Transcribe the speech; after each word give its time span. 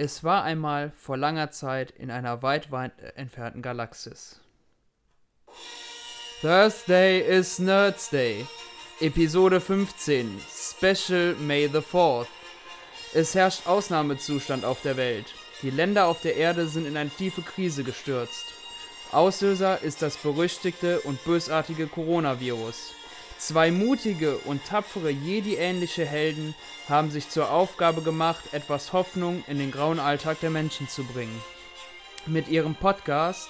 Es 0.00 0.22
war 0.22 0.44
einmal 0.44 0.92
vor 0.92 1.16
langer 1.16 1.50
Zeit 1.50 1.90
in 1.90 2.12
einer 2.12 2.40
weit, 2.40 2.70
weit 2.70 2.92
entfernten 3.16 3.62
Galaxis. 3.62 4.38
Thursday 6.40 7.18
is 7.18 7.58
Nerds 7.58 8.08
Day. 8.08 8.46
Episode 9.00 9.60
15. 9.60 10.40
Special 10.48 11.34
May 11.40 11.66
the 11.66 11.78
4th. 11.78 12.28
Es 13.12 13.34
herrscht 13.34 13.66
Ausnahmezustand 13.66 14.64
auf 14.64 14.82
der 14.82 14.96
Welt. 14.96 15.34
Die 15.62 15.70
Länder 15.70 16.06
auf 16.06 16.20
der 16.20 16.36
Erde 16.36 16.68
sind 16.68 16.86
in 16.86 16.96
eine 16.96 17.10
tiefe 17.10 17.42
Krise 17.42 17.82
gestürzt. 17.82 18.44
Auslöser 19.10 19.82
ist 19.82 20.00
das 20.00 20.16
berüchtigte 20.16 21.00
und 21.00 21.24
bösartige 21.24 21.88
Coronavirus. 21.88 22.92
Zwei 23.38 23.70
mutige 23.70 24.36
und 24.38 24.64
tapfere 24.64 25.10
Jedi-ähnliche 25.10 26.04
Helden 26.04 26.56
haben 26.88 27.12
sich 27.12 27.28
zur 27.28 27.52
Aufgabe 27.52 28.02
gemacht, 28.02 28.52
etwas 28.52 28.92
Hoffnung 28.92 29.44
in 29.46 29.58
den 29.58 29.70
grauen 29.70 30.00
Alltag 30.00 30.40
der 30.40 30.50
Menschen 30.50 30.88
zu 30.88 31.04
bringen. 31.04 31.40
Mit 32.26 32.48
ihrem 32.48 32.74
Podcast 32.74 33.48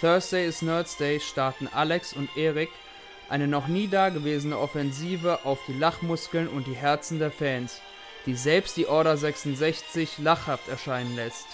Thursday 0.00 0.46
is 0.46 0.62
Nerds 0.62 0.96
Day 0.96 1.20
starten 1.20 1.68
Alex 1.68 2.14
und 2.14 2.34
Erik 2.36 2.70
eine 3.28 3.46
noch 3.46 3.66
nie 3.66 3.88
dagewesene 3.88 4.58
Offensive 4.58 5.44
auf 5.44 5.58
die 5.68 5.74
Lachmuskeln 5.74 6.48
und 6.48 6.66
die 6.66 6.76
Herzen 6.76 7.18
der 7.18 7.30
Fans, 7.30 7.82
die 8.24 8.34
selbst 8.34 8.78
die 8.78 8.86
Order 8.86 9.18
66 9.18 10.16
lachhaft 10.18 10.68
erscheinen 10.68 11.14
lässt. 11.14 11.46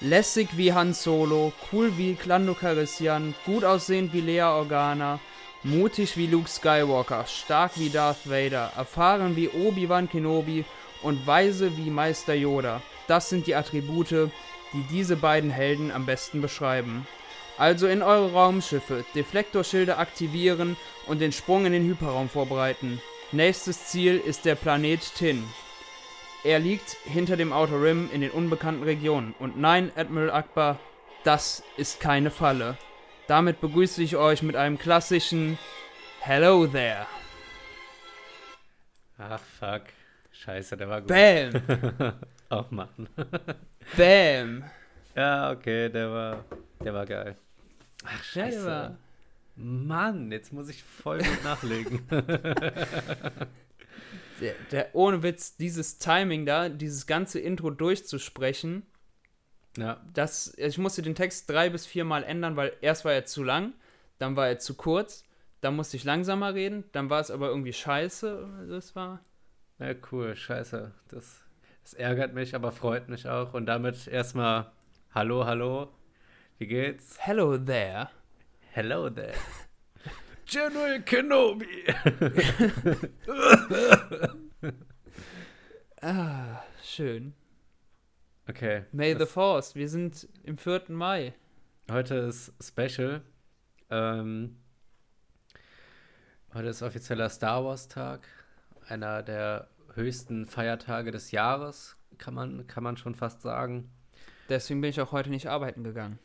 Lässig 0.00 0.56
wie 0.56 0.72
Han 0.72 0.94
Solo, 0.94 1.52
cool 1.70 1.98
wie 1.98 2.14
Klando 2.14 2.54
Calrissian, 2.54 3.34
gut 3.44 3.64
aussehend 3.64 4.14
wie 4.14 4.22
Lea 4.22 4.42
Organa, 4.42 5.20
Mutig 5.62 6.16
wie 6.16 6.26
Luke 6.26 6.48
Skywalker, 6.48 7.26
stark 7.26 7.72
wie 7.76 7.90
Darth 7.90 8.30
Vader, 8.30 8.72
erfahren 8.78 9.36
wie 9.36 9.50
Obi-Wan 9.50 10.08
Kenobi 10.08 10.64
und 11.02 11.26
weise 11.26 11.76
wie 11.76 11.90
Meister 11.90 12.32
Yoda. 12.32 12.80
Das 13.08 13.28
sind 13.28 13.46
die 13.46 13.54
Attribute, 13.54 14.30
die 14.72 14.82
diese 14.90 15.16
beiden 15.16 15.50
Helden 15.50 15.92
am 15.92 16.06
besten 16.06 16.40
beschreiben. 16.40 17.06
Also 17.58 17.88
in 17.88 18.02
eure 18.02 18.32
Raumschiffe, 18.32 19.04
Deflektorschilde 19.14 19.98
aktivieren 19.98 20.78
und 21.06 21.20
den 21.20 21.30
Sprung 21.30 21.66
in 21.66 21.72
den 21.72 21.84
Hyperraum 21.84 22.30
vorbereiten. 22.30 23.02
Nächstes 23.30 23.88
Ziel 23.88 24.16
ist 24.16 24.46
der 24.46 24.54
Planet 24.54 25.14
Tin. 25.14 25.44
Er 26.42 26.58
liegt 26.58 26.96
hinter 27.04 27.36
dem 27.36 27.52
Outer 27.52 27.82
Rim 27.82 28.08
in 28.14 28.22
den 28.22 28.30
unbekannten 28.30 28.84
Regionen. 28.84 29.34
Und 29.38 29.60
nein, 29.60 29.92
Admiral 29.94 30.30
Akbar, 30.30 30.78
das 31.22 31.62
ist 31.76 32.00
keine 32.00 32.30
Falle. 32.30 32.78
Damit 33.30 33.60
begrüße 33.60 34.02
ich 34.02 34.16
euch 34.16 34.42
mit 34.42 34.56
einem 34.56 34.76
klassischen 34.76 35.56
Hello 36.18 36.66
there. 36.66 37.06
Ach 39.18 39.38
fuck. 39.38 39.82
Scheiße, 40.32 40.76
der 40.76 40.88
war 40.88 41.00
gut. 41.00 41.10
Bam! 41.10 41.52
oh 42.50 42.64
Mann. 42.70 43.08
Bam! 43.96 44.64
Ja, 45.14 45.52
okay, 45.52 45.88
der 45.90 46.10
war, 46.10 46.44
der 46.82 46.92
war 46.92 47.06
geil. 47.06 47.36
Ach, 48.04 48.24
scheiße. 48.24 48.68
Ja, 48.68 48.96
Mann, 49.54 50.32
jetzt 50.32 50.52
muss 50.52 50.68
ich 50.68 50.82
voll 50.82 51.18
gut 51.18 51.44
nachlegen. 51.44 52.04
der, 54.40 54.54
der, 54.72 54.92
ohne 54.92 55.22
Witz, 55.22 55.56
dieses 55.56 55.98
Timing 55.98 56.46
da, 56.46 56.68
dieses 56.68 57.06
ganze 57.06 57.38
Intro 57.38 57.70
durchzusprechen, 57.70 58.89
ja. 59.76 60.00
Das, 60.12 60.54
ich 60.56 60.78
musste 60.78 61.02
den 61.02 61.14
Text 61.14 61.48
drei 61.48 61.70
bis 61.70 61.86
viermal 61.86 62.24
ändern, 62.24 62.56
weil 62.56 62.72
erst 62.80 63.04
war 63.04 63.12
er 63.12 63.24
zu 63.24 63.42
lang, 63.42 63.72
dann 64.18 64.36
war 64.36 64.48
er 64.48 64.58
zu 64.58 64.74
kurz, 64.74 65.24
dann 65.60 65.76
musste 65.76 65.96
ich 65.96 66.04
langsamer 66.04 66.54
reden, 66.54 66.84
dann 66.92 67.10
war 67.10 67.20
es 67.20 67.30
aber 67.30 67.48
irgendwie 67.48 67.72
scheiße. 67.72 68.66
Das 68.68 68.96
war. 68.96 69.20
Ja, 69.78 69.94
cool, 70.12 70.36
scheiße. 70.36 70.92
Das, 71.08 71.40
das 71.82 71.94
ärgert 71.94 72.34
mich, 72.34 72.54
aber 72.54 72.72
freut 72.72 73.08
mich 73.08 73.28
auch. 73.28 73.54
Und 73.54 73.66
damit 73.66 74.06
erstmal 74.06 74.70
Hallo, 75.12 75.44
hallo. 75.44 75.88
Wie 76.58 76.68
geht's? 76.68 77.16
Hello 77.18 77.58
there. 77.58 78.10
Hello 78.70 79.10
there. 79.10 79.34
General 80.46 81.02
Kenobi. 81.02 81.84
ah, 86.00 86.62
schön. 86.80 87.34
Okay. 88.50 88.82
May 88.90 89.14
the 89.16 89.26
Force, 89.26 89.76
wir 89.76 89.88
sind 89.88 90.28
im 90.42 90.58
4. 90.58 90.86
Mai. 90.88 91.34
Heute 91.88 92.16
ist 92.16 92.52
Special. 92.60 93.22
Ähm, 93.90 94.56
heute 96.52 96.66
ist 96.66 96.82
offizieller 96.82 97.28
Star 97.28 97.64
Wars 97.64 97.86
Tag. 97.86 98.26
Einer 98.88 99.22
der 99.22 99.68
höchsten 99.94 100.46
Feiertage 100.46 101.12
des 101.12 101.30
Jahres, 101.30 101.96
kann 102.18 102.34
man, 102.34 102.66
kann 102.66 102.82
man 102.82 102.96
schon 102.96 103.14
fast 103.14 103.40
sagen. 103.42 103.88
Deswegen 104.48 104.80
bin 104.80 104.90
ich 104.90 105.00
auch 105.00 105.12
heute 105.12 105.30
nicht 105.30 105.46
arbeiten 105.46 105.84
gegangen. 105.84 106.18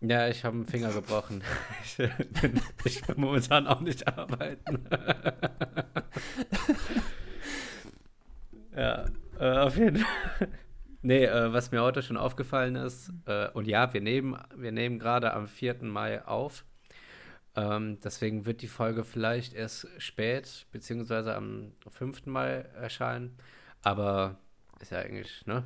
Ja, 0.00 0.28
ich 0.28 0.46
habe 0.46 0.56
einen 0.56 0.64
Finger 0.64 0.90
gebrochen. 0.90 1.44
ich, 1.84 1.98
bin, 2.40 2.62
ich 2.86 3.02
bin 3.02 3.20
momentan 3.20 3.66
auch 3.66 3.82
nicht 3.82 4.08
arbeiten. 4.08 4.86
ja, 8.74 9.04
äh, 9.38 9.58
auf 9.58 9.76
jeden 9.76 9.98
Fall. 9.98 10.48
Nee, 11.02 11.24
äh, 11.24 11.52
was 11.52 11.72
mir 11.72 11.82
heute 11.82 12.02
schon 12.02 12.16
aufgefallen 12.16 12.76
ist, 12.76 13.12
äh, 13.26 13.48
und 13.50 13.66
ja, 13.66 13.92
wir 13.92 14.00
nehmen, 14.00 14.38
wir 14.56 14.70
nehmen 14.70 14.98
gerade 14.98 15.34
am 15.34 15.48
4. 15.48 15.82
Mai 15.82 16.24
auf. 16.24 16.64
Ähm, 17.54 17.98
deswegen 18.02 18.46
wird 18.46 18.62
die 18.62 18.68
Folge 18.68 19.04
vielleicht 19.04 19.52
erst 19.52 19.88
spät, 19.98 20.66
beziehungsweise 20.70 21.34
am 21.34 21.72
5. 21.90 22.26
Mai 22.26 22.64
erscheinen. 22.80 23.36
Aber 23.82 24.38
ist 24.80 24.92
ja 24.92 25.00
eigentlich, 25.00 25.44
ne? 25.46 25.64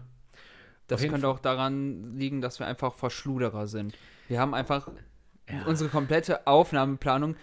Das 0.88 1.02
könnte 1.06 1.28
auch 1.28 1.40
daran 1.40 2.16
liegen, 2.16 2.40
dass 2.40 2.60
wir 2.60 2.66
einfach 2.66 2.94
Verschluderer 2.94 3.66
sind. 3.66 3.94
Wir 4.28 4.40
haben 4.40 4.54
einfach 4.54 4.88
ja. 5.50 5.64
unsere 5.66 5.90
komplette 5.90 6.46
Aufnahmeplanung 6.46 7.36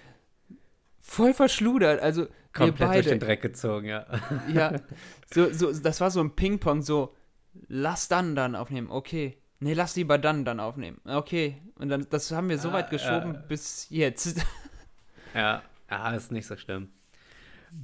voll 1.02 1.34
verschludert. 1.34 2.02
Also 2.02 2.28
komplett 2.54 2.80
wir 2.80 2.88
beide, 2.88 3.04
durch 3.04 3.08
den 3.08 3.20
Dreck 3.20 3.42
gezogen, 3.42 3.88
ja. 3.88 4.06
Ja, 4.54 4.80
so, 5.34 5.52
so, 5.52 5.74
das 5.74 6.00
war 6.00 6.10
so 6.10 6.22
ein 6.22 6.36
Ping-Pong, 6.36 6.82
so 6.82 7.14
lass 7.68 8.08
dann 8.08 8.36
dann 8.36 8.56
aufnehmen. 8.56 8.90
Okay. 8.90 9.38
Nee, 9.60 9.74
lass 9.74 9.96
lieber 9.96 10.18
dann 10.18 10.46
dann 10.46 10.60
aufnehmen. 10.60 11.00
Okay. 11.06 11.62
Und 11.76 11.90
dann, 11.90 12.06
das 12.10 12.32
haben 12.32 12.50
wir 12.50 12.58
so 12.58 12.70
ah, 12.70 12.74
weit 12.74 12.90
geschoben 12.90 13.36
äh, 13.36 13.40
bis 13.48 13.88
jetzt. 13.90 14.46
Ja, 15.36 15.64
ja, 15.90 16.12
ist 16.12 16.32
nicht 16.32 16.46
so 16.46 16.56
schlimm. 16.56 16.90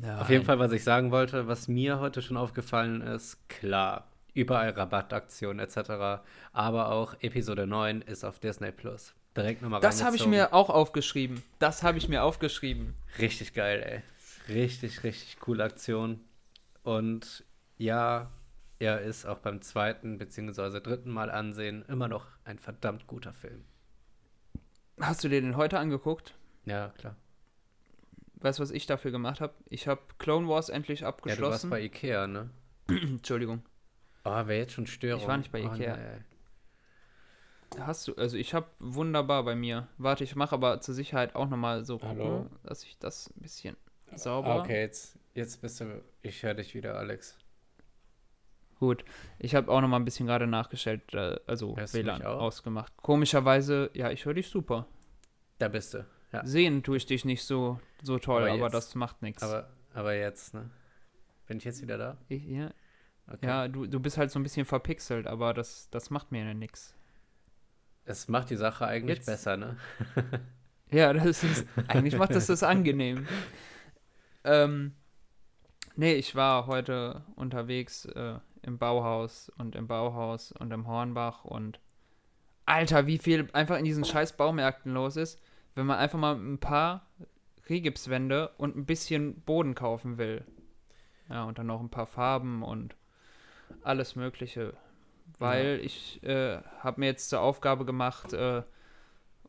Nein. 0.02 0.19
Auf 0.19 0.29
jeden 0.29 0.46
Fall, 0.46 0.59
was 0.59 0.72
ich 0.72 0.84
sagen 0.84 1.09
wollte, 1.09 1.47
was 1.47 1.68
mir 1.68 2.00
heute 2.00 2.22
schon 2.22 2.38
aufgefallen 2.38 3.02
ist, 3.02 3.50
klar, 3.50 4.08
überall 4.35 4.69
Rabattaktionen 4.69 5.59
etc. 5.59 6.22
Aber 6.53 6.91
auch 6.91 7.16
Episode 7.22 7.66
9 7.66 8.02
ist 8.02 8.24
auf 8.24 8.38
Disney 8.38 8.72
Plus. 8.72 9.16
Direkt 9.35 9.62
nochmal 9.62 9.81
Das 9.81 10.03
habe 10.03 10.16
ich 10.16 10.28
mir 10.28 10.53
auch 10.53 10.69
aufgeschrieben. 10.69 11.41
Das 11.59 11.81
habe 11.81 11.97
ich 11.97 12.08
mir 12.08 12.24
aufgeschrieben. 12.24 12.94
Richtig 13.18 13.53
geil, 13.53 14.03
ey. 14.47 14.53
Richtig, 14.53 15.03
richtig 15.03 15.40
coole 15.40 15.63
Aktion. 15.63 16.19
Und 16.84 17.44
ja, 17.78 18.29
er 18.79 19.01
ist 19.01 19.25
auch 19.25 19.40
beim 19.40 19.62
zweiten 19.62 20.17
bzw. 20.17 20.79
dritten 20.79 21.12
Mal 21.12 21.29
ansehen 21.29 21.84
immer 21.88 22.07
noch 22.07 22.28
ein 22.45 22.57
verdammt 22.59 23.07
guter 23.07 23.34
Film. 23.34 23.63
Hast 25.00 25.23
du 25.23 25.29
dir 25.29 25.41
den 25.41 25.57
heute 25.57 25.79
angeguckt? 25.79 26.35
Ja, 26.66 26.90
klar. 26.97 27.16
Weißt 28.35 28.59
du, 28.59 28.63
was 28.63 28.72
ich 28.72 28.85
dafür 28.85 29.12
gemacht 29.12 29.41
habe? 29.41 29.53
Ich 29.69 29.88
habe 29.88 30.01
Clone 30.17 30.47
Wars 30.47 30.69
endlich 30.69 31.06
abgeschlossen. 31.06 31.41
Ja, 31.41 31.47
du 31.47 31.51
warst 31.51 31.69
bei 31.69 31.81
Ikea, 31.81 32.28
ne? 32.28 32.50
Entschuldigung. 32.88 33.63
Oh, 34.23 34.31
wäre 34.31 34.56
jetzt 34.56 34.73
schon 34.73 34.88
Störung. 34.88 35.22
Ich 35.22 35.28
war 35.28 35.38
nicht 35.38 35.51
bei 35.51 35.61
oh, 35.61 35.73
Ikea. 35.73 35.97
Nee. 35.97 36.23
Hast 37.81 38.07
du, 38.07 38.16
also 38.16 38.38
ich 38.38 38.53
habe 38.53 38.67
wunderbar 38.79 39.44
bei 39.44 39.56
mir. 39.56 39.88
Warte, 39.97 40.23
ich 40.23 40.35
mache 40.35 40.53
aber 40.56 40.81
zur 40.81 40.96
Sicherheit 40.96 41.35
auch 41.35 41.50
nochmal 41.50 41.85
so 41.85 42.00
gucken, 42.00 42.50
dass 42.63 42.84
ich 42.84 42.97
das 42.97 43.29
ein 43.35 43.41
bisschen 43.41 43.78
sauber. 44.16 44.61
Okay, 44.61 44.81
jetzt, 44.81 45.19
jetzt 45.34 45.61
bist 45.61 45.81
du, 45.81 46.01
ich 46.22 46.41
höre 46.41 46.56
dich 46.56 46.73
wieder, 46.73 46.96
Alex. 46.97 47.38
Gut, 48.79 49.03
ich 49.40 49.56
habe 49.56 49.69
auch 49.69 49.81
noch 49.81 49.90
mal 49.90 49.97
ein 49.97 50.06
bisschen 50.06 50.25
gerade 50.25 50.47
nachgestellt, 50.47 51.13
äh, 51.13 51.38
also 51.47 51.76
Hörst 51.76 51.93
WLAN 51.93 52.22
ausgemacht. 52.23 52.93
Komischerweise, 52.97 53.91
ja, 53.93 54.09
ich 54.09 54.23
höre 54.26 54.34
dich 54.34 54.47
super. 54.47 54.87
Da 55.58 55.67
bist 55.67 55.93
du. 55.93 56.05
Ja. 56.31 56.46
Sehen 56.46 56.84
tue 56.84 56.97
ich 56.97 57.05
dich 57.05 57.26
nicht 57.26 57.43
so, 57.43 57.79
so 58.02 58.20
toll, 58.20 58.43
aber, 58.43 58.53
aber 58.53 58.70
das 58.70 58.96
macht 58.96 59.22
nichts. 59.22 59.43
Aber, 59.43 59.70
aber 59.93 60.14
jetzt, 60.16 60.53
ne? 60.53 60.70
Bin 61.47 61.58
ich 61.58 61.66
jetzt 61.66 61.81
wieder 61.81 61.97
da? 61.97 62.17
Ich, 62.29 62.46
ja. 62.46 62.72
Okay. 63.28 63.46
Ja, 63.46 63.67
du, 63.67 63.85
du 63.85 63.99
bist 63.99 64.17
halt 64.17 64.31
so 64.31 64.40
ein 64.40 64.43
bisschen 64.43 64.66
verpixelt, 64.66 65.28
aber 65.28 65.53
das, 65.53 65.90
das 65.90 66.09
macht 66.09 66.32
mir 66.32 66.46
ja 66.46 66.53
nichts. 66.53 66.96
Es 68.05 68.28
macht 68.28 68.49
die 68.49 68.55
Sache 68.55 68.87
eigentlich 68.87 69.17
jetzt. 69.17 69.25
besser, 69.25 69.58
ne? 69.58 69.78
ja, 70.91 71.14
das 71.14 71.43
ist, 71.43 71.67
eigentlich 71.87 72.17
macht 72.17 72.34
das 72.34 72.47
das 72.47 72.64
angenehm. 72.64 73.28
Ähm, 74.43 74.96
nee, 75.96 76.14
ich 76.14 76.34
war 76.35 76.66
heute 76.67 77.23
unterwegs 77.35 78.05
äh, 78.05 78.40
im 78.64 78.78
Bauhaus 78.78 79.52
und 79.58 79.76
im 79.76 79.88
Bauhaus 79.88 80.52
und 80.52 80.72
im 80.72 80.88
Hornbach 80.88 81.46
und 81.46 81.79
Alter, 82.66 83.08
wie 83.08 83.17
viel 83.17 83.50
einfach 83.53 83.78
in 83.78 83.85
diesen 83.85 84.06
scheiß 84.06 84.38
Baumärkten 84.38 84.94
los 84.94 85.16
ist, 85.16 85.41
wenn 85.73 85.88
man 85.88 85.97
einfach 85.97 86.20
mal 86.20 86.35
ein 86.35 86.59
paar 86.59 87.08
Rigipswände 87.67 88.52
und 88.58 88.76
ein 88.76 88.85
bisschen 88.85 89.41
Boden 89.41 89.73
kaufen 89.73 90.17
will. 90.17 90.46
Ja, 91.29 91.44
und 91.46 91.58
dann 91.58 91.67
noch 91.67 91.79
ein 91.79 91.90
paar 91.90 92.06
Farben 92.06 92.64
und 92.64 92.96
alles 93.84 94.16
Mögliche. 94.16 94.73
weil 95.38 95.78
ja. 95.78 95.84
ich 95.84 96.23
äh, 96.23 96.61
habe 96.79 97.00
mir 97.00 97.08
jetzt 97.08 97.29
zur 97.29 97.41
Aufgabe 97.41 97.85
gemacht, 97.85 98.34
äh, 98.34 98.64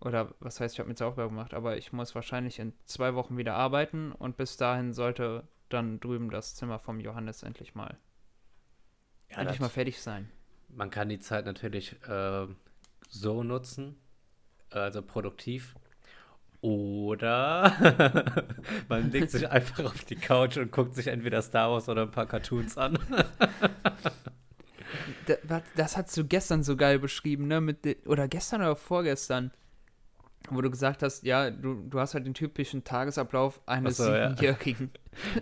oder 0.01 0.35
was 0.41 0.61
heißt, 0.61 0.75
ich 0.75 0.79
habe 0.79 0.89
mir 0.89 0.95
zur 0.95 1.09
Aufgabe 1.09 1.29
gemacht, 1.29 1.53
aber 1.53 1.77
ich 1.77 1.93
muss 1.93 2.15
wahrscheinlich 2.15 2.59
in 2.59 2.73
zwei 2.85 3.15
Wochen 3.15 3.37
wieder 3.37 3.55
arbeiten 3.55 4.13
und 4.13 4.37
bis 4.37 4.57
dahin 4.57 4.93
sollte 4.93 5.47
dann 5.69 6.01
drüben 6.01 6.31
das 6.31 6.55
Zimmer 6.55 6.79
vom 6.79 7.01
Johannes 7.01 7.43
endlich 7.43 7.75
mal 7.75 7.99
ja, 9.31 9.39
endlich 9.39 9.61
mal 9.61 9.69
fertig 9.69 10.01
sein. 10.01 10.31
Man 10.69 10.91
kann 10.91 11.09
die 11.09 11.19
Zeit 11.19 11.45
natürlich 11.47 11.97
äh, 12.09 12.47
so 13.09 13.43
nutzen, 13.43 13.97
also 14.71 15.03
produktiv. 15.03 15.75
Oder 16.61 18.35
man 18.89 19.11
legt 19.11 19.31
sich 19.31 19.49
einfach 19.51 19.85
auf 19.85 20.05
die 20.05 20.17
Couch 20.17 20.59
und 20.59 20.71
guckt 20.71 20.95
sich 20.95 21.07
entweder 21.07 21.41
Star 21.43 21.71
Wars 21.71 21.89
oder 21.89 22.03
ein 22.03 22.11
paar 22.11 22.27
Cartoons 22.27 22.77
an. 22.77 22.99
das, 25.27 25.63
das 25.75 25.97
hast 25.97 26.17
du 26.17 26.27
gestern 26.27 26.63
so 26.63 26.77
geil 26.77 26.99
beschrieben, 26.99 27.49
ne? 27.49 27.61
Mit 27.61 28.07
oder 28.07 28.29
gestern 28.29 28.61
oder 28.61 28.77
vorgestern 28.77 29.53
wo 30.49 30.61
du 30.61 30.71
gesagt 30.71 31.03
hast, 31.03 31.23
ja, 31.25 31.51
du, 31.51 31.75
du 31.89 32.01
hast 32.01 32.15
halt 32.15 32.27
den 32.27 32.35
typischen 32.35 32.85
Tagesablauf 32.85 33.61
eines 33.67 33.99
so, 33.99 34.05
Siebenjährigen. 34.05 34.91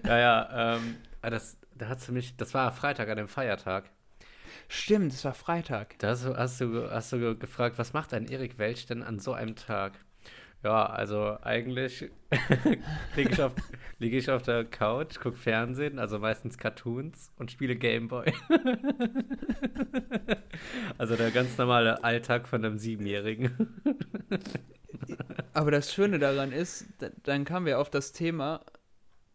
Ja, 0.04 0.18
ja, 0.18 0.18
ja 0.18 0.76
ähm, 0.76 0.96
das, 1.22 1.56
da 1.78 1.88
hast 1.88 2.08
du 2.08 2.12
mich, 2.12 2.36
das 2.36 2.54
war 2.54 2.72
Freitag 2.72 3.08
an 3.08 3.16
dem 3.16 3.28
Feiertag. 3.28 3.90
Stimmt, 4.68 5.12
es 5.12 5.24
war 5.24 5.34
Freitag. 5.34 5.98
Da 5.98 6.08
hast 6.08 6.24
du, 6.24 6.36
hast 6.36 6.60
du, 6.60 6.90
hast 6.90 7.12
du 7.12 7.36
gefragt, 7.36 7.78
was 7.78 7.92
macht 7.92 8.12
ein 8.12 8.26
Erik 8.26 8.58
Welch 8.58 8.86
denn 8.86 9.02
an 9.02 9.18
so 9.18 9.32
einem 9.32 9.56
Tag? 9.56 9.92
Ja, 10.64 10.86
also 10.86 11.38
eigentlich 11.42 12.10
liege 13.16 13.30
ich, 13.30 13.40
auf, 13.40 13.52
lieg 14.00 14.12
ich 14.12 14.28
auf 14.28 14.42
der 14.42 14.64
Couch, 14.64 15.20
gucke 15.20 15.36
Fernsehen, 15.36 16.00
also 16.00 16.18
meistens 16.18 16.58
Cartoons 16.58 17.30
und 17.36 17.52
spiele 17.52 17.76
Gameboy. 17.76 18.32
also 20.98 21.14
der 21.14 21.30
ganz 21.30 21.56
normale 21.56 22.02
Alltag 22.02 22.48
von 22.48 22.64
einem 22.64 22.78
Siebenjährigen. 22.78 23.80
Aber 25.52 25.70
das 25.70 25.94
Schöne 25.94 26.18
daran 26.18 26.50
ist, 26.50 26.86
dann 27.22 27.44
kamen 27.44 27.66
wir 27.66 27.78
auf 27.78 27.88
das 27.88 28.12
Thema, 28.12 28.64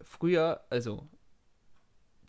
früher, 0.02 0.66
also 0.70 1.08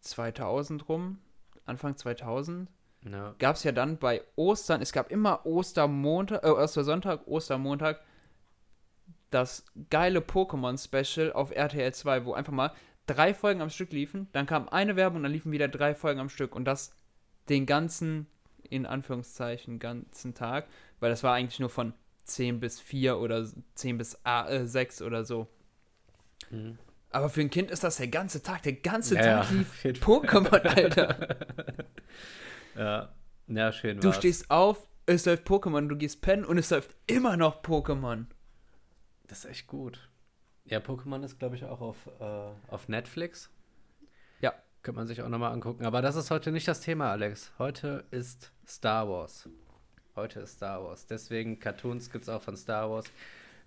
2000 0.05 0.89
rum, 0.89 1.19
Anfang 1.67 1.97
2000, 1.97 2.69
no. 3.03 3.35
gab 3.39 3.57
es 3.57 3.65
ja 3.65 3.73
dann 3.73 3.99
bei 3.99 4.23
Ostern, 4.37 4.83
es 4.83 4.93
gab 4.93 5.11
immer 5.11 5.45
Ostermontag, 5.47 6.45
äh, 6.45 6.49
Ostersonntag, 6.49 7.27
Ostermontag, 7.27 8.01
das 9.31 9.65
geile 9.91 10.21
Pokémon-Special 10.21 11.33
auf 11.33 11.51
RTL 11.51 11.93
2, 11.93 12.25
wo 12.25 12.35
einfach 12.35 12.53
mal 12.53 12.73
drei 13.07 13.35
Folgen 13.35 13.61
am 13.61 13.71
Stück 13.71 13.93
liefen, 13.93 14.29
dann 14.33 14.47
kam 14.47 14.69
eine 14.69 14.97
Werbung 14.97 15.19
und 15.19 15.23
dann 15.25 15.33
liefen 15.33 15.53
wieder 15.53 15.69
drei 15.69 15.95
Folgen 15.95 16.21
am 16.21 16.29
Stück 16.29 16.55
und 16.55 16.65
das 16.65 16.93
den 17.49 17.67
ganzen, 17.67 18.27
in 18.71 18.87
Anführungszeichen, 18.87 19.79
ganzen 19.79 20.35
Tag, 20.35 20.67
weil 21.01 21.11
das 21.11 21.23
war 21.23 21.35
eigentlich 21.35 21.61
nur 21.61 21.69
von 21.69 21.93
10 22.25 22.61
bis 22.61 22.81
4 22.81 23.19
oder 23.19 23.47
10 23.75 23.99
bis 23.99 24.19
äh, 24.25 24.65
6 24.65 25.03
oder 25.03 25.25
so. 25.25 25.47
Mhm. 26.51 26.79
Aber 27.15 27.29
für 27.29 27.43
ein 27.43 27.51
Kind 27.51 27.71
ist 27.71 27.85
das 27.85 27.99
der 27.99 28.09
ganze 28.09 28.43
Tag, 28.43 28.63
der 28.63 28.73
ganze 28.73 29.15
ja, 29.15 29.43
Tag 29.43 29.51
lief 29.53 29.85
Pokémon, 30.03 30.61
Alter. 30.67 31.37
ja, 32.75 33.15
ja, 33.47 33.73
schön 33.73 34.01
Du 34.01 34.09
war's. 34.09 34.17
stehst 34.17 34.51
auf, 34.51 34.89
es 35.07 35.25
läuft 35.25 35.47
Pokémon, 35.47 35.87
du 35.87 35.97
gehst 35.97 36.23
pennen 36.23 36.45
und 36.45 36.59
es 36.59 36.71
läuft 36.71 36.97
immer 37.07 37.37
noch 37.37 37.63
Pokémon. 37.63 38.25
Das 39.29 39.45
ist 39.45 39.51
echt 39.51 39.69
gut. 39.69 40.09
Ja, 40.65 40.81
Pokémon 40.81 41.23
ist, 41.23 41.39
glaube 41.39 41.55
ich, 41.55 41.65
auch 41.65 41.81
auf, 41.81 41.97
äh, 42.19 42.73
auf 42.73 42.89
Netflix. 42.89 43.49
Ja. 44.41 44.53
Könnte 44.83 44.99
man 44.99 45.07
sich 45.07 45.23
auch 45.23 45.29
nochmal 45.29 45.53
angucken. 45.53 45.87
Aber 45.87 46.03
das 46.03 46.17
ist 46.17 46.33
heute 46.33 46.51
nicht 46.51 46.67
das 46.67 46.81
Thema, 46.81 47.13
Alex. 47.13 47.53
Heute 47.59 48.07
ist 48.11 48.51
Star 48.67 49.09
Wars. 49.09 49.49
Heute 50.17 50.41
ist 50.41 50.55
Star 50.57 50.83
Wars. 50.83 51.07
Deswegen 51.07 51.61
Cartoons 51.61 52.11
gibt 52.11 52.25
es 52.25 52.29
auch 52.29 52.43
von 52.43 52.57
Star 52.57 52.91
Wars. 52.91 53.07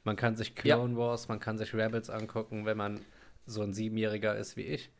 Man 0.04 0.18
kann 0.18 0.36
sich 0.36 0.54
Clone 0.54 0.94
ja. 0.94 1.00
Wars, 1.00 1.30
man 1.30 1.40
kann 1.40 1.58
sich 1.58 1.74
Rebels 1.74 2.10
angucken, 2.10 2.66
wenn 2.66 2.76
man 2.78 3.00
so 3.48 3.62
ein 3.62 3.74
Siebenjähriger 3.74 4.36
ist 4.36 4.58
wie 4.58 4.64
ich. 4.64 4.92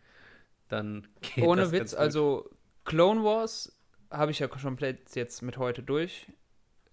Dann 0.70 1.08
geht 1.22 1.44
Ohne 1.44 1.64
das 1.64 1.72
Witz, 1.72 1.94
also 1.94 2.50
Clone 2.86 3.24
Wars 3.24 3.78
habe 4.10 4.32
ich 4.32 4.40
ja 4.40 4.48
komplett 4.48 5.16
jetzt 5.16 5.42
mit 5.42 5.58
heute 5.58 5.84
durch. 5.84 6.28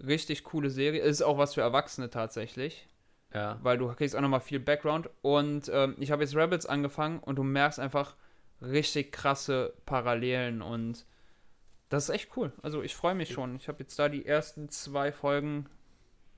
Richtig 0.05 0.45
coole 0.45 0.69
Serie. 0.69 1.01
Ist 1.01 1.23
auch 1.23 1.39
was 1.39 1.55
für 1.55 1.61
Erwachsene 1.61 2.11
tatsächlich. 2.11 2.89
Ja. 3.33 3.59
Weil 3.62 3.79
du 3.79 3.93
kriegst 3.95 4.15
auch 4.15 4.21
nochmal 4.21 4.41
viel 4.41 4.61
Background. 4.61 5.09
Und 5.23 5.71
ähm, 5.73 5.97
ich 5.99 6.11
habe 6.11 6.23
jetzt 6.23 6.37
Rebels 6.37 6.67
angefangen 6.67 7.21
und 7.21 7.37
du 7.37 7.45
merkst 7.45 7.79
einfach 7.79 8.17
richtig 8.61 9.12
krasse 9.12 9.75
Parallelen 9.87 10.62
und 10.62 11.06
das 11.89 12.09
ist 12.09 12.15
echt 12.15 12.37
cool. 12.37 12.53
Also 12.62 12.83
ich 12.83 12.95
freue 12.95 13.15
mich 13.15 13.31
schon. 13.31 13.56
Ich 13.56 13.69
habe 13.69 13.81
jetzt 13.81 13.99
da 13.99 14.09
die 14.09 14.27
ersten 14.27 14.69
zwei 14.69 15.12
Folgen 15.12 15.67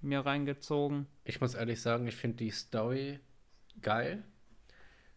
mir 0.02 0.20
reingezogen. 0.20 1.06
Ich 1.24 1.40
muss 1.40 1.54
ehrlich 1.54 1.80
sagen, 1.80 2.06
ich 2.06 2.16
finde 2.16 2.38
die 2.38 2.50
Story 2.50 3.20
geil 3.80 4.22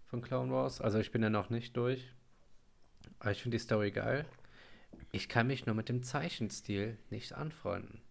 von 0.09 0.21
Clone 0.21 0.51
Wars. 0.51 0.81
Also 0.81 0.99
ich 0.99 1.11
bin 1.11 1.23
ja 1.23 1.29
noch 1.29 1.49
nicht 1.49 1.77
durch. 1.77 2.13
Aber 3.19 3.31
ich 3.31 3.41
finde 3.41 3.57
die 3.57 3.63
Story 3.63 3.91
geil. 3.91 4.25
Ich 5.11 5.29
kann 5.29 5.47
mich 5.47 5.65
nur 5.65 5.75
mit 5.75 5.89
dem 5.89 6.03
Zeichenstil 6.03 6.97
nicht 7.09 7.33
anfreunden. 7.33 8.01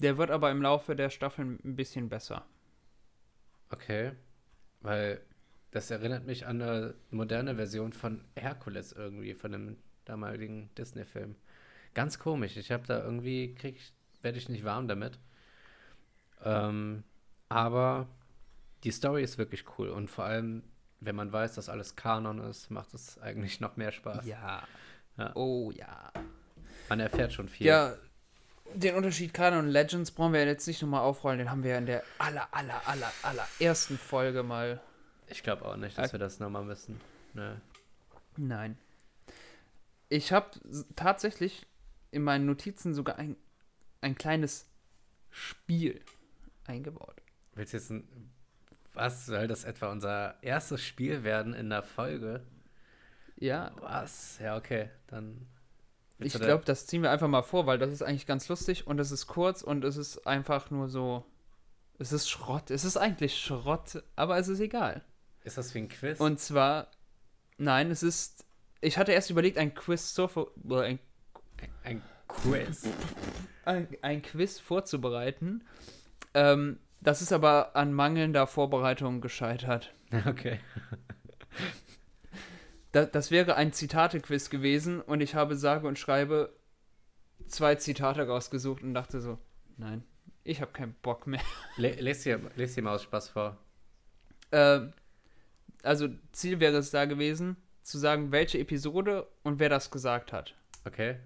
Der 0.00 0.16
wird 0.16 0.30
aber 0.30 0.50
im 0.50 0.62
Laufe 0.62 0.96
der 0.96 1.10
Staffeln 1.10 1.58
ein 1.64 1.76
bisschen 1.76 2.08
besser. 2.08 2.46
Okay. 3.70 4.12
Weil 4.80 5.20
das 5.70 5.90
erinnert 5.90 6.26
mich 6.26 6.46
an 6.46 6.62
eine 6.62 6.94
moderne 7.10 7.56
Version 7.56 7.92
von 7.92 8.24
Herkules 8.36 8.92
irgendwie, 8.92 9.34
von 9.34 9.54
einem 9.54 9.76
damaligen 10.04 10.70
Disney-Film. 10.76 11.36
Ganz 11.94 12.18
komisch. 12.18 12.56
Ich 12.56 12.70
habe 12.70 12.86
da 12.86 13.02
irgendwie, 13.02 13.54
krieg 13.54 13.76
ich, 13.76 13.92
werde 14.22 14.38
ich 14.38 14.48
nicht 14.48 14.64
warm 14.64 14.88
damit. 14.88 15.18
Ähm, 16.42 17.04
aber 17.48 18.08
die 18.84 18.92
Story 18.92 19.22
ist 19.22 19.36
wirklich 19.38 19.64
cool 19.78 19.88
und 19.88 20.08
vor 20.08 20.24
allem, 20.24 20.62
wenn 21.00 21.16
man 21.16 21.32
weiß, 21.32 21.54
dass 21.54 21.68
alles 21.68 21.96
Kanon 21.96 22.38
ist, 22.38 22.70
macht 22.70 22.94
es 22.94 23.18
eigentlich 23.20 23.60
noch 23.60 23.76
mehr 23.76 23.92
Spaß. 23.92 24.26
Ja. 24.26 24.62
ja. 25.16 25.32
Oh 25.34 25.70
ja. 25.70 26.12
Man 26.88 27.00
erfährt 27.00 27.32
schon 27.32 27.48
viel. 27.48 27.66
Ja, 27.66 27.94
den 28.74 28.94
Unterschied 28.94 29.32
Kanon 29.32 29.66
und 29.66 29.70
Legends 29.70 30.10
brauchen 30.10 30.32
wir 30.32 30.44
jetzt 30.44 30.66
nicht 30.66 30.82
nochmal 30.82 31.02
aufrollen. 31.02 31.38
Den 31.38 31.50
haben 31.50 31.62
wir 31.62 31.72
ja 31.72 31.78
in 31.78 31.86
der 31.86 32.02
aller, 32.18 32.48
aller, 32.52 32.86
aller, 32.86 33.12
aller 33.22 33.46
ersten 33.60 33.98
Folge 33.98 34.42
mal. 34.42 34.80
Ich 35.28 35.42
glaube 35.42 35.64
auch 35.64 35.76
nicht, 35.76 35.96
dass 35.98 36.12
wir 36.12 36.18
das 36.18 36.40
nochmal 36.40 36.64
müssen. 36.64 37.00
Nee. 37.34 37.54
Nein. 38.36 38.78
Ich 40.08 40.32
habe 40.32 40.50
tatsächlich 40.96 41.66
in 42.10 42.22
meinen 42.22 42.46
Notizen 42.46 42.94
sogar 42.94 43.18
ein, 43.18 43.36
ein 44.00 44.14
kleines 44.14 44.66
Spiel 45.30 46.00
eingebaut. 46.66 47.20
Willst 47.54 47.72
du 47.72 47.76
jetzt 47.76 47.90
ein. 47.90 48.30
Was 48.94 49.26
soll 49.26 49.46
das 49.48 49.64
etwa 49.64 49.90
unser 49.90 50.42
erstes 50.42 50.82
Spiel 50.82 51.22
werden 51.24 51.54
in 51.54 51.70
der 51.70 51.82
Folge? 51.82 52.42
Ja. 53.36 53.72
Was? 53.80 54.38
Ja, 54.40 54.56
okay. 54.56 54.90
Dann. 55.06 55.46
Ich 56.18 56.34
glaube, 56.34 56.64
das 56.64 56.86
ziehen 56.86 57.02
wir 57.02 57.12
einfach 57.12 57.28
mal 57.28 57.42
vor, 57.42 57.66
weil 57.66 57.78
das 57.78 57.90
ist 57.90 58.02
eigentlich 58.02 58.26
ganz 58.26 58.48
lustig 58.48 58.88
und 58.88 58.98
es 58.98 59.12
ist 59.12 59.28
kurz 59.28 59.62
und 59.62 59.84
es 59.84 59.96
ist 59.96 60.26
einfach 60.26 60.70
nur 60.70 60.88
so. 60.88 61.24
Es 62.00 62.12
ist 62.12 62.28
Schrott. 62.28 62.70
Es 62.70 62.84
ist 62.84 62.96
eigentlich 62.96 63.38
Schrott, 63.38 64.02
aber 64.16 64.38
es 64.38 64.48
ist 64.48 64.60
egal. 64.60 65.04
Ist 65.44 65.58
das 65.58 65.74
wie 65.74 65.78
ein 65.78 65.88
Quiz? 65.88 66.18
Und 66.18 66.40
zwar. 66.40 66.90
Nein, 67.56 67.90
es 67.90 68.02
ist. 68.02 68.44
Ich 68.80 68.98
hatte 68.98 69.12
erst 69.12 69.30
überlegt, 69.30 69.58
ein 69.58 69.74
Quiz 69.74 70.14
so. 70.14 70.28
Ein 70.70 70.98
ein 71.84 72.02
Quiz. 72.28 72.88
Ein, 73.64 73.88
ein 74.02 74.22
Quiz 74.22 74.60
vorzubereiten. 74.60 75.64
Ähm, 76.34 76.78
das 77.00 77.22
ist 77.22 77.32
aber 77.32 77.76
an 77.76 77.92
mangelnder 77.92 78.46
Vorbereitung 78.46 79.20
gescheitert. 79.20 79.94
Okay. 80.26 80.58
das, 82.92 83.10
das 83.10 83.30
wäre 83.30 83.56
ein 83.56 83.74
Zitate-Quiz 83.74 84.48
gewesen 84.48 85.02
und 85.02 85.20
ich 85.20 85.34
habe 85.34 85.54
sage 85.54 85.86
und 85.86 85.98
schreibe 85.98 86.54
zwei 87.46 87.74
Zitate 87.74 88.26
rausgesucht 88.26 88.82
und 88.82 88.94
dachte 88.94 89.20
so, 89.20 89.38
nein, 89.76 90.02
ich 90.44 90.62
habe 90.62 90.72
keinen 90.72 90.94
Bock 91.02 91.26
mehr. 91.26 91.42
Les 91.76 92.22
dir, 92.22 92.40
les 92.56 92.74
dir 92.74 92.82
mal 92.82 92.94
aus 92.94 93.02
Spaß 93.02 93.28
vor. 93.28 93.58
Ähm, 94.50 94.94
also 95.82 96.08
Ziel 96.32 96.58
wäre 96.60 96.78
es 96.78 96.90
da 96.90 97.04
gewesen, 97.04 97.56
zu 97.82 97.98
sagen, 97.98 98.32
welche 98.32 98.58
Episode 98.58 99.26
und 99.42 99.58
wer 99.58 99.68
das 99.68 99.90
gesagt 99.90 100.32
hat. 100.32 100.54
Okay. 100.86 101.16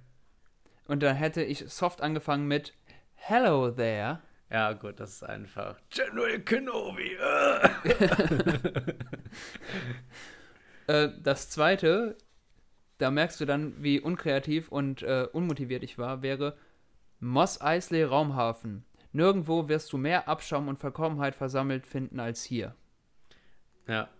Und 0.87 1.03
dann 1.03 1.17
hätte 1.17 1.43
ich 1.43 1.65
soft 1.69 2.01
angefangen 2.01 2.49
mit 2.49 2.75
Hello 3.15 3.71
there. 3.71 4.21
Ja, 4.53 4.75
gut, 4.75 5.01
das 5.01 5.15
ist 5.15 5.23
einfach. 5.23 5.81
General 5.89 6.39
Kenobi. 6.41 7.17
äh, 10.89 11.09
das 11.23 11.49
zweite, 11.49 12.19
da 12.99 13.11
merkst 13.11 13.41
du 13.41 13.47
dann, 13.47 13.83
wie 13.83 13.99
unkreativ 13.99 14.69
und 14.69 15.03
äh, 15.03 15.27
unmotiviert 15.33 15.83
ich 15.83 15.97
war, 15.97 16.21
wäre 16.21 16.59
Moss 17.19 17.63
Eisley 17.63 18.03
Raumhafen. 18.03 18.85
Nirgendwo 19.13 19.69
wirst 19.69 19.91
du 19.91 19.97
mehr 19.97 20.29
Abschaum 20.29 20.69
und 20.69 20.79
Verkommenheit 20.79 21.35
versammelt 21.35 21.87
finden 21.87 22.21
als 22.21 22.45
hier. 22.45 22.75
Ja. 23.89 24.11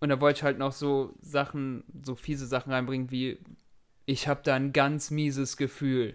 Und 0.00 0.10
da 0.10 0.20
wollte 0.20 0.40
ich 0.40 0.42
halt 0.42 0.58
noch 0.58 0.72
so 0.72 1.14
Sachen, 1.22 1.84
so 2.02 2.14
fiese 2.16 2.46
Sachen 2.46 2.70
reinbringen, 2.70 3.10
wie 3.10 3.38
Ich 4.04 4.28
habe 4.28 4.42
da 4.44 4.54
ein 4.54 4.74
ganz 4.74 5.10
mieses 5.10 5.56
Gefühl. 5.56 6.14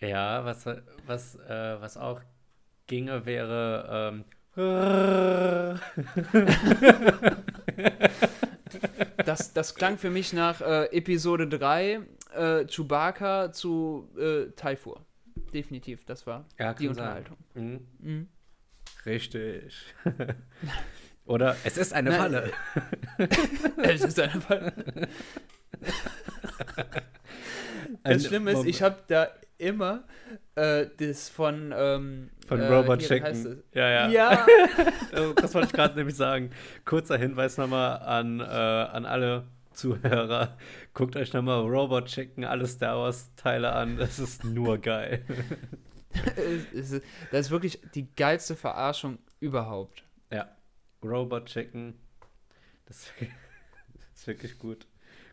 Ja, 0.00 0.44
was, 0.44 0.66
was, 1.06 1.36
äh, 1.36 1.80
was 1.80 1.96
auch 1.96 2.20
ginge, 2.86 3.26
wäre. 3.26 4.12
Ähm, 4.12 4.24
Das, 9.24 9.52
das 9.52 9.74
klang 9.74 9.98
für 9.98 10.10
mich 10.10 10.32
nach 10.32 10.60
äh, 10.60 10.86
Episode 10.86 11.46
3, 11.48 12.00
äh, 12.34 12.64
Chewbacca 12.66 13.52
zu 13.52 14.08
äh, 14.18 14.50
Taifur. 14.56 15.04
Definitiv, 15.52 16.04
das 16.04 16.26
war 16.26 16.44
ja, 16.58 16.74
die. 16.74 16.88
Unterhaltung. 16.88 17.36
Mhm. 17.54 17.86
Mhm. 17.98 18.28
Richtig. 19.06 19.94
Oder 21.26 21.56
es 21.64 21.76
ist 21.76 21.92
eine 21.92 22.10
Nein, 22.10 22.18
Falle. 22.18 22.52
Es 23.82 24.02
ist 24.02 24.18
eine 24.18 24.40
Falle. 24.40 24.72
Das 28.04 28.26
Schlimme 28.26 28.52
ist, 28.52 28.66
ich 28.66 28.82
habe 28.82 28.98
da 29.08 29.28
immer 29.58 30.04
äh, 30.54 30.86
das 30.98 31.28
von 31.28 31.74
ähm, 31.76 32.30
Von 32.46 32.60
äh, 32.60 32.98
Chicken. 32.98 33.26
es? 33.26 33.44
Ja, 33.74 33.88
ja. 33.88 34.08
Ja, 34.08 34.46
Äh, 35.12 35.34
Das 35.40 35.54
wollte 35.54 35.68
ich 35.68 35.72
gerade 35.72 35.96
nämlich 35.96 36.16
sagen. 36.16 36.50
Kurzer 36.84 37.18
Hinweis 37.18 37.56
nochmal 37.56 37.98
an, 38.00 38.40
äh, 38.40 38.44
an 38.44 39.04
alle 39.04 39.44
Zuhörer. 39.72 40.56
Guckt 40.94 41.16
euch 41.16 41.32
nochmal 41.32 41.60
Robot 41.60 42.06
Chicken, 42.06 42.44
alle 42.44 42.66
Star 42.66 42.98
Wars 42.98 43.30
Teile 43.36 43.72
an. 43.72 43.96
Das 43.96 44.18
ist 44.18 44.44
nur 44.44 44.78
geil. 44.78 45.24
Das 47.30 47.42
ist 47.46 47.50
wirklich 47.50 47.80
die 47.94 48.12
geilste 48.16 48.56
Verarschung 48.56 49.18
überhaupt. 49.40 50.02
ja. 50.32 50.48
Robot 51.04 51.46
Chicken. 51.46 51.94
Das, 52.86 53.12
das 53.20 53.28
ist 54.16 54.26
wirklich 54.26 54.58
gut. 54.58 54.86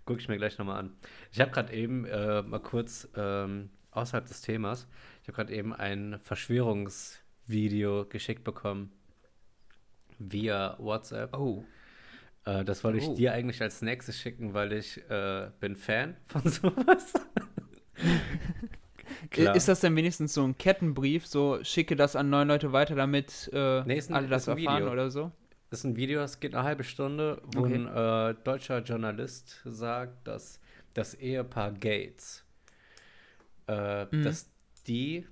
Gucke 0.06 0.20
ich 0.20 0.28
mir 0.28 0.38
gleich 0.38 0.58
nochmal 0.58 0.80
an. 0.80 0.96
Ich 1.32 1.42
habe 1.42 1.52
gerade 1.52 1.74
eben 1.74 2.06
äh, 2.06 2.42
mal 2.44 2.60
kurz 2.60 3.08
ähm, 3.16 3.70
außerhalb 3.92 4.26
des 4.28 4.42
Themas, 4.42 4.88
ich 5.24 5.28
habe 5.30 5.36
gerade 5.38 5.54
eben 5.54 5.74
ein 5.74 6.20
Verschwörungsvideo 6.22 8.06
geschickt 8.06 8.44
bekommen 8.44 8.92
via 10.20 10.76
WhatsApp. 10.80 11.36
Oh. 11.38 11.64
Äh, 12.46 12.64
das 12.66 12.84
wollte 12.84 13.00
ich 13.00 13.08
Oh. 13.08 13.16
dir 13.16 13.34
eigentlich 13.34 13.62
als 13.62 13.82
nächstes 13.82 14.20
schicken, 14.20 14.54
weil 14.54 14.74
ich 14.74 14.98
äh, 15.10 15.50
bin 15.60 15.76
Fan 15.76 16.16
von 16.26 16.42
sowas. 16.50 17.14
Klar. 19.32 19.56
Ist 19.56 19.68
das 19.68 19.80
denn 19.80 19.96
wenigstens 19.96 20.34
so 20.34 20.44
ein 20.44 20.58
Kettenbrief, 20.58 21.26
so 21.26 21.64
schicke 21.64 21.96
das 21.96 22.16
an 22.16 22.30
neun 22.30 22.48
Leute 22.48 22.72
weiter, 22.74 22.96
damit 22.96 23.50
äh, 23.54 23.84
Nee, 23.86 24.00
ein- 24.02 24.14
alle 24.14 24.28
das 24.28 24.48
erfahren 24.48 24.78
Video. 24.84 24.92
oder 24.92 25.10
so? 25.10 25.32
Ist 25.72 25.84
ein 25.84 25.96
Video, 25.96 26.22
das 26.22 26.40
geht 26.40 26.56
eine 26.56 26.64
halbe 26.64 26.84
Stunde, 26.84 27.42
wo 27.46 27.66
Okay. 27.66 27.76
ein 27.76 27.88
äh, 27.88 28.34
deutscher 28.44 28.80
Journalist 28.82 29.62
sagt, 29.66 30.28
dass 30.28 30.60
das 30.94 31.14
Ehepaar 31.16 31.72
Gates, 31.74 32.44
äh, 33.68 34.08
Mhm. 34.12 34.22
dass 34.22 34.50
die 34.88 35.28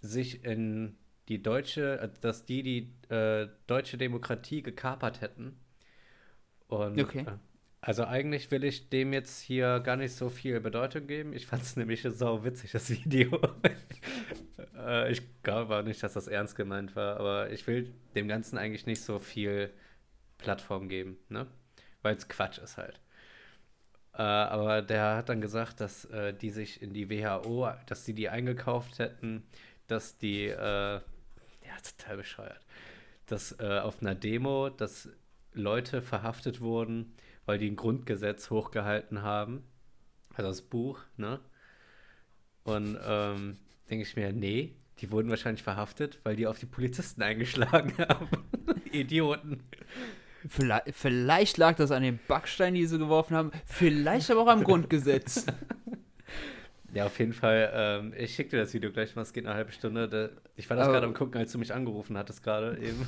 sich 0.00 0.44
in 0.44 0.96
die 1.28 1.42
deutsche, 1.42 2.00
äh, 2.00 2.10
dass 2.20 2.44
die 2.46 2.62
die 2.62 3.14
äh, 3.14 3.48
deutsche 3.66 3.98
Demokratie 3.98 4.62
gekapert 4.62 5.20
hätten. 5.20 5.58
Und 6.68 6.98
Okay. 7.02 7.26
Also 7.80 8.04
eigentlich 8.04 8.50
will 8.50 8.64
ich 8.64 8.88
dem 8.88 9.12
jetzt 9.12 9.40
hier 9.40 9.80
gar 9.80 9.96
nicht 9.96 10.12
so 10.14 10.28
viel 10.28 10.60
Bedeutung 10.60 11.06
geben. 11.06 11.32
Ich 11.32 11.46
fand 11.46 11.62
es 11.62 11.76
nämlich 11.76 12.02
sau 12.02 12.44
witzig, 12.44 12.72
das 12.72 12.90
Video. 12.90 13.40
äh, 14.76 15.10
ich 15.12 15.22
glaube 15.42 15.76
auch 15.76 15.82
nicht, 15.82 16.02
dass 16.02 16.14
das 16.14 16.26
ernst 16.26 16.56
gemeint 16.56 16.96
war, 16.96 17.18
aber 17.18 17.50
ich 17.50 17.66
will 17.66 17.94
dem 18.14 18.28
Ganzen 18.28 18.58
eigentlich 18.58 18.86
nicht 18.86 19.02
so 19.02 19.18
viel 19.18 19.70
Plattform 20.38 20.88
geben, 20.88 21.18
ne? 21.28 21.46
Weil 22.02 22.16
es 22.16 22.28
Quatsch 22.28 22.58
ist 22.58 22.76
halt. 22.76 23.00
Äh, 24.14 24.22
aber 24.22 24.82
der 24.82 25.16
hat 25.16 25.28
dann 25.28 25.40
gesagt, 25.40 25.80
dass 25.80 26.04
äh, 26.06 26.34
die 26.34 26.50
sich 26.50 26.82
in 26.82 26.92
die 26.92 27.10
WHO, 27.10 27.70
dass 27.86 28.04
sie 28.04 28.14
die 28.14 28.28
eingekauft 28.28 28.98
hätten, 28.98 29.44
dass 29.86 30.18
die, 30.18 30.48
ja, 30.48 31.02
total 31.82 32.18
bescheuert, 32.18 32.60
dass 33.24 33.58
auf 33.58 34.02
einer 34.02 34.14
Demo, 34.14 34.68
dass 34.68 35.08
Leute 35.54 36.02
verhaftet 36.02 36.60
wurden, 36.60 37.14
weil 37.48 37.56
die 37.56 37.70
ein 37.70 37.76
Grundgesetz 37.76 38.50
hochgehalten 38.50 39.22
haben, 39.22 39.64
also 40.34 40.50
das 40.50 40.60
Buch, 40.60 41.00
ne? 41.16 41.40
Und 42.62 42.98
ähm, 43.02 43.56
denke 43.88 44.02
ich 44.02 44.16
mir, 44.16 44.34
nee, 44.34 44.74
die 44.98 45.10
wurden 45.10 45.30
wahrscheinlich 45.30 45.62
verhaftet, 45.62 46.20
weil 46.24 46.36
die 46.36 46.46
auf 46.46 46.58
die 46.58 46.66
Polizisten 46.66 47.22
eingeschlagen 47.22 47.94
haben. 47.98 48.28
Idioten. 48.92 49.62
Vielleicht, 50.46 50.94
vielleicht 50.94 51.56
lag 51.56 51.76
das 51.76 51.90
an 51.90 52.02
den 52.02 52.20
Backsteinen, 52.28 52.74
die 52.74 52.84
sie 52.84 52.98
geworfen 52.98 53.34
haben, 53.34 53.50
vielleicht 53.64 54.30
aber 54.30 54.42
auch 54.42 54.48
am 54.48 54.62
Grundgesetz. 54.62 55.46
Ja, 56.94 57.04
auf 57.04 57.18
jeden 57.18 57.34
Fall. 57.34 57.70
Ähm, 57.74 58.14
ich 58.16 58.34
schicke 58.34 58.52
dir 58.52 58.60
das 58.60 58.72
Video 58.72 58.90
gleich 58.90 59.14
mal, 59.14 59.20
es 59.20 59.34
geht 59.34 59.44
eine 59.44 59.54
halbe 59.54 59.72
Stunde. 59.72 60.08
Da, 60.08 60.30
ich 60.56 60.70
war 60.70 60.76
das 60.78 60.88
gerade 60.88 61.04
am 61.04 61.12
Gucken, 61.12 61.38
als 61.38 61.52
du 61.52 61.58
mich 61.58 61.74
angerufen 61.74 62.16
hattest 62.16 62.42
gerade 62.42 62.78
eben. 62.78 63.06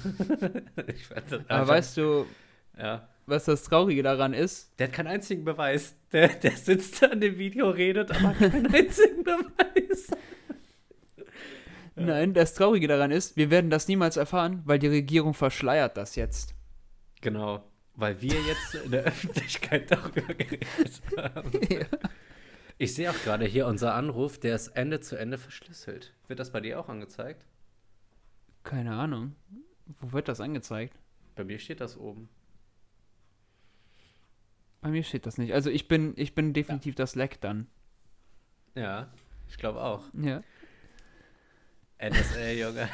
Aber 1.48 1.66
weißt 1.66 1.96
du, 1.96 2.26
ja. 2.76 3.08
Was 3.30 3.44
das 3.44 3.62
Traurige 3.62 4.02
daran 4.02 4.34
ist? 4.34 4.72
Der 4.78 4.88
hat 4.88 4.94
keinen 4.94 5.06
einzigen 5.06 5.44
Beweis. 5.44 5.96
Der, 6.12 6.28
der 6.28 6.52
sitzt 6.52 7.02
da 7.02 7.06
an 7.06 7.20
dem 7.20 7.38
Video, 7.38 7.70
redet, 7.70 8.10
aber 8.10 8.34
keinen 8.34 8.66
einzigen 8.74 9.24
Beweis. 9.24 10.10
Nein, 11.96 12.34
das 12.34 12.54
Traurige 12.54 12.88
daran 12.88 13.10
ist, 13.10 13.36
wir 13.36 13.50
werden 13.50 13.70
das 13.70 13.88
niemals 13.88 14.16
erfahren, 14.16 14.62
weil 14.64 14.78
die 14.78 14.88
Regierung 14.88 15.34
verschleiert 15.34 15.96
das 15.96 16.16
jetzt. 16.16 16.54
Genau, 17.20 17.62
weil 17.94 18.20
wir 18.22 18.40
jetzt 18.40 18.74
in 18.74 18.90
der 18.90 19.02
Öffentlichkeit 19.04 19.90
darüber 19.90 20.34
geredet 20.34 21.02
haben. 21.16 21.52
Ich 22.82 22.94
sehe 22.94 23.10
auch 23.10 23.22
gerade 23.24 23.44
hier 23.44 23.66
unser 23.66 23.92
Anruf, 23.92 24.40
der 24.40 24.54
ist 24.54 24.68
Ende 24.68 25.00
zu 25.00 25.14
Ende 25.14 25.36
verschlüsselt. 25.36 26.14
Wird 26.28 26.40
das 26.40 26.50
bei 26.50 26.60
dir 26.60 26.80
auch 26.80 26.88
angezeigt? 26.88 27.44
Keine 28.62 28.94
Ahnung. 28.94 29.36
Wo 29.98 30.12
wird 30.12 30.28
das 30.28 30.40
angezeigt? 30.40 30.98
Bei 31.34 31.44
mir 31.44 31.58
steht 31.58 31.82
das 31.82 31.98
oben. 31.98 32.30
Bei 34.80 34.88
mir 34.88 35.02
steht 35.02 35.26
das 35.26 35.36
nicht. 35.36 35.52
Also 35.52 35.70
ich 35.70 35.88
bin, 35.88 36.14
ich 36.16 36.34
bin 36.34 36.52
definitiv 36.52 36.94
das 36.94 37.14
Leck 37.14 37.40
dann. 37.40 37.66
Ja, 38.74 39.12
ich 39.48 39.58
glaube 39.58 39.82
auch. 39.82 40.04
Ja. 40.14 40.42
NSA, 41.98 42.50
Junge. 42.52 42.88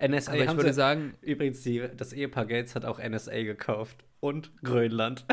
NSA 0.00 0.32
Aber 0.32 0.44
ich 0.44 0.56
würde 0.56 0.72
sagen, 0.72 1.14
übrigens, 1.20 1.62
die, 1.62 1.86
das 1.94 2.12
Ehepaar 2.12 2.46
Gates 2.46 2.74
hat 2.74 2.84
auch 2.84 2.98
NSA 2.98 3.42
gekauft. 3.42 4.04
Und 4.20 4.52
Grönland. 4.62 5.26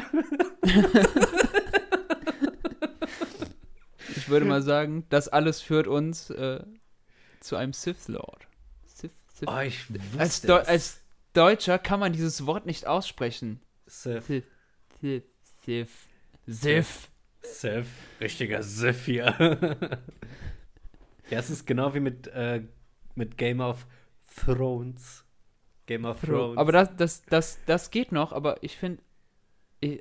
ich 4.16 4.28
würde 4.30 4.46
mal 4.46 4.62
sagen, 4.64 5.06
das 5.10 5.28
alles 5.30 5.62
führt 5.62 5.88
uns 5.88 6.32
äh, 6.32 6.64
zu 7.40 7.56
einem 7.56 7.72
Sith 7.74 8.08
Lord. 8.08 8.48
Sith, 8.88 9.12
Sith. 9.34 9.48
Oh, 9.48 9.60
ich 9.60 9.86
als, 10.18 10.42
Deu 10.42 10.60
als 10.60 11.02
Deutscher 11.34 11.78
kann 11.78 12.00
man 12.00 12.14
dieses 12.14 12.48
Wort 12.48 12.66
nicht 12.66 12.88
aussprechen. 12.88 13.62
Sith. 13.86 14.26
Sith, 14.26 14.44
Sith, 15.02 15.24
Sith, 15.66 15.90
Sith. 16.48 17.10
Sith. 17.42 17.88
Richtiger 18.20 18.62
Sith 18.64 19.06
hier. 19.06 19.26
ja, 21.30 21.40
es 21.40 21.50
ist 21.50 21.66
genau 21.66 21.94
wie 21.94 22.00
mit, 22.00 22.28
äh, 22.28 22.64
mit 23.16 23.38
Game 23.38 23.60
of 23.62 23.86
Thrones. 24.46 25.24
Game 25.86 26.06
of 26.06 26.20
Thrones. 26.22 26.58
Aber 26.58 26.72
das, 26.72 26.96
das, 26.98 27.24
das, 27.24 27.60
das 27.66 27.92
geht 27.92 28.12
noch, 28.12 28.32
aber 28.34 28.62
ich 28.62 28.78
finde, 28.78 29.02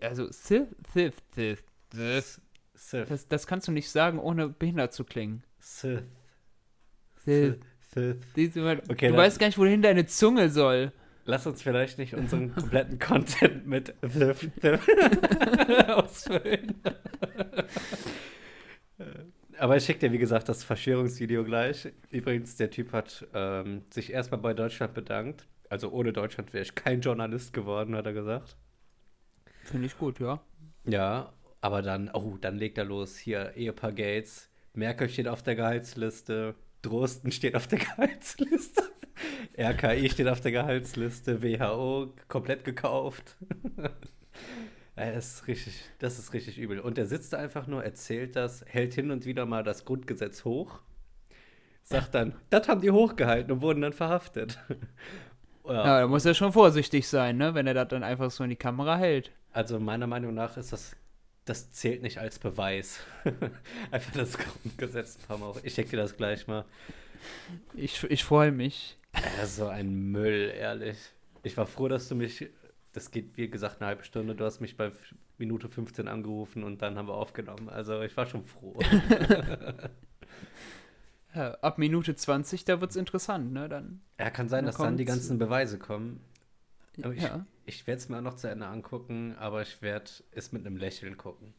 also 0.02 0.26
Sith, 0.30 0.68
Sith, 0.92 1.14
Sith, 1.34 1.62
Sith. 1.92 2.40
Sith. 2.74 3.08
Das, 3.08 3.26
das 3.28 3.46
kannst 3.46 3.66
du 3.68 3.72
nicht 3.72 3.90
sagen, 3.90 4.18
ohne 4.18 4.48
behindert 4.48 4.92
zu 4.92 5.04
klingen. 5.04 5.42
Sith. 5.58 6.02
Sith. 7.24 7.58
Sith. 7.92 8.16
Diese- 8.36 8.82
Okay, 8.88 9.08
du 9.08 9.16
weißt 9.16 9.38
gar 9.38 9.46
nicht, 9.46 9.58
wohin 9.58 9.82
deine 9.82 10.06
Zunge 10.06 10.50
soll. 10.50 10.92
Lass 11.28 11.46
uns 11.46 11.60
vielleicht 11.60 11.98
nicht 11.98 12.14
unseren 12.14 12.54
kompletten 12.54 12.98
Content 12.98 13.66
mit 13.66 13.94
Sith, 14.00 14.48
Sith 14.62 14.80
ausfüllen. 15.88 16.80
Aber 19.58 19.76
ich 19.76 19.84
schicke 19.84 19.98
dir, 19.98 20.12
wie 20.12 20.18
gesagt, 20.18 20.48
das 20.48 20.64
Verschwörungsvideo 20.64 21.44
gleich. 21.44 21.92
Übrigens, 22.08 22.56
der 22.56 22.70
Typ 22.70 22.92
hat 22.92 23.26
ähm, 23.34 23.82
sich 23.90 24.10
erstmal 24.10 24.40
bei 24.40 24.54
Deutschland 24.54 24.94
bedankt. 24.94 25.46
Also 25.68 25.90
ohne 25.90 26.14
Deutschland 26.14 26.54
wäre 26.54 26.62
ich 26.62 26.74
kein 26.74 27.02
Journalist 27.02 27.52
geworden, 27.52 27.94
hat 27.94 28.06
er 28.06 28.14
gesagt. 28.14 28.56
Finde 29.64 29.84
ich 29.84 29.98
gut, 29.98 30.20
ja. 30.20 30.40
Ja, 30.86 31.34
aber 31.60 31.82
dann, 31.82 32.08
oh, 32.14 32.38
dann 32.40 32.56
legt 32.56 32.78
er 32.78 32.86
los. 32.86 33.18
Hier, 33.18 33.52
Ehepaar 33.54 33.92
Gates. 33.92 34.48
Merkel 34.72 35.10
steht 35.10 35.28
auf 35.28 35.42
der 35.42 35.56
Gehaltsliste. 35.56 36.54
Drosten 36.80 37.32
steht 37.32 37.54
auf 37.54 37.66
der 37.66 37.78
Gehaltsliste. 37.80 38.82
RKI 39.58 40.10
steht 40.10 40.28
auf 40.28 40.40
der 40.40 40.52
Gehaltsliste. 40.52 41.42
WHO 41.42 42.12
komplett 42.28 42.64
gekauft. 42.64 43.36
Ja, 44.96 45.12
Das 45.12 45.34
ist 45.34 45.46
richtig, 45.46 45.84
das 46.00 46.18
ist 46.18 46.32
richtig 46.32 46.58
übel. 46.58 46.80
Und 46.80 46.98
er 46.98 47.06
sitzt 47.06 47.32
da 47.32 47.38
einfach 47.38 47.68
nur, 47.68 47.84
erzählt 47.84 48.34
das, 48.34 48.64
hält 48.66 48.94
hin 48.94 49.12
und 49.12 49.26
wieder 49.26 49.46
mal 49.46 49.62
das 49.62 49.84
Grundgesetz 49.84 50.44
hoch, 50.44 50.80
sagt 51.84 52.16
dann, 52.16 52.34
das 52.50 52.66
haben 52.66 52.80
die 52.80 52.90
hochgehalten 52.90 53.52
und 53.52 53.60
wurden 53.62 53.82
dann 53.82 53.92
verhaftet. 53.92 54.58
Ja. 55.64 55.74
Ja, 55.84 56.00
da 56.00 56.06
muss 56.06 56.24
er 56.24 56.32
schon 56.32 56.54
vorsichtig 56.54 57.06
sein, 57.06 57.36
ne, 57.36 57.54
wenn 57.54 57.66
er 57.66 57.74
das 57.74 57.88
dann 57.88 58.02
einfach 58.02 58.30
so 58.30 58.42
in 58.42 58.48
die 58.48 58.56
Kamera 58.56 58.96
hält. 58.96 59.32
Also 59.52 59.78
meiner 59.78 60.06
Meinung 60.06 60.32
nach 60.32 60.56
ist 60.56 60.72
das 60.72 60.96
das 61.48 61.72
zählt 61.72 62.02
nicht 62.02 62.18
als 62.18 62.38
Beweis. 62.38 63.00
Einfach 63.90 64.12
das 64.12 64.36
Grundgesetz 64.36 65.16
ein 65.16 65.26
paar 65.26 65.38
Mal. 65.38 65.54
Ich 65.62 65.74
schicke 65.74 65.90
dir 65.90 65.96
das 65.98 66.16
gleich 66.16 66.46
mal. 66.46 66.64
Ich, 67.74 68.02
ich 68.04 68.24
freue 68.24 68.52
mich. 68.52 68.98
So 69.44 69.68
ein 69.68 70.10
Müll, 70.10 70.52
ehrlich. 70.56 70.98
Ich 71.42 71.56
war 71.56 71.66
froh, 71.66 71.88
dass 71.88 72.08
du 72.08 72.14
mich. 72.14 72.48
Das 72.92 73.10
geht, 73.10 73.36
wie 73.36 73.48
gesagt, 73.48 73.80
eine 73.80 73.88
halbe 73.88 74.04
Stunde. 74.04 74.34
Du 74.34 74.44
hast 74.44 74.60
mich 74.60 74.76
bei 74.76 74.92
Minute 75.38 75.68
15 75.68 76.08
angerufen 76.08 76.64
und 76.64 76.82
dann 76.82 76.98
haben 76.98 77.08
wir 77.08 77.14
aufgenommen. 77.14 77.68
Also 77.68 78.02
ich 78.02 78.16
war 78.16 78.26
schon 78.26 78.44
froh. 78.44 78.78
ja, 81.34 81.52
ab 81.54 81.78
Minute 81.78 82.16
20, 82.16 82.64
da 82.64 82.80
wird 82.80 82.90
es 82.90 82.96
interessant, 82.96 83.52
ne? 83.52 83.68
Dann, 83.68 84.00
ja, 84.18 84.30
kann 84.30 84.48
sein, 84.48 84.64
dann 84.64 84.72
dass 84.72 84.78
dann 84.78 84.96
die 84.96 85.04
ganzen 85.04 85.38
Beweise 85.38 85.78
kommen. 85.78 86.20
Aber 87.02 87.14
ich, 87.14 87.22
ja. 87.22 87.46
ich 87.66 87.86
werde 87.86 88.00
es 88.00 88.08
mir 88.08 88.18
auch 88.18 88.22
noch 88.22 88.34
zu 88.34 88.48
Ende 88.48 88.66
angucken, 88.66 89.36
aber 89.38 89.62
ich 89.62 89.80
werde 89.82 90.10
es 90.32 90.50
mit 90.50 90.66
einem 90.66 90.76
Lächeln 90.76 91.16
gucken. 91.16 91.54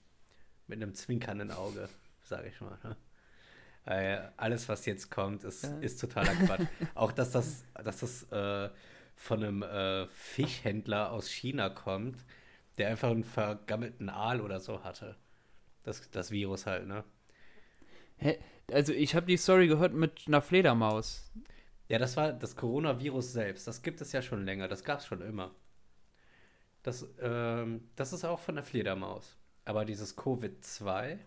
Mit 0.67 0.81
einem 0.81 0.93
zwinkernden 0.93 1.51
Auge, 1.51 1.87
sage 2.23 2.49
ich 2.49 2.59
mal. 2.59 2.77
Ne? 2.83 2.97
Äh, 3.89 4.21
alles, 4.37 4.69
was 4.69 4.85
jetzt 4.85 5.09
kommt, 5.09 5.43
ist, 5.43 5.63
ja. 5.63 5.79
ist 5.79 5.99
totaler 5.99 6.35
Quatsch. 6.35 6.67
auch, 6.93 7.11
dass 7.11 7.31
das, 7.31 7.63
dass 7.73 8.01
das 8.01 8.23
äh, 8.31 8.69
von 9.15 9.43
einem 9.43 9.63
äh, 9.63 10.05
Fischhändler 10.09 11.11
aus 11.11 11.27
China 11.27 11.69
kommt, 11.69 12.23
der 12.77 12.89
einfach 12.89 13.09
einen 13.09 13.23
vergammelten 13.23 14.09
Aal 14.09 14.41
oder 14.41 14.59
so 14.59 14.83
hatte. 14.83 15.15
Das, 15.81 16.07
das 16.11 16.29
Virus 16.29 16.67
halt, 16.67 16.85
ne? 16.85 17.03
Hä? 18.17 18.37
Also 18.71 18.93
ich 18.93 19.15
habe 19.15 19.25
die 19.25 19.37
Story 19.37 19.67
gehört 19.67 19.95
mit 19.95 20.27
einer 20.27 20.43
Fledermaus. 20.43 21.31
Ja, 21.87 21.97
das 21.97 22.15
war 22.15 22.31
das 22.31 22.55
Coronavirus 22.55 23.33
selbst. 23.33 23.67
Das 23.67 23.81
gibt 23.81 24.01
es 24.01 24.11
ja 24.11 24.21
schon 24.21 24.45
länger. 24.45 24.67
Das 24.67 24.83
gab 24.83 24.99
es 24.99 25.07
schon 25.07 25.21
immer. 25.21 25.55
Das, 26.83 27.07
ähm, 27.19 27.89
das 27.95 28.13
ist 28.13 28.23
auch 28.23 28.39
von 28.39 28.53
der 28.53 28.63
Fledermaus. 28.63 29.35
Aber 29.65 29.83
dieses 29.83 30.15
Covid-2, 30.15 31.17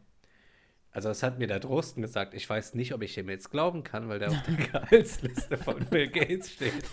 also 0.92 1.08
das 1.08 1.22
hat 1.22 1.38
mir 1.38 1.46
der 1.46 1.58
Drosten 1.61 2.02
gesagt. 2.02 2.34
Ich 2.34 2.49
weiß 2.49 2.75
nicht, 2.75 2.92
ob 2.92 3.02
ich 3.02 3.14
dem 3.14 3.28
jetzt 3.30 3.50
glauben 3.50 3.82
kann, 3.82 4.08
weil 4.08 4.18
der 4.18 4.30
auf 4.30 4.42
der 4.42 4.54
Gehaltsliste 4.82 5.56
von 5.56 5.84
Bill 5.87 6.08
Gates 6.08 6.52
steht. 6.52 6.84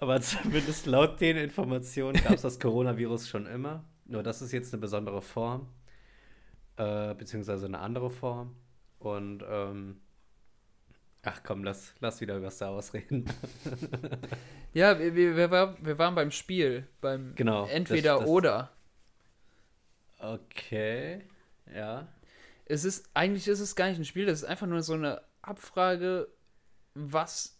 Aber 0.00 0.20
zumindest 0.20 0.86
laut 0.86 1.20
den 1.20 1.36
Informationen 1.36 2.22
gab 2.22 2.32
es 2.32 2.42
das 2.42 2.58
Coronavirus 2.58 3.28
schon 3.28 3.46
immer. 3.46 3.84
Nur 4.06 4.22
das 4.22 4.40
ist 4.40 4.52
jetzt 4.52 4.72
eine 4.72 4.80
besondere 4.80 5.20
Form. 5.20 5.68
Äh, 6.76 7.14
beziehungsweise 7.14 7.66
eine 7.66 7.80
andere 7.80 8.10
Form. 8.10 8.56
Und 8.98 9.44
ähm, 9.48 10.00
ach 11.22 11.42
komm, 11.42 11.64
lass, 11.64 11.94
lass 12.00 12.22
wieder 12.22 12.36
über 12.36 12.50
Star 12.50 12.74
Wars 12.74 12.94
reden. 12.94 13.26
ja, 14.72 14.98
wir, 14.98 15.14
wir, 15.14 15.50
war, 15.50 15.76
wir 15.84 15.98
waren 15.98 16.14
beim 16.14 16.30
Spiel. 16.30 16.86
Beim 17.02 17.34
genau, 17.34 17.66
Entweder 17.66 18.14
das, 18.14 18.20
das, 18.20 18.28
oder. 18.28 18.70
Okay, 20.18 21.26
ja. 21.74 22.08
Es 22.64 22.84
ist, 22.84 23.08
eigentlich 23.14 23.46
ist 23.46 23.60
es 23.60 23.76
gar 23.76 23.88
nicht 23.88 23.98
ein 23.98 24.04
Spiel, 24.04 24.26
das 24.26 24.40
ist 24.40 24.48
einfach 24.48 24.66
nur 24.66 24.82
so 24.82 24.94
eine 24.94 25.22
Abfrage, 25.42 26.28
was 26.94 27.56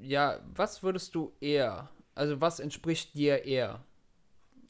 ja, 0.00 0.40
was 0.54 0.82
würdest 0.82 1.14
du 1.14 1.32
eher? 1.40 1.88
Also 2.14 2.40
was 2.40 2.60
entspricht 2.60 3.14
dir 3.14 3.44
eher? 3.44 3.84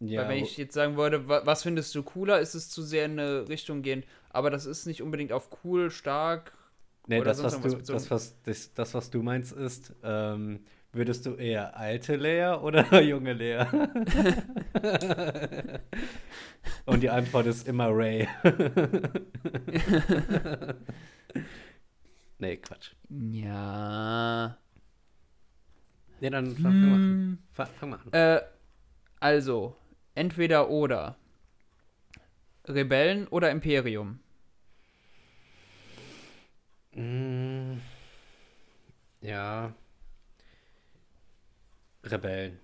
Ja, 0.00 0.22
Weil 0.22 0.28
wenn 0.28 0.44
ich 0.44 0.56
jetzt 0.56 0.75
sagen 0.75 0.96
würde, 0.96 1.28
was 1.28 1.62
findest 1.62 1.94
du 1.94 2.02
cooler, 2.02 2.40
ist 2.40 2.54
es 2.54 2.70
zu 2.70 2.82
sehr 2.82 3.06
in 3.06 3.18
eine 3.18 3.48
Richtung 3.48 3.82
gehen. 3.82 4.04
Aber 4.30 4.50
das 4.50 4.64
ist 4.64 4.87
nicht 4.87 5.02
unbedingt 5.02 5.32
auf 5.32 5.48
cool, 5.64 5.90
stark. 5.90 6.52
Nee, 7.08 7.20
das 7.22 7.42
was, 7.42 7.60
du, 7.60 7.68
das, 7.70 8.10
was, 8.10 8.42
das, 8.42 8.75
das, 8.75 8.94
was 8.94 9.10
du 9.10 9.22
meinst, 9.22 9.52
ist, 9.52 9.94
ähm, 10.04 10.60
würdest 10.92 11.26
du 11.26 11.35
eher 11.35 11.76
alte 11.76 12.16
Lea 12.16 12.57
oder 12.61 13.00
junge 13.02 13.33
Lea? 13.33 13.64
Und 16.87 17.02
die 17.02 17.11
Antwort 17.11 17.47
ist 17.47 17.68
immer 17.68 17.88
Ray. 17.90 18.26
nee, 22.39 22.56
Quatsch. 22.56 22.93
Ja. 23.08 24.56
Nee, 26.21 26.30
dann 26.30 26.56
fang, 26.56 26.73
hm. 26.73 26.91
mal 26.91 26.95
an. 26.95 27.39
Fang, 27.52 27.69
fang 27.78 27.91
mal 27.91 28.00
an. 28.00 28.12
Äh, 28.12 28.41
also, 29.21 29.76
entweder 30.15 30.69
oder. 30.69 31.17
Rebellen 32.67 33.28
oder 33.28 33.50
Imperium? 33.50 34.21
Mm, 36.95 37.78
ja. 39.21 39.73
Rebellen. 42.04 42.58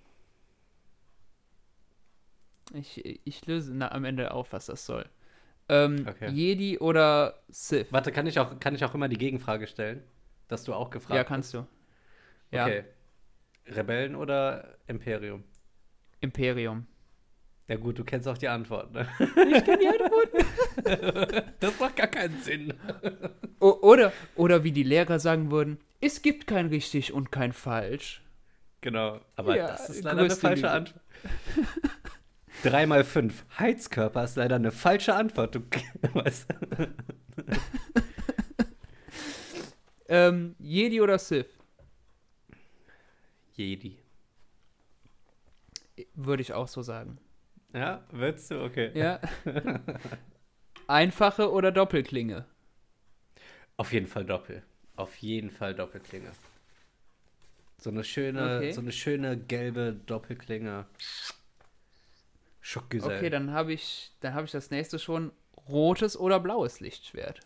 Ich, 2.73 3.05
ich 3.05 3.47
löse 3.47 3.75
na, 3.75 3.93
am 3.93 4.05
Ende 4.05 4.33
auf, 4.33 4.53
was 4.53 4.67
das 4.67 4.87
soll. 4.87 5.07
Ähm, 5.69 6.07
okay. 6.09 6.31
Jedi 6.31 6.79
oder 6.79 7.43
Sith? 7.49 7.87
Warte, 7.91 8.13
kann 8.13 8.27
ich, 8.27 8.39
auch, 8.39 8.59
kann 8.61 8.75
ich 8.75 8.85
auch 8.85 8.95
immer 8.95 9.09
die 9.09 9.19
Gegenfrage 9.19 9.67
stellen? 9.67 10.03
Dass 10.49 10.65
du 10.65 10.75
auch 10.75 10.91
gefragt 10.91 11.11
hast? 11.11 11.17
Ja, 11.17 11.25
kannst 11.25 11.55
du. 11.55 11.67
Ja. 12.51 12.67
Okay. 12.67 12.85
Rebellen 13.67 14.15
oder 14.15 14.77
Imperium? 14.87 15.45
Imperium. 16.21 16.87
Ja 17.67 17.77
gut, 17.77 17.99
du 17.99 18.05
kennst 18.05 18.29
auch 18.29 18.37
die 18.37 18.49
Antwort, 18.49 18.93
ne? 18.93 19.09
Ich 19.19 19.65
kenne 19.65 19.79
die 19.79 19.89
Antwort. 19.89 21.45
das 21.61 21.81
macht 21.81 21.97
gar 21.97 22.09
keinen 22.09 22.39
Sinn. 22.43 22.75
O 23.59 23.71
oder, 23.81 24.13
oder 24.37 24.65
wie 24.65 24.73
die 24.73 24.83
Lehrer 24.83 25.19
sagen 25.19 25.51
würden, 25.51 25.79
es 26.03 26.21
gibt 26.21 26.47
kein 26.47 26.67
richtig 26.67 27.15
und 27.15 27.33
kein 27.33 27.55
falsch. 27.55 28.23
Genau, 28.85 29.19
aber 29.35 29.57
ja, 29.57 29.69
das 29.69 29.89
ist 29.89 30.05
leider 30.05 30.21
eine 30.21 30.37
falsche. 30.37 30.71
Antwort. 30.71 31.01
3 32.65 32.85
mal 32.85 33.03
5. 33.03 33.47
Heizkörper 33.59 34.25
ist 34.25 34.37
leider 34.37 34.57
eine 34.57 34.73
falsche 34.73 35.15
Antwort. 35.15 35.55
Du 35.55 35.63
weißt. 36.13 36.47
ähm, 40.07 40.55
Jedi 40.59 41.01
oder 41.01 41.19
Sith? 41.19 41.47
Jedi. 43.55 43.97
Würde 46.13 46.43
ich 46.43 46.53
auch 46.53 46.69
so 46.69 46.83
sagen. 46.83 47.17
Ja, 47.73 48.05
würdest 48.11 48.51
du? 48.51 48.63
Okay. 48.63 48.91
Ja. 48.93 49.19
Einfache 50.89 51.51
oder 51.51 51.73
Doppelklinge? 51.73 52.45
Auf 53.79 53.95
jeden 53.95 54.09
Fall 54.09 54.27
Doppel. 54.27 54.63
Auf 54.95 55.17
jeden 55.17 55.51
Fall 55.51 55.75
Doppelklinge. 55.75 56.31
So 57.85 57.91
eine 57.91 58.03
schöne, 58.03 58.57
okay. 58.57 58.73
so 58.73 58.81
eine 58.81 58.93
schöne 58.93 59.37
gelbe 59.37 59.93
Doppelklinge. 60.07 60.87
Schockgesell. 62.63 63.19
Okay, 63.19 63.29
dann 63.29 63.51
habe 63.51 63.75
ich, 63.75 64.11
dann 64.21 64.33
habe 64.33 64.47
ich 64.47 64.53
das 64.53 64.71
nächste 64.71 64.99
schon. 64.99 65.33
Rotes 65.69 66.17
oder 66.17 66.41
blaues 66.41 66.81
Lichtschwert? 66.81 67.41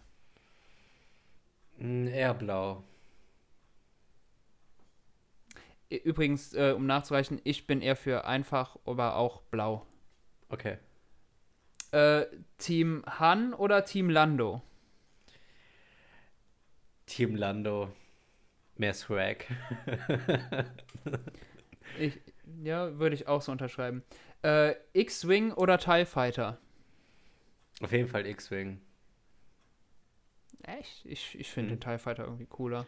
Mm, 1.78 2.06
eher 2.06 2.34
blau. 2.34 2.84
Übrigens, 5.90 6.54
äh, 6.54 6.72
um 6.76 6.86
nachzureichen, 6.86 7.40
ich 7.42 7.66
bin 7.66 7.82
eher 7.82 7.96
für 7.96 8.24
einfach, 8.24 8.76
aber 8.84 9.16
auch 9.16 9.42
blau. 9.42 9.86
Okay. 10.50 10.78
Äh, 11.90 12.26
Team 12.58 13.02
Han 13.06 13.54
oder 13.54 13.84
Team 13.84 14.08
Lando? 14.08 14.62
Team 17.06 17.34
Lando. 17.34 17.90
Mehr 18.78 18.94
Swag. 18.94 19.44
ich, 21.98 22.18
ja, 22.62 22.98
würde 22.98 23.14
ich 23.14 23.28
auch 23.28 23.42
so 23.42 23.52
unterschreiben. 23.52 24.02
Äh, 24.42 24.74
X-Wing 24.92 25.52
oder 25.52 25.78
TIE 25.78 26.06
Fighter? 26.06 26.58
Auf 27.82 27.92
jeden 27.92 28.08
Fall 28.08 28.26
X-Wing. 28.26 28.80
Echt? 30.62 31.04
Ich, 31.04 31.38
ich 31.38 31.50
finde 31.50 31.74
mhm. 31.74 31.80
den 31.80 31.80
TIE 31.80 31.98
Fighter 31.98 32.24
irgendwie 32.24 32.46
cooler 32.46 32.86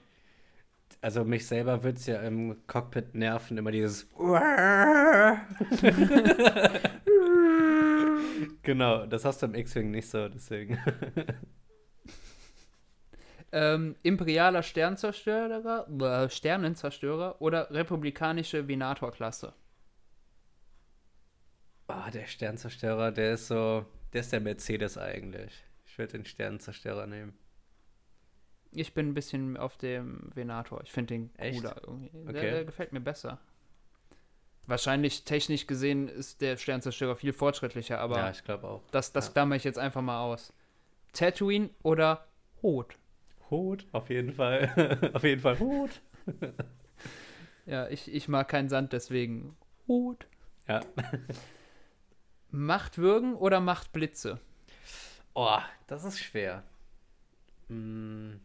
also 1.01 1.25
mich 1.25 1.47
selber 1.47 1.83
würde 1.83 1.99
es 1.99 2.07
ja 2.07 2.21
im 2.21 2.67
Cockpit 2.67 3.15
nerven, 3.15 3.57
immer 3.59 3.71
dieses 3.71 4.09
Genau, 8.63 9.07
das 9.07 9.25
hast 9.25 9.41
du 9.43 9.47
im 9.47 9.55
X-Wing 9.55 9.91
nicht 9.91 10.09
so, 10.09 10.29
deswegen. 10.29 10.79
Ähm, 13.53 13.97
imperialer 14.03 14.63
Sternzerstörer, 14.63 15.89
äh, 16.01 16.31
Sternenzerstörer 16.31 17.41
oder 17.41 17.71
republikanische 17.71 18.69
Venator-Klasse? 18.69 19.55
Oh, 21.89 22.11
der 22.13 22.27
Sternzerstörer, 22.27 23.11
der 23.11 23.35
ist 23.35 23.49
so, 23.49 23.85
der 24.13 24.21
ist 24.21 24.33
der 24.33 24.41
Mercedes 24.41 24.97
eigentlich. 24.97 25.65
Ich 25.87 25.99
würde 25.99 26.13
den 26.13 26.25
Sternenzerstörer 26.25 27.07
nehmen. 27.07 27.37
Ich 28.73 28.95
bin 28.95 29.09
ein 29.09 29.15
bisschen 29.15 29.57
auf 29.57 29.77
dem 29.77 30.31
Venator. 30.33 30.81
Ich 30.85 30.93
finde 30.93 31.15
den 31.15 31.33
cooler 31.33 31.77
Echt? 31.77 31.87
irgendwie. 31.87 32.11
Okay. 32.15 32.33
Der, 32.33 32.51
der, 32.53 32.65
gefällt 32.65 32.93
mir 32.93 33.01
besser. 33.01 33.41
Wahrscheinlich 34.69 35.25
technisch 35.25 35.67
gesehen 35.67 36.07
ist 36.07 36.41
der 36.41 36.57
Sternzerstörer 36.57 37.17
viel 37.17 37.33
fortschrittlicher, 37.33 37.99
aber 37.99 38.19
ja, 38.19 38.31
ich 38.31 38.45
glaube 38.45 38.69
auch. 38.69 38.83
Das, 38.93 39.13
das 39.13 39.27
ja. 39.27 39.33
klammer 39.33 39.57
ich 39.57 39.65
jetzt 39.65 39.81
einfach 39.81 40.03
mal 40.03 40.21
aus. 40.21 40.53
Tatooine 41.13 41.71
oder 41.83 42.29
Hot? 42.63 43.00
Hot, 43.51 43.87
auf 43.93 44.11
jeden 44.11 44.33
Fall. 44.33 45.11
auf 45.13 45.25
jeden 45.25 45.41
Fall 45.41 45.59
Hot. 45.59 46.03
ja, 47.67 47.89
ich, 47.89 48.13
ich 48.13 48.29
mag 48.29 48.49
keinen 48.49 48.69
Sand, 48.69 48.93
deswegen 48.93 49.57
Hot. 49.89 50.27
Ja. 50.69 50.81
Macht 52.51 52.99
Würgen 52.99 53.35
oder 53.35 53.61
Macht 53.61 53.93
Blitze? 53.93 54.41
Oh, 55.35 55.59
das 55.87 56.05
ist 56.05 56.21
schwer. 56.21 56.65
Hm. 57.69 58.41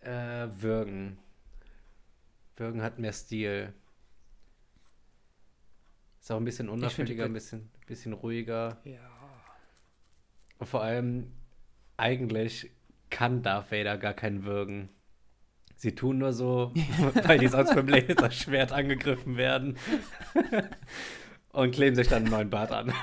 Äh, 0.00 0.48
Würgen. 0.50 1.18
Würgen 2.56 2.82
hat 2.82 2.98
mehr 2.98 3.12
Stil. 3.12 3.72
Ist 6.20 6.30
auch 6.30 6.36
ein 6.36 6.44
bisschen 6.44 6.68
unauffälliger, 6.68 7.24
ein 7.24 7.32
bisschen, 7.32 7.68
bisschen 7.86 8.12
ruhiger. 8.12 8.80
Ja. 8.84 9.10
Und 10.58 10.66
vor 10.68 10.82
allem, 10.82 11.32
eigentlich 12.02 12.70
kann 13.10 13.42
Darth 13.42 13.70
Vader 13.70 13.96
gar 13.96 14.14
keinen 14.14 14.44
würgen. 14.44 14.88
Sie 15.76 15.94
tun 15.94 16.18
nur 16.18 16.32
so, 16.32 16.72
weil 17.24 17.38
die 17.38 17.48
sonst 17.48 17.74
beim 17.74 17.88
Laserschwert 17.88 18.72
angegriffen 18.72 19.36
werden. 19.36 19.76
Und 21.52 21.72
kleben 21.72 21.94
sich 21.94 22.08
dann 22.08 22.22
einen 22.22 22.30
neuen 22.30 22.48
Bart 22.48 22.72
an. 22.72 22.94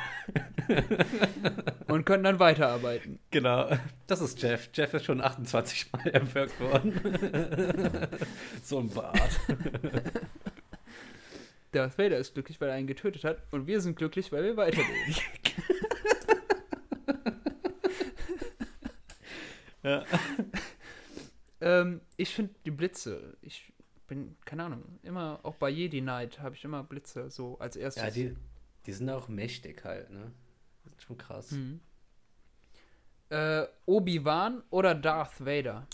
Und 1.88 2.03
können 2.03 2.23
dann 2.23 2.39
weiterarbeiten. 2.39 3.19
Genau. 3.29 3.69
Das 4.07 4.21
ist 4.21 4.41
Jeff. 4.41 4.71
Jeff 4.73 4.91
ist 4.95 5.05
schon 5.05 5.21
28 5.21 5.91
Mal 5.91 6.07
erwürgt 6.07 6.59
worden. 6.59 6.99
so 8.63 8.79
ein 8.79 8.89
Bart. 8.89 9.39
Darth 11.73 11.99
Vader 11.99 12.17
ist 12.17 12.33
glücklich, 12.33 12.59
weil 12.59 12.69
er 12.69 12.75
einen 12.75 12.88
getötet 12.88 13.23
hat. 13.23 13.38
Und 13.51 13.67
wir 13.67 13.81
sind 13.81 13.97
glücklich, 13.97 14.31
weil 14.31 14.43
wir 14.43 14.57
weiterleben. 14.57 15.15
Ja. 19.84 20.04
ähm, 21.62 22.02
ich 22.18 22.34
finde 22.34 22.54
die 22.65 22.72
Blitze, 22.72 23.38
ich 23.42 23.74
bin, 24.08 24.36
keine 24.46 24.65
Ahnung, 24.65 25.00
immer, 25.04 25.39
auch 25.44 25.56
bei 25.56 25.70
Jedi 25.70 26.02
Knight 26.02 26.39
habe 26.39 26.56
ich 26.56 26.63
immer 26.63 26.84
Blitze 26.84 27.30
so 27.30 27.58
als 27.60 27.76
erstes. 27.76 28.04
Ja, 28.04 28.10
die, 28.10 28.36
die 28.86 28.92
sind 28.94 29.10
auch 29.10 29.28
mächtig 29.28 29.84
halt, 29.86 30.10
ne? 30.10 30.32
Das 30.84 30.94
ist 30.94 31.04
schon 31.04 31.18
krass. 31.18 31.52
Mhm. 31.52 31.80
Äh, 33.30 33.68
Obi-Wan 33.86 34.63
oder 34.72 34.96
Darth 34.96 35.46
Vader? 35.46 35.88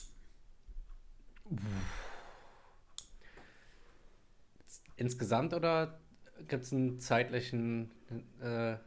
Insgesamt 4.96 5.54
oder 5.54 6.00
gibt 6.48 6.64
es 6.64 6.72
einen 6.72 7.00
zeitlichen 7.00 7.92
äh, 8.40 8.78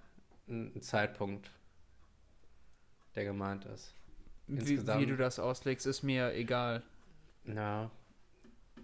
einen 0.49 0.81
Zeitpunkt, 0.81 1.51
der 3.15 3.25
gemeint 3.25 3.65
ist? 3.67 3.95
Wie, 4.49 4.87
wie, 4.87 5.07
du 5.07 5.17
das 5.17 5.39
auslegst, 5.39 5.87
ist 5.87 6.03
mir 6.03 6.35
egal. 6.35 6.83
Na. 7.45 7.91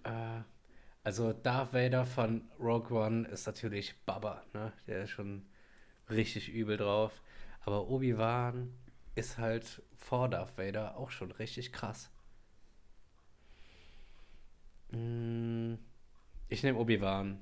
Äh, 0.02 0.42
also 1.02 1.32
Darth 1.32 1.72
Vader 1.72 2.04
von 2.04 2.50
Rogue 2.60 2.94
One 2.96 3.26
ist 3.28 3.46
natürlich 3.46 3.94
Baba, 4.04 4.42
ne? 4.52 4.72
Der 4.86 5.04
ist 5.04 5.10
schon 5.10 5.46
richtig 6.10 6.50
übel 6.50 6.76
drauf. 6.76 7.22
Aber 7.60 7.88
Obi-Wan 7.88 8.74
ist 9.14 9.38
halt 9.38 9.82
vor 9.96 10.28
Darth 10.28 10.58
Vader 10.58 10.96
auch 10.96 11.10
schon 11.10 11.30
richtig 11.32 11.72
krass. 11.72 12.10
Mm, 14.90 15.74
ich 16.48 16.62
nehme 16.62 16.78
Obi-Wan. 16.78 17.38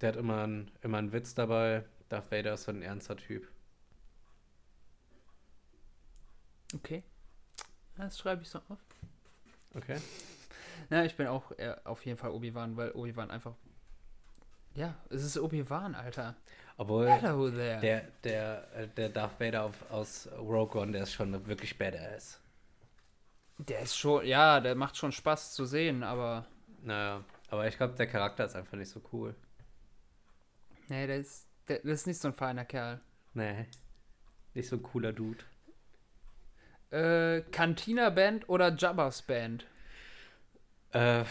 Der 0.00 0.10
hat 0.10 0.16
immer, 0.16 0.46
ein, 0.46 0.70
immer 0.82 0.98
einen 0.98 1.12
Witz 1.12 1.34
dabei. 1.34 1.84
Darth 2.08 2.30
Vader 2.30 2.54
ist 2.54 2.64
so 2.64 2.70
ein 2.70 2.82
ernster 2.82 3.16
Typ. 3.16 3.48
Okay. 6.74 7.02
Das 7.96 8.18
schreibe 8.18 8.42
ich 8.42 8.48
so 8.48 8.58
auf. 8.68 8.78
Okay. 9.74 9.98
Ja, 10.90 11.04
ich 11.04 11.16
bin 11.16 11.26
auch 11.26 11.52
auf 11.84 12.04
jeden 12.04 12.18
Fall 12.18 12.30
Obi-Wan, 12.30 12.76
weil 12.76 12.92
Obi-Wan 12.92 13.30
einfach. 13.30 13.54
Ja, 14.74 14.94
es 15.10 15.22
ist 15.22 15.38
Obi-Wan, 15.38 15.94
Alter. 15.94 16.34
Obwohl 16.76 17.08
Hello 17.08 17.50
there. 17.50 17.80
der, 17.80 18.08
der, 18.24 18.74
äh, 18.74 18.88
der 18.88 19.08
Darth 19.08 19.38
Vader 19.38 19.62
auf, 19.64 19.90
aus 19.90 20.28
Rogue 20.36 20.80
One, 20.80 20.92
der 20.92 21.04
ist 21.04 21.12
schon 21.12 21.46
wirklich 21.46 21.78
badass. 21.78 22.40
Der 23.58 23.80
ist 23.80 23.96
schon, 23.96 24.26
ja, 24.26 24.58
der 24.60 24.74
macht 24.74 24.96
schon 24.96 25.12
Spaß 25.12 25.54
zu 25.54 25.64
sehen, 25.64 26.02
aber. 26.02 26.46
Naja, 26.82 27.22
aber 27.48 27.68
ich 27.68 27.76
glaube, 27.76 27.94
der 27.94 28.08
Charakter 28.08 28.44
ist 28.44 28.56
einfach 28.56 28.76
nicht 28.76 28.90
so 28.90 29.00
cool. 29.12 29.34
Nee, 30.88 31.06
der 31.06 31.18
ist, 31.18 31.46
der, 31.68 31.78
der 31.78 31.94
ist 31.94 32.06
nicht 32.06 32.20
so 32.20 32.28
ein 32.28 32.34
feiner 32.34 32.64
Kerl. 32.64 33.00
Nee. 33.32 33.66
Nicht 34.54 34.68
so 34.68 34.76
ein 34.76 34.82
cooler 34.82 35.12
Dude. 35.12 35.44
Äh, 36.90 37.42
Cantina 37.50 38.10
Band 38.10 38.48
oder 38.48 38.74
Jabbas 38.74 39.22
Band? 39.22 39.66
Äh, 40.92 41.24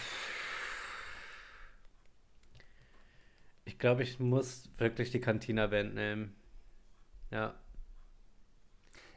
ich 3.65 3.79
glaube, 3.79 4.03
ich 4.03 4.19
muss 4.19 4.69
wirklich 4.77 5.11
die 5.11 5.19
Cantina 5.21 5.67
Band 5.67 5.95
nehmen. 5.95 6.35
Ja. 7.31 7.55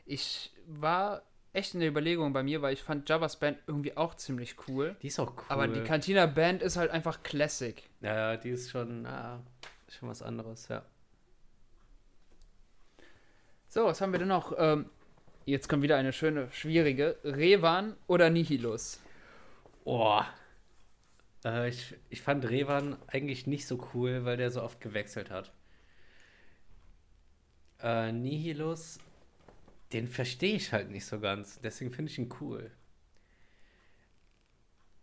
Ich 0.04 0.52
war 0.66 1.22
echt 1.52 1.74
in 1.74 1.80
der 1.80 1.88
Überlegung 1.88 2.32
bei 2.32 2.42
mir, 2.42 2.62
weil 2.62 2.74
ich 2.74 2.82
fand 2.82 3.08
Jabbas 3.08 3.38
Band 3.38 3.58
irgendwie 3.66 3.96
auch 3.96 4.14
ziemlich 4.14 4.56
cool. 4.68 4.94
Die 5.02 5.08
ist 5.08 5.18
auch 5.18 5.36
cool. 5.36 5.44
Aber 5.48 5.66
die 5.66 5.80
Cantina 5.82 6.26
Band 6.26 6.62
ist 6.62 6.76
halt 6.76 6.90
einfach 6.90 7.22
Classic. 7.22 7.82
Ja, 8.02 8.36
die 8.36 8.50
ist 8.50 8.70
schon, 8.70 9.02
na, 9.02 9.42
schon 9.88 10.08
was 10.08 10.22
anderes, 10.22 10.68
ja. 10.68 10.84
So, 13.68 13.84
was 13.84 14.00
haben 14.00 14.12
wir 14.12 14.18
denn 14.18 14.28
noch? 14.28 14.54
Ähm, 14.56 14.88
Jetzt 15.46 15.68
kommt 15.68 15.84
wieder 15.84 15.96
eine 15.96 16.12
schöne, 16.12 16.50
schwierige. 16.50 17.18
Revan 17.22 17.96
oder 18.08 18.30
Nihilus? 18.30 19.00
Oh. 19.84 20.20
Äh, 21.44 21.68
ich, 21.68 21.94
ich 22.10 22.20
fand 22.20 22.44
Revan 22.50 22.96
eigentlich 23.06 23.46
nicht 23.46 23.64
so 23.68 23.88
cool, 23.94 24.24
weil 24.24 24.36
der 24.36 24.50
so 24.50 24.60
oft 24.60 24.80
gewechselt 24.80 25.30
hat. 25.30 25.52
Äh, 27.80 28.10
Nihilus, 28.10 28.98
den 29.92 30.08
verstehe 30.08 30.56
ich 30.56 30.72
halt 30.72 30.90
nicht 30.90 31.06
so 31.06 31.20
ganz. 31.20 31.60
Deswegen 31.60 31.92
finde 31.92 32.10
ich 32.10 32.18
ihn 32.18 32.34
cool. 32.40 32.72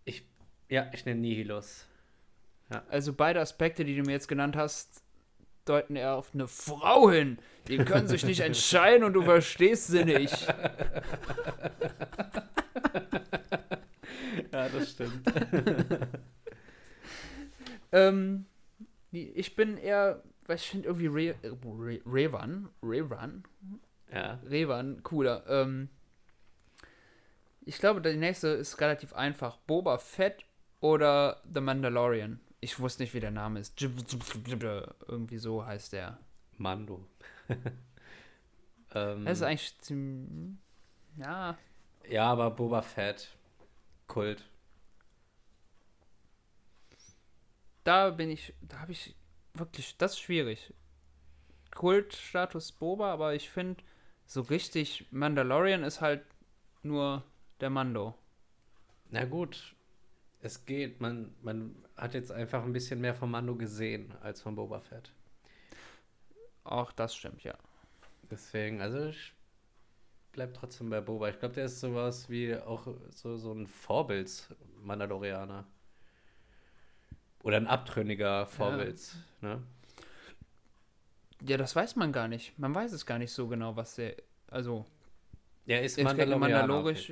Ich, 0.03 0.25
ja, 0.67 0.91
ich 0.91 1.05
nenne 1.05 1.21
Nihilus. 1.21 1.87
Ja. 2.69 2.83
Also 2.89 3.13
beide 3.13 3.39
Aspekte, 3.39 3.85
die 3.85 3.95
du 3.95 4.01
mir 4.01 4.11
jetzt 4.11 4.27
genannt 4.27 4.57
hast, 4.57 5.02
deuten 5.65 5.95
eher 5.95 6.15
auf 6.15 6.31
eine 6.33 6.47
Frau 6.47 7.09
hin. 7.09 7.37
Die 7.67 7.77
können 7.77 8.07
sich 8.07 8.25
nicht 8.25 8.41
entscheiden 8.41 9.03
und 9.03 9.13
du 9.13 9.21
verstehst 9.21 9.87
sie 9.87 10.05
nicht. 10.05 10.47
Ja, 14.51 14.69
das 14.69 14.91
stimmt. 14.91 15.23
ähm, 17.91 18.45
ich 19.11 19.55
bin 19.55 19.77
eher, 19.77 20.23
weil 20.45 20.57
ich 20.57 20.69
finde 20.69 20.87
irgendwie 20.87 21.07
Re 21.07 21.35
Re 21.43 22.01
Revan, 22.05 22.69
Revan, 22.83 23.43
ja. 24.11 24.39
Revan 24.47 25.01
cooler. 25.01 25.43
Ähm, 25.47 25.89
ich 27.65 27.79
glaube, 27.79 28.01
die 28.01 28.15
nächste 28.15 28.49
ist 28.49 28.79
relativ 28.79 29.13
einfach. 29.13 29.57
Boba 29.57 29.97
Fett 29.97 30.45
oder 30.81 31.41
The 31.51 31.61
Mandalorian. 31.61 32.39
Ich 32.63 32.79
wusste 32.79 33.03
nicht, 33.03 33.13
wie 33.13 33.19
der 33.19 33.29
Name 33.29 33.59
ist. 33.59 33.81
Irgendwie 33.81 35.37
so 35.37 35.65
heißt 35.65 35.91
der. 35.91 36.17
Mando. 36.57 37.05
ähm, 38.95 39.25
das 39.25 39.39
ist 39.39 39.43
eigentlich 39.43 39.77
ziemlich. 39.79 40.55
Ja. 41.17 41.57
Ja, 42.07 42.31
aber 42.31 42.51
Boba 42.51 42.81
Fett. 42.81 43.35
Kult. 44.07 44.45
Da 47.83 48.11
bin 48.11 48.29
ich. 48.29 48.53
Da 48.61 48.79
habe 48.79 48.93
ich 48.93 49.13
wirklich. 49.53 49.97
Das 49.97 50.13
ist 50.13 50.19
schwierig. 50.19 50.73
Kultstatus 51.75 52.71
Boba, 52.71 53.11
aber 53.11 53.35
ich 53.35 53.49
finde, 53.49 53.83
so 54.25 54.39
richtig 54.39 55.07
Mandalorian 55.11 55.83
ist 55.83 55.99
halt 55.99 56.23
nur 56.81 57.25
der 57.59 57.69
Mando. 57.69 58.15
Na 59.09 59.25
gut, 59.25 59.75
es 60.39 60.65
geht. 60.65 61.01
Man, 61.01 61.35
man 61.41 61.82
hat 61.95 62.13
jetzt 62.13 62.31
einfach 62.31 62.63
ein 62.63 62.73
bisschen 62.73 63.01
mehr 63.01 63.13
von 63.13 63.29
Mando 63.29 63.55
gesehen 63.55 64.13
als 64.21 64.41
von 64.41 64.55
Boba 64.55 64.79
Fett. 64.79 65.11
Auch 66.63 66.91
das 66.91 67.15
stimmt, 67.15 67.43
ja. 67.43 67.55
Deswegen, 68.29 68.81
also 68.81 69.07
ich 69.07 69.33
bleib 70.31 70.53
trotzdem 70.53 70.89
bei 70.89 71.01
Boba. 71.01 71.29
Ich 71.29 71.39
glaube, 71.39 71.55
der 71.55 71.65
ist 71.65 71.79
sowas 71.79 72.29
wie 72.29 72.55
auch 72.55 72.87
so, 73.11 73.37
so 73.37 73.51
ein 73.53 73.67
Vorbilds-Mandalorianer. 73.67 75.65
Oder 77.43 77.57
ein 77.57 77.67
abtrünniger 77.67 78.47
Vorbilds, 78.47 79.17
ja. 79.41 79.55
ne? 79.55 79.63
Ja, 81.45 81.57
das 81.57 81.75
weiß 81.75 81.97
man 81.97 82.13
gar 82.13 82.29
nicht. 82.29 82.57
Man 82.57 82.73
weiß 82.73 82.93
es 82.93 83.05
gar 83.05 83.19
nicht 83.19 83.33
so 83.33 83.49
genau, 83.49 83.75
was 83.75 83.95
der. 83.95 84.15
Also. 84.47 84.85
Er 85.65 85.83
ist 85.83 86.01
Mandalorianer. 86.01 86.39
Mandalorisch. 86.39 87.11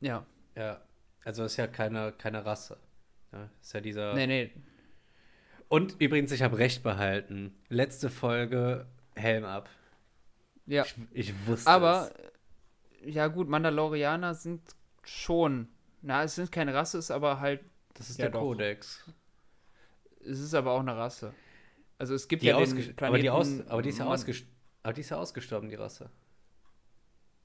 Ja. 0.00 0.26
Ja. 0.54 0.82
Also 1.24 1.44
ist 1.44 1.56
ja 1.56 1.66
keine, 1.66 2.12
keine 2.12 2.44
Rasse. 2.44 2.76
Ja, 3.32 3.48
ist 3.60 3.72
ja 3.72 3.80
dieser. 3.80 4.14
Nee, 4.14 4.26
nee. 4.26 4.50
Und 5.68 5.96
übrigens, 6.00 6.32
ich 6.32 6.42
habe 6.42 6.58
recht 6.58 6.82
behalten. 6.82 7.54
Letzte 7.68 8.10
Folge 8.10 8.86
Helm 9.14 9.44
ab. 9.44 9.70
Ja. 10.66 10.84
Ich, 10.84 10.94
ich 11.12 11.46
wusste 11.46 11.70
Aber, 11.70 12.10
es. 13.02 13.14
ja 13.14 13.28
gut, 13.28 13.48
Mandalorianer 13.48 14.34
sind 14.34 14.60
schon. 15.02 15.68
Na, 16.02 16.24
es 16.24 16.34
sind 16.34 16.52
keine 16.52 16.74
Rasse, 16.74 16.98
ist 16.98 17.10
aber 17.10 17.40
halt. 17.40 17.60
Das 17.94 18.10
ist 18.10 18.18
ja 18.18 18.26
der 18.26 18.32
doch. 18.32 18.40
Kodex. 18.40 19.10
Es 20.20 20.38
ist 20.38 20.54
aber 20.54 20.72
auch 20.72 20.80
eine 20.80 20.96
Rasse. 20.96 21.34
Also 21.98 22.14
es 22.14 22.28
gibt 22.28 22.42
Die 22.42 22.48
ja 22.48 22.58
den 22.58 22.94
aber, 22.98 23.18
die 23.18 23.30
aus 23.30 23.60
aber, 23.68 23.82
die 23.82 23.88
ist 23.90 23.98
ja 23.98 24.06
aber 24.06 24.92
die 24.92 25.00
ist 25.00 25.10
ja 25.10 25.18
ausgestorben, 25.18 25.68
die 25.68 25.76
Rasse. 25.76 26.10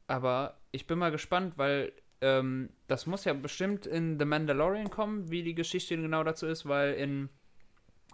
Aber 0.08 0.58
ich 0.72 0.88
bin 0.88 0.98
mal 0.98 1.12
gespannt, 1.12 1.58
weil 1.58 1.92
ähm, 2.22 2.70
das 2.88 3.06
muss 3.06 3.26
ja 3.26 3.34
bestimmt 3.34 3.86
in 3.86 4.20
The 4.20 4.26
Mandalorian 4.26 4.90
kommen, 4.90 5.30
wie 5.32 5.44
die 5.44 5.56
Geschichte 5.56 5.96
genau 5.98 6.24
dazu 6.24 6.48
ist, 6.48 6.68
weil 6.68 6.94
in 6.94 7.30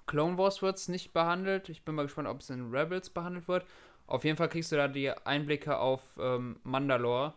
Clone 0.05 0.37
Wars 0.37 0.61
wird 0.61 0.77
es 0.77 0.87
nicht 0.89 1.13
behandelt. 1.13 1.69
Ich 1.69 1.83
bin 1.85 1.95
mal 1.95 2.03
gespannt, 2.03 2.27
ob 2.27 2.41
es 2.41 2.49
in 2.49 2.71
Rebels 2.71 3.09
behandelt 3.09 3.47
wird. 3.47 3.65
Auf 4.07 4.23
jeden 4.25 4.37
Fall 4.37 4.49
kriegst 4.49 4.71
du 4.71 4.75
da 4.75 4.87
die 4.87 5.09
Einblicke 5.11 5.77
auf 5.77 6.01
ähm, 6.19 6.59
Mandalore, 6.63 7.33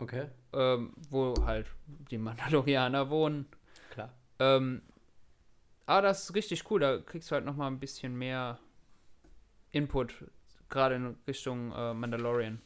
Okay, 0.00 0.28
ähm, 0.52 0.92
wo 1.10 1.34
halt 1.44 1.66
die 2.10 2.18
Mandalorianer 2.18 3.10
wohnen. 3.10 3.46
klar. 3.90 4.12
Ähm, 4.38 4.82
aber 5.86 6.02
das 6.02 6.24
ist 6.24 6.34
richtig 6.34 6.70
cool, 6.70 6.80
da 6.80 6.98
kriegst 6.98 7.30
du 7.30 7.34
halt 7.34 7.44
nochmal 7.44 7.70
ein 7.70 7.80
bisschen 7.80 8.14
mehr 8.16 8.58
Input, 9.72 10.24
gerade 10.68 10.96
in 10.96 11.16
Richtung 11.26 11.72
äh, 11.72 11.94
Mandalorian. 11.94 12.60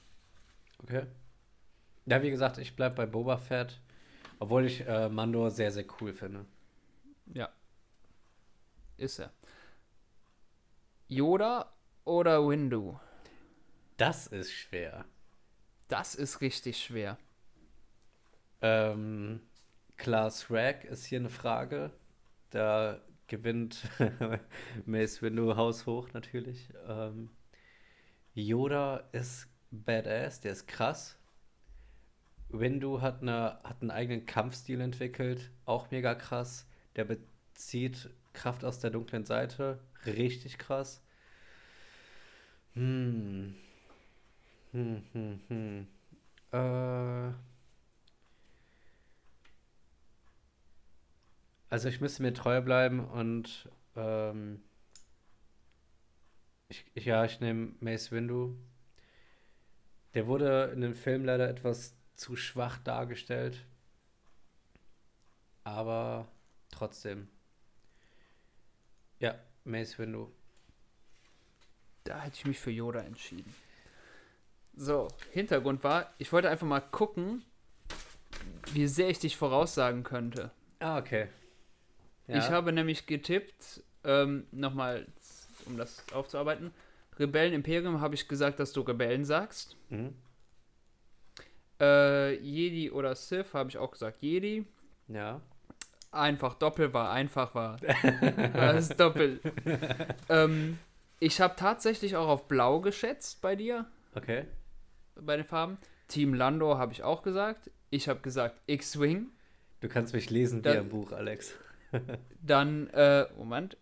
Okay. 0.83 1.07
Ja, 2.07 2.23
wie 2.23 2.31
gesagt, 2.31 2.59
ich 2.59 2.75
bleib 2.75 2.97
bei 2.97 3.07
Boba 3.07 3.37
Fett, 3.37 3.81
obwohl 4.39 4.67
ich 4.67 4.87
äh, 4.87 5.09
Mando 5.09 5.49
sehr, 5.51 5.71
sehr 5.71 5.85
cool 6.01 6.13
finde. 6.13 6.45
Ja. 7.33 7.49
Ist 8.97 9.21
er. 9.21 9.33
Yoda 11.09 11.73
oder 12.05 12.47
Windu? 12.49 12.99
Das 13.97 14.27
ist 14.27 14.53
schwer. 14.53 15.05
Das 15.89 16.15
ist 16.15 16.41
richtig 16.41 16.83
schwer. 16.83 17.19
Ähm, 18.63 19.41
klar, 19.97 20.31
Shrek 20.31 20.85
ist 20.85 21.05
hier 21.05 21.21
eine 21.21 21.31
Frage. 21.31 21.93
Da 22.51 23.01
gewinnt 23.27 23.83
Mace 24.87 25.23
Windu 25.23 25.57
haushoch 25.57 26.13
natürlich. 26.13 26.69
Ähm, 26.87 27.31
Yoda 28.35 29.09
ist 29.13 29.49
badass, 29.71 30.41
der 30.41 30.53
ist 30.53 30.67
krass. 30.67 31.17
Windu 32.53 33.01
hat, 33.01 33.23
eine, 33.23 33.59
hat 33.65 33.81
einen 33.81 33.91
eigenen 33.91 34.27
Kampfstil 34.27 34.81
entwickelt, 34.81 35.51
auch 35.65 35.91
mega 35.91 36.15
krass. 36.15 36.67
Der 36.97 37.05
bezieht 37.05 38.11
Kraft 38.33 38.65
aus 38.65 38.79
der 38.81 38.91
dunklen 38.91 39.25
Seite, 39.25 39.81
richtig 40.07 40.59
krass. 40.59 41.03
Hm. 42.75 43.55
Hm, 44.73 45.03
hm, 45.13 45.41
hm. 45.49 45.87
Äh. 46.53 47.33
Also 51.71 51.89
ich 51.89 52.01
müsste 52.01 52.23
mir 52.23 52.35
treu 52.35 52.61
bleiben 52.61 53.01
und 53.01 53.69
ähm, 53.97 54.63
ich, 56.69 56.85
ich, 56.95 57.05
ja, 57.07 57.25
ich 57.25 57.41
nehme 57.41 57.75
Mace 57.81 58.13
Windu. 58.13 58.57
Der 60.15 60.27
wurde 60.27 60.71
in 60.75 60.83
dem 60.83 60.95
Film 60.95 61.25
leider 61.25 61.49
etwas 61.49 61.95
zu 62.15 62.37
schwach 62.37 62.79
dargestellt. 62.79 63.65
Aber 65.65 66.29
trotzdem. 66.71 67.29
Ja, 69.19 69.39
Mace 69.65 69.99
Windu. 69.99 70.33
Da 72.05 72.21
hätte 72.21 72.37
ich 72.37 72.45
mich 72.45 72.59
für 72.59 72.71
Yoda 72.71 73.01
entschieden. 73.01 73.55
So, 74.75 75.09
Hintergrund 75.31 75.85
war, 75.85 76.13
ich 76.19 76.33
wollte 76.33 76.49
einfach 76.49 76.67
mal 76.67 76.81
gucken, 76.81 77.45
wie 78.73 78.87
sehr 78.87 79.11
ich 79.11 79.19
dich 79.19 79.37
voraussagen 79.37 80.03
könnte. 80.03 80.51
Ah, 80.81 80.99
okay. 80.99 81.29
Ja. 82.27 82.39
Ich 82.39 82.51
habe 82.51 82.73
nämlich 82.73 83.07
getippt, 83.07 83.83
ähm, 84.05 84.47
nochmal, 84.51 85.07
um 85.67 85.77
das 85.77 86.05
aufzuarbeiten. 86.13 86.73
Rebellen 87.19 87.53
Imperium 87.53 88.01
habe 88.01 88.15
ich 88.15 88.27
gesagt, 88.27 88.59
dass 88.59 88.73
du 88.73 88.81
Rebellen 88.81 89.25
sagst. 89.25 89.77
Mhm. 89.91 90.15
Äh, 91.83 92.35
Jedi 92.41 92.91
oder 92.91 93.15
Sith 93.17 93.55
habe 93.55 93.69
ich 93.71 93.77
auch 93.79 93.91
gesagt 93.91 94.19
Jedi. 94.23 94.65
Ja. 95.09 95.41
Einfach 96.13 96.55
doppel 96.55 96.93
war, 96.95 97.11
einfach 97.11 97.55
war. 97.55 97.79
das 98.55 98.91
ist 98.91 99.01
doppel. 99.01 99.41
ähm, 100.29 100.79
ich 101.19 101.41
habe 101.41 101.55
tatsächlich 101.57 102.17
auch 102.17 102.29
auf 102.29 102.47
Blau 102.49 102.81
geschätzt 102.81 103.41
bei 103.43 103.57
dir, 103.57 103.87
Okay. 104.15 104.45
bei 105.17 105.37
den 105.37 105.45
Farben. 105.47 105.79
Team 106.09 106.35
Lando 106.35 106.77
habe 106.79 106.93
ich 106.93 107.03
auch 107.03 107.23
gesagt. 107.23 107.71
Ich 107.91 108.09
habe 108.09 108.21
gesagt 108.21 108.61
X-Wing. 108.67 109.29
Du 109.81 109.89
kannst 109.89 110.13
mich 110.15 110.31
lesen 110.31 110.59
wie 110.61 110.63
Da- 110.63 110.73
ein 110.75 110.89
Buch, 110.89 111.13
Alex. 111.13 111.55
Dann, 112.43 112.89
äh, 112.91 113.27
Moment. 113.37 113.77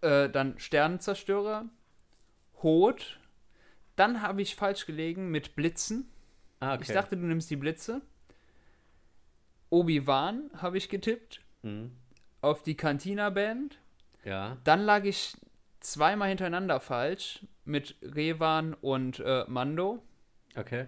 Äh, 0.00 0.28
dann 0.28 0.58
Sternenzerstörer. 0.58 1.64
Hot. 2.62 3.18
Dann 3.96 4.20
habe 4.22 4.42
ich 4.42 4.56
falsch 4.56 4.84
gelegen 4.86 5.30
mit 5.30 5.54
Blitzen. 5.54 6.10
Ah, 6.60 6.74
okay. 6.74 6.84
Ich 6.88 6.92
dachte, 6.92 7.16
du 7.16 7.24
nimmst 7.24 7.50
die 7.50 7.56
Blitze. 7.56 8.02
Obi-Wan 9.70 10.50
habe 10.56 10.78
ich 10.78 10.88
getippt. 10.88 11.40
Mhm. 11.62 11.92
Auf 12.42 12.62
die 12.62 12.76
Cantina-Band. 12.76 13.78
Ja. 14.24 14.56
Dann 14.64 14.80
lag 14.80 15.04
ich 15.04 15.36
zweimal 15.80 16.28
hintereinander 16.28 16.80
falsch 16.80 17.46
mit 17.64 17.96
Revan 18.02 18.74
und 18.74 19.20
äh, 19.20 19.44
Mando. 19.48 20.02
Okay. 20.56 20.86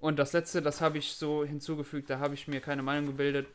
Und 0.00 0.18
das 0.18 0.32
letzte, 0.32 0.60
das 0.60 0.80
habe 0.80 0.98
ich 0.98 1.12
so 1.14 1.44
hinzugefügt, 1.44 2.10
da 2.10 2.18
habe 2.18 2.34
ich 2.34 2.48
mir 2.48 2.60
keine 2.60 2.82
Meinung 2.82 3.06
gebildet. 3.06 3.46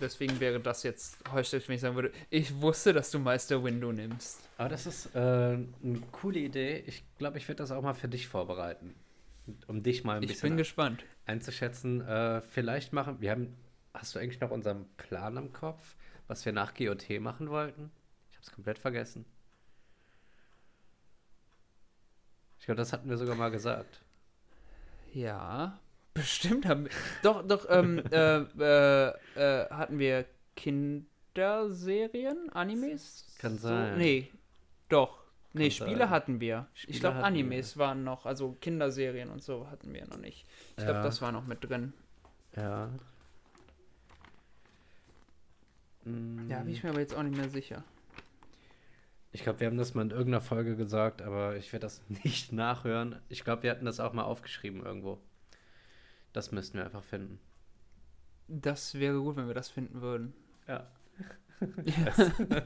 Deswegen 0.00 0.38
wäre 0.38 0.60
das 0.60 0.82
jetzt 0.82 1.18
heuchlerisch, 1.32 1.68
wenn 1.68 1.74
ich 1.74 1.80
sagen 1.80 1.96
würde, 1.96 2.12
ich 2.30 2.60
wusste, 2.60 2.92
dass 2.92 3.10
du 3.10 3.18
Meister 3.18 3.62
Window 3.64 3.92
nimmst. 3.92 4.40
Aber 4.58 4.68
das 4.68 4.86
ist 4.86 5.14
äh, 5.14 5.18
eine 5.18 5.68
coole 6.12 6.38
Idee. 6.38 6.84
Ich 6.86 7.02
glaube, 7.18 7.38
ich 7.38 7.48
werde 7.48 7.62
das 7.62 7.72
auch 7.72 7.82
mal 7.82 7.94
für 7.94 8.08
dich 8.08 8.28
vorbereiten. 8.28 8.94
Um 9.66 9.82
dich 9.82 10.04
mal 10.04 10.16
ein 10.18 10.22
Ich 10.22 10.28
bisschen 10.30 10.50
bin 10.50 10.56
gespannt. 10.56 11.04
einzuschätzen. 11.26 12.00
Äh, 12.00 12.40
vielleicht 12.42 12.92
machen. 12.92 13.20
Wir 13.20 13.30
haben. 13.32 13.56
Hast 13.94 14.14
du 14.14 14.18
eigentlich 14.18 14.40
noch 14.40 14.50
unseren 14.50 14.86
Plan 14.96 15.36
im 15.36 15.52
Kopf, 15.52 15.96
was 16.28 16.44
wir 16.44 16.52
nach 16.52 16.74
GOT 16.74 17.08
machen 17.20 17.48
wollten? 17.50 17.90
Ich 18.30 18.36
habe 18.36 18.44
es 18.44 18.52
komplett 18.52 18.78
vergessen. 18.78 19.24
Ich 22.60 22.66
glaube, 22.66 22.76
das 22.78 22.92
hatten 22.92 23.08
wir 23.08 23.16
sogar 23.16 23.34
mal 23.34 23.50
gesagt. 23.50 24.02
Ja, 25.12 25.80
bestimmt 26.14 26.66
haben 26.66 26.84
wir. 26.84 26.90
Doch, 27.22 27.46
doch, 27.46 27.66
ähm, 27.70 27.98
äh, 28.12 28.40
äh, 28.42 29.12
äh, 29.36 29.70
hatten 29.70 29.98
wir 29.98 30.26
Kinderserien, 30.54 32.50
Animes? 32.50 33.34
Kann 33.38 33.58
So? 33.58 33.68
sein. 33.68 33.96
Nee, 33.98 34.30
doch. 34.88 35.24
Nee, 35.58 35.70
Spiele 35.70 35.98
sein. 35.98 36.10
hatten 36.10 36.40
wir. 36.40 36.66
Spiele 36.74 36.92
ich 36.94 37.00
glaube, 37.00 37.22
Animes 37.24 37.76
waren 37.76 38.04
noch, 38.04 38.26
also 38.26 38.52
Kinderserien 38.60 39.30
und 39.30 39.42
so 39.42 39.68
hatten 39.70 39.92
wir 39.92 40.06
noch 40.06 40.18
nicht. 40.18 40.46
Ich 40.76 40.84
glaube, 40.84 40.98
Ja. 40.98 41.02
das 41.02 41.20
war 41.22 41.32
noch 41.32 41.46
mit 41.46 41.62
drin. 41.68 41.92
Ja. 42.56 42.88
Ja, 46.48 46.60
bin 46.60 46.68
ich 46.68 46.82
mir 46.82 46.90
aber 46.90 47.00
jetzt 47.00 47.14
auch 47.14 47.22
nicht 47.22 47.36
mehr 47.36 47.50
sicher. 47.50 47.84
Ich 49.30 49.42
glaube, 49.42 49.60
wir 49.60 49.66
haben 49.66 49.76
das 49.76 49.92
mal 49.94 50.02
in 50.02 50.10
irgendeiner 50.10 50.40
Folge 50.40 50.74
gesagt, 50.74 51.20
aber 51.20 51.56
ich 51.56 51.72
werde 51.72 51.84
das 51.84 52.02
nicht 52.24 52.52
nachhören. 52.52 53.16
Ich 53.28 53.44
glaube, 53.44 53.62
wir 53.64 53.70
hatten 53.70 53.84
das 53.84 54.00
auch 54.00 54.12
mal 54.14 54.22
aufgeschrieben 54.24 54.82
irgendwo. 54.84 55.18
Das 56.32 56.50
müssten 56.52 56.78
wir 56.78 56.84
einfach 56.86 57.04
finden. 57.04 57.38
Das 58.46 58.94
wäre 58.94 59.18
gut, 59.20 59.36
wenn 59.36 59.46
wir 59.48 59.54
das 59.54 59.68
finden 59.68 60.00
würden. 60.00 60.32
Ja. 60.66 60.86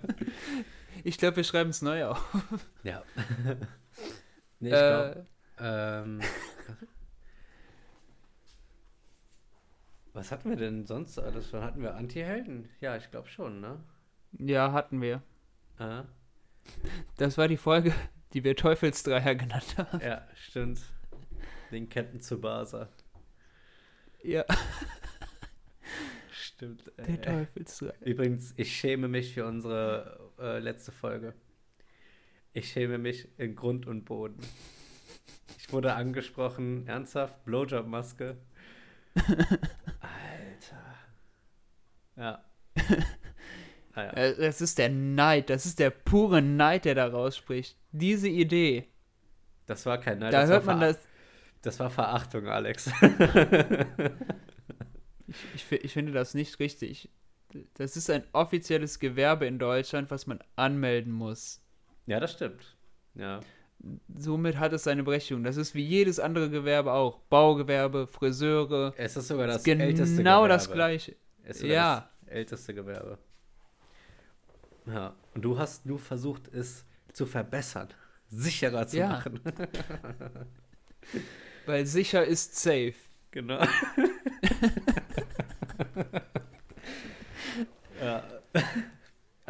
ich 1.05 1.19
glaube, 1.19 1.37
wir 1.37 1.45
schreiben 1.45 1.71
es 1.71 1.83
neu 1.83 2.07
auf. 2.07 2.35
Ja. 2.83 3.03
nee, 4.61 4.69
ich 4.69 4.75
glaube. 4.75 5.27
Äh, 5.59 6.03
Ähm, 6.03 6.21
was 10.13 10.31
hatten 10.33 10.51
wir 10.51 10.57
denn 10.57 10.87
sonst 10.87 11.19
alles 11.19 11.49
schon? 11.49 11.63
Hatten 11.63 11.83
wir 11.83 11.95
Anti-Helden? 11.95 12.69
Ja, 12.81 12.97
ich 12.97 13.11
glaube 13.11 13.29
schon, 13.29 13.61
ne? 13.61 13.81
ja, 14.39 14.73
hatten 14.73 15.01
wir. 15.01 15.23
Ah, 15.79 16.05
Das 17.17 17.39
war 17.39 17.49
die 17.49 17.57
Folge, 17.57 17.95
die 18.33 18.45
wir 18.45 18.57
Teufelsdreier 18.57 19.35
genannt 19.35 19.77
haben. 19.77 20.01
ja, 20.01 20.27
stimmt. 20.35 20.81
Den 21.71 21.89
Captain 21.89 22.21
Tsubasa. 22.21 22.89
Ja, 24.23 24.45
Stimmt. 26.63 26.85
der 26.97 27.09
Äh. 27.09 27.19
Teufelsdreier. 27.19 27.95
Übrigens, 28.03 28.55
ich 28.57 28.77
schäme 28.77 29.09
mich 29.09 29.35
für 29.35 29.45
unsere 29.47 30.31
äh, 30.39 30.61
letzte 30.61 30.93
Folge. 30.93 31.35
Ich 32.53 32.71
schäme 32.71 32.99
mich 32.99 33.27
in 33.37 33.57
Grund 33.57 33.89
und 33.89 34.05
Boden. 34.05 34.39
Ich 35.59 35.73
wurde 35.73 35.95
angesprochen, 35.95 36.87
ernsthaft, 36.87 37.45
Blowjob-Maske. 37.45 38.37
Alter. 39.17 40.95
Ja. 42.17 42.45
Naja. 43.95 44.13
Äh, 44.13 44.37
Das 44.37 44.63
ist 44.63 44.79
der 44.79 44.89
Neid, 44.89 45.51
das 45.51 45.67
ist 45.67 45.79
der 45.79 45.91
pure 45.91 46.41
Neid, 46.41 46.87
der 46.87 46.95
da 46.95 47.09
rausspricht. 47.09 47.77
Diese 47.91 48.27
Idee. 48.27 48.89
Das 49.67 49.85
war 49.85 49.99
kein 49.99 50.19
Nein, 50.19 50.33
da 50.33 50.41
das 50.43 50.51
hört 50.51 50.65
war 50.67 50.77
man 50.77 50.89
das. 50.89 51.09
Das 51.61 51.79
war 51.79 51.91
Verachtung, 51.91 52.49
Alex. 52.49 52.91
Ich, 55.55 55.71
ich, 55.73 55.85
ich 55.85 55.93
finde 55.93 56.13
das 56.13 56.35
nicht 56.35 56.59
richtig. 56.61 57.09
Das 57.75 57.97
ist 57.97 58.09
ein 58.11 58.25
offizielles 58.33 58.99
Gewerbe 58.99 59.47
in 59.47 59.59
Deutschland, 59.59 60.11
was 60.11 60.27
man 60.27 60.39
anmelden 60.57 61.13
muss. 61.13 61.61
Ja, 62.07 62.19
das 62.21 62.33
stimmt. 62.33 62.77
Ja. 63.15 63.41
Somit 64.17 64.59
hat 64.59 64.73
es 64.73 64.85
seine 64.85 65.03
Berechtigung. 65.03 65.43
Das 65.45 65.57
ist 65.57 65.75
wie 65.75 65.83
jedes 65.85 66.19
andere 66.21 66.49
Gewerbe 66.51 66.93
auch. 66.93 67.19
Baugewerbe, 67.29 68.07
Friseure. 68.07 68.95
Es 68.97 69.17
ist 69.17 69.29
sogar 69.29 69.49
das 69.49 69.57
ist 69.59 69.65
genau 69.65 69.85
älteste 69.85 70.17
Gewerbe. 70.23 70.49
das 70.49 70.71
gleiche. 70.73 71.17
Es 71.43 71.57
ist 71.57 71.63
sogar 71.63 71.75
Ja. 71.75 72.09
das 72.25 72.29
älteste 72.35 72.75
Gewerbe. 72.75 73.19
Ja. 74.87 75.15
Und 75.35 75.43
du 75.43 75.59
hast 75.59 75.85
nur 75.85 75.99
versucht, 75.99 76.49
es 76.55 76.85
zu 77.13 77.27
verbessern. 77.27 77.89
Sicherer 78.29 78.87
zu 78.87 78.97
Ja. 78.99 79.09
machen. 79.09 79.41
Weil 81.67 81.85
sicher 81.87 82.25
ist 82.25 82.57
safe. 82.57 82.95
Genau. 83.31 83.61
ja. 88.01 88.23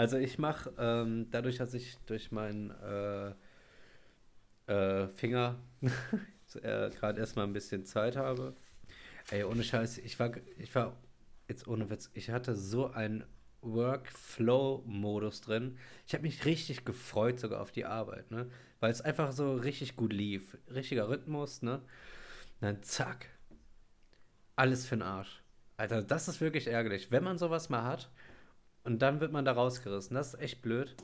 Also 0.02 0.16
ich 0.16 0.36
mache, 0.36 0.72
ähm, 0.78 1.28
dadurch, 1.30 1.58
dass 1.58 1.74
ich 1.74 1.96
durch 2.06 2.32
meinen 2.32 2.72
äh, 2.72 3.34
äh, 4.66 5.06
Finger 5.06 5.60
äh, 6.60 6.90
gerade 6.90 7.20
erstmal 7.20 7.46
ein 7.46 7.52
bisschen 7.52 7.84
Zeit 7.86 8.16
habe. 8.16 8.56
Ey, 9.30 9.44
ohne 9.44 9.62
Scheiß, 9.62 9.98
ich 9.98 10.18
war, 10.18 10.32
ich 10.58 10.74
war, 10.74 10.96
jetzt 11.46 11.68
ohne 11.68 11.88
Witz, 11.88 12.10
ich 12.14 12.30
hatte 12.30 12.56
so 12.56 12.90
einen 12.90 13.22
Workflow-Modus 13.60 15.40
drin. 15.42 15.78
Ich 16.08 16.14
habe 16.14 16.24
mich 16.24 16.44
richtig 16.46 16.84
gefreut 16.84 17.38
sogar 17.38 17.60
auf 17.60 17.70
die 17.70 17.84
Arbeit, 17.84 18.32
ne? 18.32 18.50
Weil 18.80 18.90
es 18.90 19.02
einfach 19.02 19.30
so 19.30 19.54
richtig 19.54 19.94
gut 19.94 20.12
lief. 20.12 20.58
Richtiger 20.68 21.08
Rhythmus, 21.10 21.62
ne? 21.62 21.80
Dann 22.60 22.82
zack. 22.82 23.28
Alles 24.56 24.84
für 24.84 24.96
den 24.96 25.02
Arsch. 25.02 25.44
Alter, 25.76 26.02
das 26.02 26.26
ist 26.26 26.40
wirklich 26.40 26.66
ärgerlich. 26.66 27.12
Wenn 27.12 27.22
man 27.22 27.38
sowas 27.38 27.68
mal 27.68 27.84
hat 27.84 28.10
und 28.84 29.00
dann 29.00 29.20
wird 29.20 29.32
man 29.32 29.44
da 29.44 29.52
rausgerissen. 29.52 30.14
Das 30.14 30.34
ist 30.34 30.40
echt 30.40 30.62
blöd. 30.62 30.94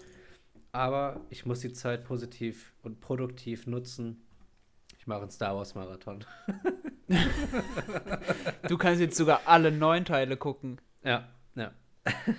Aber 0.73 1.21
ich 1.31 1.47
muss 1.47 1.61
die 1.61 1.73
Zeit 1.73 2.05
positiv 2.05 2.75
und 2.83 3.01
produktiv 3.01 3.67
nutzen. 3.67 4.23
Ich 4.99 5.07
mache 5.07 5.23
einen 5.23 5.31
Star 5.31 5.57
Wars 5.57 5.75
Marathon. 5.75 6.25
Du 8.69 8.77
kannst 8.77 9.01
jetzt 9.01 9.17
sogar 9.17 9.41
alle 9.47 9.73
neun 9.73 10.05
Teile 10.05 10.37
gucken. 10.37 10.79
Ja, 11.03 11.29
ja. 11.55 11.73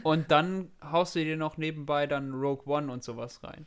Und 0.03 0.29
dann 0.31 0.71
haust 0.81 1.15
du 1.15 1.23
dir 1.23 1.37
noch 1.37 1.57
nebenbei 1.57 2.05
dann 2.07 2.31
Rogue 2.33 2.65
One 2.71 2.91
und 2.91 3.03
sowas 3.03 3.43
rein. 3.43 3.65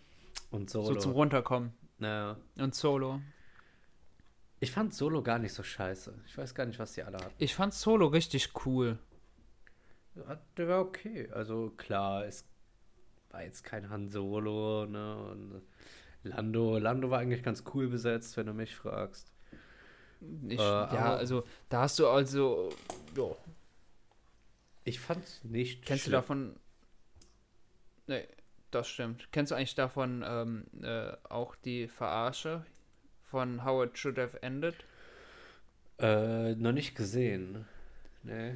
Und 0.51 0.71
So 0.71 0.83
Solo. 0.85 1.01
zum 1.01 1.13
Runterkommen. 1.13 1.73
naja. 1.99 2.37
Und 2.59 2.75
Solo. 2.75 3.21
Ich 4.61 4.71
fand 4.71 4.95
Solo 4.95 5.23
gar 5.23 5.41
nicht 5.41 5.55
so 5.55 5.65
scheiße. 5.65 6.15
Ich 6.27 6.39
weiß 6.39 6.55
gar 6.55 6.67
nicht, 6.67 6.79
was 6.79 6.93
die 6.93 7.03
alle 7.03 7.17
hatten. 7.19 7.35
Ich 7.39 7.55
fand 7.57 7.75
Solo 7.75 8.07
richtig 8.07 8.51
cool. 8.65 8.99
Der 10.57 10.68
war 10.68 10.81
okay. 10.81 11.29
Also 11.33 11.70
klar, 11.77 12.25
es 12.27 12.44
war 13.31 13.42
jetzt 13.42 13.64
kein 13.64 13.88
Han 13.90 14.09
Solo, 14.09 14.87
ne? 14.87 15.16
Und 15.16 15.62
Lando, 16.25 16.79
Lando 16.79 17.11
war 17.11 17.20
eigentlich 17.20 17.42
ganz 17.42 17.64
cool 17.75 17.88
besetzt, 17.88 18.37
wenn 18.37 18.46
du 18.46 18.53
mich 18.55 18.77
fragst. 18.77 19.33
Ich, 20.48 20.59
Äh, 20.59 20.62
ja, 20.62 21.16
also 21.16 21.44
da 21.68 21.83
hast 21.83 21.98
du 21.98 22.09
also. 22.09 22.70
Ja, 23.16 23.35
Ich 24.85 25.01
fand's 25.01 25.42
nicht 25.44 25.85
kennst 25.85 26.07
du 26.07 26.11
schlimm. 26.11 26.12
davon. 26.12 26.57
Nee, 28.07 28.27
das 28.70 28.88
stimmt. 28.88 29.29
Kennst 29.33 29.51
du 29.53 29.57
eigentlich 29.57 29.75
davon 29.75 30.22
ähm, 30.27 30.66
äh, 30.83 31.12
auch 31.29 31.57
die 31.57 31.88
Verarsche 31.88 32.64
von 33.22 33.64
How 33.64 33.87
It 33.87 33.98
Should 33.98 34.18
Have 34.18 34.42
Ended? 34.42 34.77
Äh, 35.98 36.55
noch 36.57 36.72
nicht 36.72 36.94
gesehen. 36.94 37.64
Nee. 38.22 38.55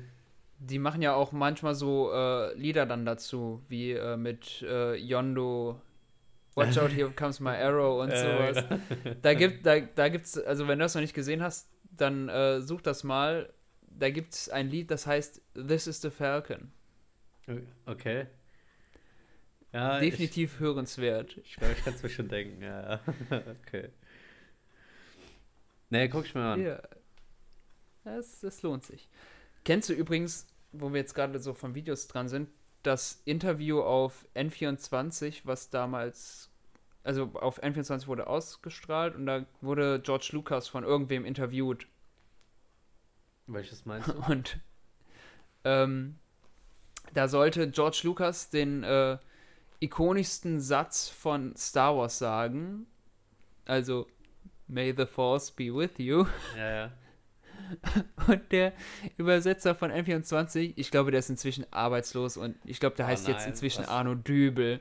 Die 0.58 0.78
machen 0.78 1.02
ja 1.02 1.14
auch 1.14 1.32
manchmal 1.32 1.74
so 1.74 2.10
äh, 2.12 2.54
Lieder 2.54 2.86
dann 2.86 3.04
dazu, 3.04 3.62
wie 3.68 3.92
äh, 3.92 4.16
mit 4.16 4.62
äh, 4.62 4.94
Yondo, 4.94 5.80
Watch 6.56 6.78
out, 6.78 6.90
here 6.90 7.10
comes 7.10 7.38
my 7.38 7.54
arrow 7.54 8.00
und 8.02 8.10
Äh, 8.10 8.54
sowas. 8.54 8.64
Da 9.20 9.34
gibt, 9.34 9.66
da, 9.66 9.78
da 9.80 10.08
gibt's, 10.08 10.38
also 10.38 10.66
wenn 10.66 10.78
du 10.78 10.84
das 10.84 10.94
noch 10.94 11.02
nicht 11.02 11.12
gesehen 11.12 11.42
hast, 11.42 11.68
dann 11.90 12.30
äh, 12.30 12.62
such 12.62 12.80
das 12.80 13.04
mal. 13.04 13.52
Da 13.82 14.08
gibt's 14.08 14.48
ein 14.48 14.70
Lied, 14.70 14.90
das 14.90 15.06
heißt 15.06 15.42
This 15.54 15.86
is 15.86 16.00
the 16.00 16.10
Falcon. 16.10 16.72
Okay. 17.84 18.26
Ja, 19.72 20.00
Definitiv 20.00 20.58
hörenswert. 20.58 21.36
Ich 21.44 21.56
glaube, 21.56 21.74
ich 21.74 21.84
kann 21.84 21.92
es 21.92 22.02
mir 22.02 22.08
schon 22.08 22.28
denken, 22.28 22.62
ja. 22.62 22.94
ja. 22.94 23.00
okay. 23.66 23.90
Nee, 25.90 26.08
guck 26.08 26.24
ich 26.24 26.34
mir 26.34 26.42
an. 26.42 26.62
Ja. 26.62 26.80
Das, 28.04 28.40
das 28.40 28.62
lohnt 28.62 28.84
sich. 28.84 29.08
Kennst 29.66 29.88
du 29.88 29.94
übrigens, 29.94 30.46
wo 30.70 30.92
wir 30.92 31.00
jetzt 31.00 31.14
gerade 31.14 31.40
so 31.40 31.52
von 31.52 31.74
Videos 31.74 32.06
dran 32.06 32.28
sind, 32.28 32.48
das 32.84 33.20
Interview 33.24 33.80
auf 33.80 34.24
N24, 34.36 35.40
was 35.42 35.70
damals, 35.70 36.52
also 37.02 37.32
auf 37.34 37.60
N24 37.60 38.06
wurde 38.06 38.28
ausgestrahlt 38.28 39.16
und 39.16 39.26
da 39.26 39.44
wurde 39.60 39.98
George 40.00 40.28
Lucas 40.30 40.68
von 40.68 40.84
irgendwem 40.84 41.24
interviewt. 41.24 41.88
Welches 43.48 43.84
meinst 43.86 44.06
du? 44.06 44.12
Und 44.30 44.60
ähm, 45.64 46.16
da 47.12 47.26
sollte 47.26 47.68
George 47.68 48.02
Lucas 48.04 48.50
den 48.50 48.84
äh, 48.84 49.18
ikonischsten 49.80 50.60
Satz 50.60 51.08
von 51.08 51.56
Star 51.56 51.96
Wars 51.96 52.18
sagen. 52.18 52.86
Also, 53.64 54.06
May 54.68 54.94
the 54.96 55.06
Force 55.06 55.50
be 55.50 55.74
with 55.74 55.98
you. 55.98 56.24
ja, 56.56 56.70
ja. 56.70 56.92
Und 58.28 58.52
der 58.52 58.72
Übersetzer 59.16 59.74
von 59.74 59.90
N24, 59.90 60.72
ich 60.76 60.90
glaube, 60.90 61.10
der 61.10 61.20
ist 61.20 61.30
inzwischen 61.30 61.66
arbeitslos 61.72 62.36
und 62.36 62.56
ich 62.64 62.80
glaube, 62.80 62.96
der 62.96 63.06
Oh 63.06 63.08
heißt 63.08 63.28
jetzt 63.28 63.40
nein, 63.40 63.50
inzwischen 63.50 63.82
was? 63.82 63.88
Arno 63.88 64.14
Dübel. 64.14 64.80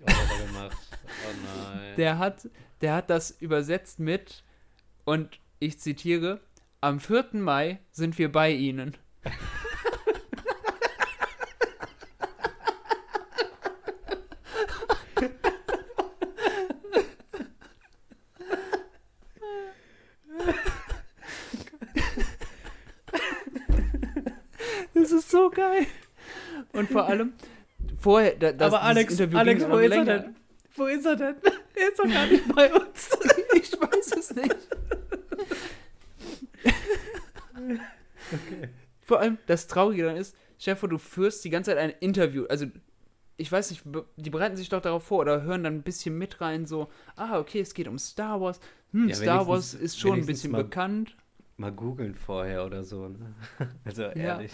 Oh 0.00 0.10
nein. 0.56 1.96
Der 1.96 2.18
hat, 2.18 2.48
der 2.80 2.94
hat 2.94 3.10
das 3.10 3.30
übersetzt 3.30 3.98
mit, 3.98 4.44
und 5.04 5.38
ich 5.58 5.78
zitiere, 5.78 6.40
am 6.80 7.00
4. 7.00 7.28
Mai 7.32 7.80
sind 7.92 8.18
wir 8.18 8.30
bei 8.30 8.50
Ihnen. 8.50 8.96
Das 24.94 25.03
ist 25.14 25.30
so 25.30 25.48
geil. 25.50 25.86
Und 26.72 26.90
vor 26.90 27.06
allem, 27.06 27.32
vorher, 28.00 28.34
da, 28.36 28.52
das, 28.52 28.72
Aber 28.72 28.82
Alex, 28.82 29.12
Interview 29.14 29.38
Alex, 29.38 29.60
ging 29.62 29.70
wo 29.72 29.76
ist 29.78 29.82
er 29.82 29.88
länger. 30.04 30.18
denn? 30.20 30.36
Wo 30.76 30.86
ist 30.86 31.06
er 31.06 31.16
denn? 31.16 31.36
Er 31.76 31.88
ist 31.88 31.98
doch 31.98 32.04
gar 32.08 32.26
nicht 32.26 32.54
bei 32.54 32.72
uns. 32.72 33.10
Ich 33.56 33.72
weiß 33.80 34.12
es 34.18 34.34
nicht. 34.34 34.54
Vor 39.02 39.20
allem, 39.20 39.38
das 39.46 39.66
Traurige 39.66 40.04
dann 40.04 40.16
ist, 40.16 40.36
Chef, 40.58 40.80
du 40.80 40.98
führst 40.98 41.44
die 41.44 41.50
ganze 41.50 41.70
Zeit 41.72 41.78
ein 41.78 41.90
Interview. 42.00 42.46
Also, 42.48 42.66
ich 43.36 43.50
weiß 43.50 43.70
nicht, 43.70 43.82
die 44.16 44.30
bereiten 44.30 44.56
sich 44.56 44.68
doch 44.68 44.80
darauf 44.80 45.04
vor 45.04 45.18
oder 45.20 45.42
hören 45.42 45.64
dann 45.64 45.74
ein 45.76 45.82
bisschen 45.82 46.16
mit 46.16 46.40
rein, 46.40 46.66
so, 46.66 46.88
ah, 47.16 47.38
okay, 47.38 47.60
es 47.60 47.74
geht 47.74 47.88
um 47.88 47.98
Star 47.98 48.40
Wars. 48.40 48.60
Hm, 48.92 49.08
Ja, 49.08 49.14
Star 49.14 49.48
Wars 49.48 49.74
ist 49.74 49.98
schon 49.98 50.20
ein 50.20 50.26
bisschen 50.26 50.52
mal- 50.52 50.62
bekannt. 50.64 51.16
Mal 51.56 51.72
googeln 51.72 52.14
vorher 52.14 52.64
oder 52.64 52.82
so, 52.84 53.08
ne? 53.08 53.34
Also 53.84 54.02
ehrlich. 54.04 54.52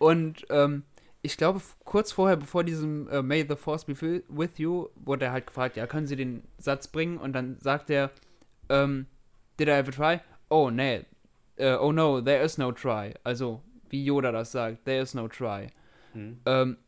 Und 0.00 0.46
ähm, 0.48 0.84
ich 1.20 1.36
glaube, 1.36 1.60
kurz 1.84 2.10
vorher, 2.10 2.36
bevor 2.36 2.64
diesem 2.64 3.06
äh, 3.10 3.20
May 3.20 3.46
the 3.46 3.54
Force 3.54 3.84
be 3.84 3.94
with 4.28 4.56
you, 4.56 4.88
wurde 4.94 5.26
er 5.26 5.32
halt 5.32 5.46
gefragt, 5.46 5.76
ja, 5.76 5.86
können 5.86 6.06
Sie 6.06 6.16
den 6.16 6.42
Satz 6.56 6.88
bringen? 6.88 7.18
Und 7.18 7.34
dann 7.34 7.58
sagt 7.60 7.90
er, 7.90 8.10
ähm, 8.70 9.06
did 9.58 9.68
I 9.68 9.72
have 9.72 9.90
a 9.90 9.92
try? 9.92 10.20
Oh, 10.48 10.70
nee. 10.70 11.04
Äh, 11.56 11.74
oh 11.74 11.92
no, 11.92 12.22
there 12.22 12.42
is 12.42 12.56
no 12.56 12.72
try. 12.72 13.12
Also, 13.24 13.62
wie 13.90 14.02
Yoda 14.02 14.32
das 14.32 14.52
sagt, 14.52 14.86
there 14.86 15.02
is 15.02 15.12
no 15.12 15.28
try. 15.28 15.66
Hm. 16.14 16.40
Ähm, 16.46 16.78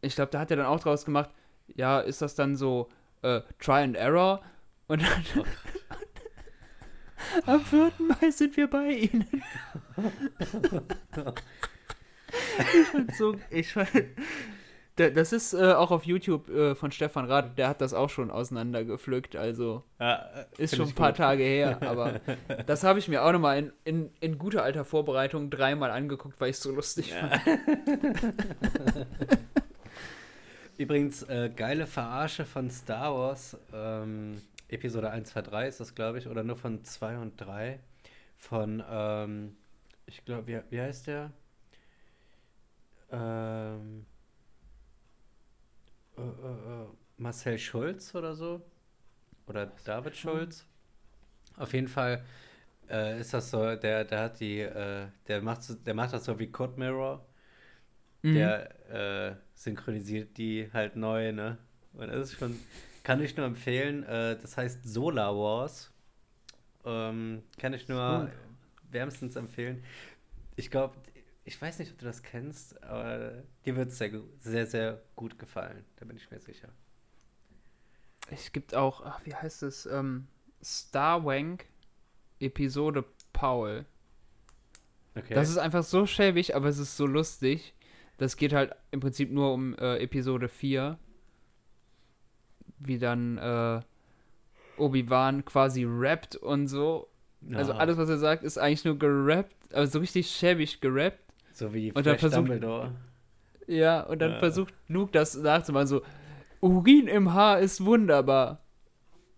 ich 0.00 0.14
glaube, 0.14 0.30
da 0.30 0.40
hat 0.40 0.50
er 0.50 0.56
dann 0.56 0.66
auch 0.66 0.80
draus 0.80 1.04
gemacht, 1.04 1.28
ja, 1.74 2.00
ist 2.00 2.22
das 2.22 2.34
dann 2.34 2.56
so 2.56 2.88
äh, 3.20 3.42
Try 3.58 3.82
and 3.82 3.96
Error? 3.96 4.42
Und 4.88 5.02
dann 5.02 5.44
am 7.44 7.60
4. 7.60 7.92
Mai 7.98 8.30
sind 8.30 8.56
wir 8.56 8.70
bei 8.70 8.92
Ihnen. 8.92 9.42
ich 12.80 12.88
fand 12.88 13.14
so, 13.14 13.34
ich 13.50 13.72
fand, 13.72 13.88
Da- 14.96 15.08
das 15.08 15.32
ist 15.32 15.54
äh, 15.54 15.72
auch 15.72 15.90
auf 15.90 16.04
YouTube 16.04 16.50
äh, 16.50 16.74
von 16.74 16.92
Stefan 16.92 17.24
Rath, 17.24 17.56
der 17.56 17.68
hat 17.68 17.80
das 17.80 17.94
auch 17.94 18.10
schon 18.10 18.30
auseinandergepflückt, 18.30 19.36
also 19.36 19.84
Ja, 19.98 20.26
ist 20.58 20.76
schon 20.76 20.88
ein 20.88 20.94
paar 20.94 21.12
gut. 21.12 21.16
Tage 21.18 21.42
her, 21.44 21.78
aber 21.88 22.20
das 22.66 22.84
habe 22.84 22.98
ich 22.98 23.08
mir 23.08 23.22
auch 23.24 23.32
nochmal 23.32 23.58
in, 23.58 23.72
in, 23.84 24.10
in 24.20 24.38
guter 24.38 24.62
alter 24.62 24.84
Vorbereitung 24.84 25.48
dreimal 25.48 25.90
angeguckt, 25.90 26.38
weil 26.40 26.50
ich 26.50 26.56
es 26.56 26.62
so 26.62 26.72
lustig 26.72 27.10
Ja. 27.10 27.28
fand. 27.38 29.06
Übrigens, 30.78 31.22
äh, 31.24 31.50
geile 31.54 31.86
Verarsche 31.86 32.44
von 32.44 32.70
Star 32.70 33.14
Wars. 33.14 33.56
Ähm, 33.72 34.40
Episode 34.68 35.10
1, 35.10 35.30
2, 35.30 35.42
3 35.42 35.68
ist 35.68 35.80
das, 35.80 35.94
glaube 35.94 36.18
ich, 36.18 36.28
oder 36.28 36.42
nur 36.42 36.56
von 36.56 36.84
2 36.84 37.18
und 37.18 37.38
3. 37.40 37.78
Von, 38.38 38.82
ähm, 38.90 39.56
ich 40.06 40.24
glaube, 40.24 40.46
wie, 40.46 40.60
wie 40.70 40.80
heißt 40.80 41.06
der? 41.06 41.30
Ähm, 43.12 44.06
äh, 46.16 46.20
äh, 46.22 46.24
äh, 46.24 46.86
Marcel 47.18 47.58
Schulz 47.58 48.14
oder 48.14 48.34
so. 48.34 48.62
oder 49.46 49.66
David 49.84 50.16
Schulz. 50.16 50.66
Auf 51.56 51.72
jeden 51.74 51.88
Fall 51.88 52.24
äh, 52.88 53.20
ist 53.20 53.34
das 53.34 53.50
so, 53.50 53.76
der, 53.76 54.04
der 54.04 54.20
hat 54.20 54.40
die, 54.40 54.60
äh, 54.60 55.06
der 55.28 55.42
macht 55.42 55.62
so, 55.62 55.74
der 55.74 55.94
macht 55.94 56.12
das 56.14 56.24
so 56.24 56.38
wie 56.38 56.50
Code 56.50 56.78
Mirror. 56.78 57.26
Mhm. 58.22 58.34
Der 58.34 58.90
äh, 58.90 59.36
synchronisiert 59.54 60.36
die 60.38 60.70
halt 60.72 60.96
neu, 60.96 61.32
ne? 61.32 61.58
Und 61.94 62.08
das 62.08 62.30
ist 62.32 62.38
schon, 62.38 62.58
kann 63.02 63.20
ich 63.22 63.36
nur 63.36 63.46
empfehlen. 63.46 64.02
Das 64.06 64.56
heißt 64.56 64.84
Solar 64.84 65.36
Wars. 65.36 65.92
Ähm, 66.84 67.42
kann 67.58 67.74
ich 67.74 67.88
nur 67.88 67.98
Cool. 68.22 68.32
wärmstens 68.90 69.36
empfehlen. 69.36 69.84
Ich 70.56 70.70
glaube, 70.70 70.96
ich 71.44 71.60
weiß 71.60 71.78
nicht, 71.78 71.92
ob 71.92 71.98
du 71.98 72.04
das 72.04 72.22
kennst, 72.22 72.82
aber 72.84 73.42
dir 73.64 73.76
wird 73.76 73.88
es 73.88 73.98
sehr, 73.98 74.10
sehr, 74.40 74.66
sehr 74.66 75.02
gut 75.16 75.38
gefallen. 75.38 75.84
Da 75.96 76.04
bin 76.04 76.16
ich 76.16 76.30
mir 76.30 76.40
sicher. 76.40 76.68
Es 78.30 78.52
gibt 78.52 78.74
auch, 78.74 79.04
ach, 79.04 79.20
wie 79.24 79.34
heißt 79.34 79.62
es? 79.64 79.86
Ähm, 79.86 80.28
Star 80.62 81.24
Wank 81.24 81.66
Episode 82.38 83.04
Paul. 83.32 83.84
Okay. 85.14 85.34
Das 85.34 85.50
ist 85.50 85.58
einfach 85.58 85.82
so 85.82 86.06
schäbig, 86.06 86.54
aber 86.54 86.68
es 86.68 86.78
ist 86.78 86.96
so 86.96 87.06
lustig. 87.06 87.74
Das 88.18 88.36
geht 88.36 88.52
halt 88.52 88.74
im 88.90 89.00
Prinzip 89.00 89.30
nur 89.30 89.52
um 89.52 89.74
äh, 89.76 89.98
Episode 89.98 90.48
4. 90.48 90.98
Wie 92.78 92.98
dann 92.98 93.38
äh, 93.38 93.80
Obi-Wan 94.76 95.44
quasi 95.44 95.84
rappt 95.86 96.36
und 96.36 96.68
so. 96.68 97.08
Also 97.52 97.72
Ah, 97.72 97.78
alles, 97.78 97.96
was 97.96 98.08
er 98.08 98.18
sagt, 98.18 98.44
ist 98.44 98.58
eigentlich 98.58 98.84
nur 98.84 98.98
gerappt, 98.98 99.56
aber 99.72 99.86
so 99.86 99.98
richtig 99.98 100.30
schäbig 100.30 100.80
gerappt. 100.80 101.21
So 101.52 101.72
wie 101.74 101.92
und 101.92 102.06
dann 102.06 102.18
versucht- 102.18 102.38
Dumbledore. 102.38 102.92
Ja, 103.66 104.00
und 104.02 104.18
dann 104.20 104.32
Ja. 104.32 104.38
versucht 104.38 104.74
Luke 104.88 105.12
das 105.12 105.36
nachzumachen, 105.36 105.86
so, 105.86 106.02
Urin 106.60 107.08
im 107.08 107.32
Haar 107.32 107.60
ist 107.60 107.84
wunderbar. 107.84 108.62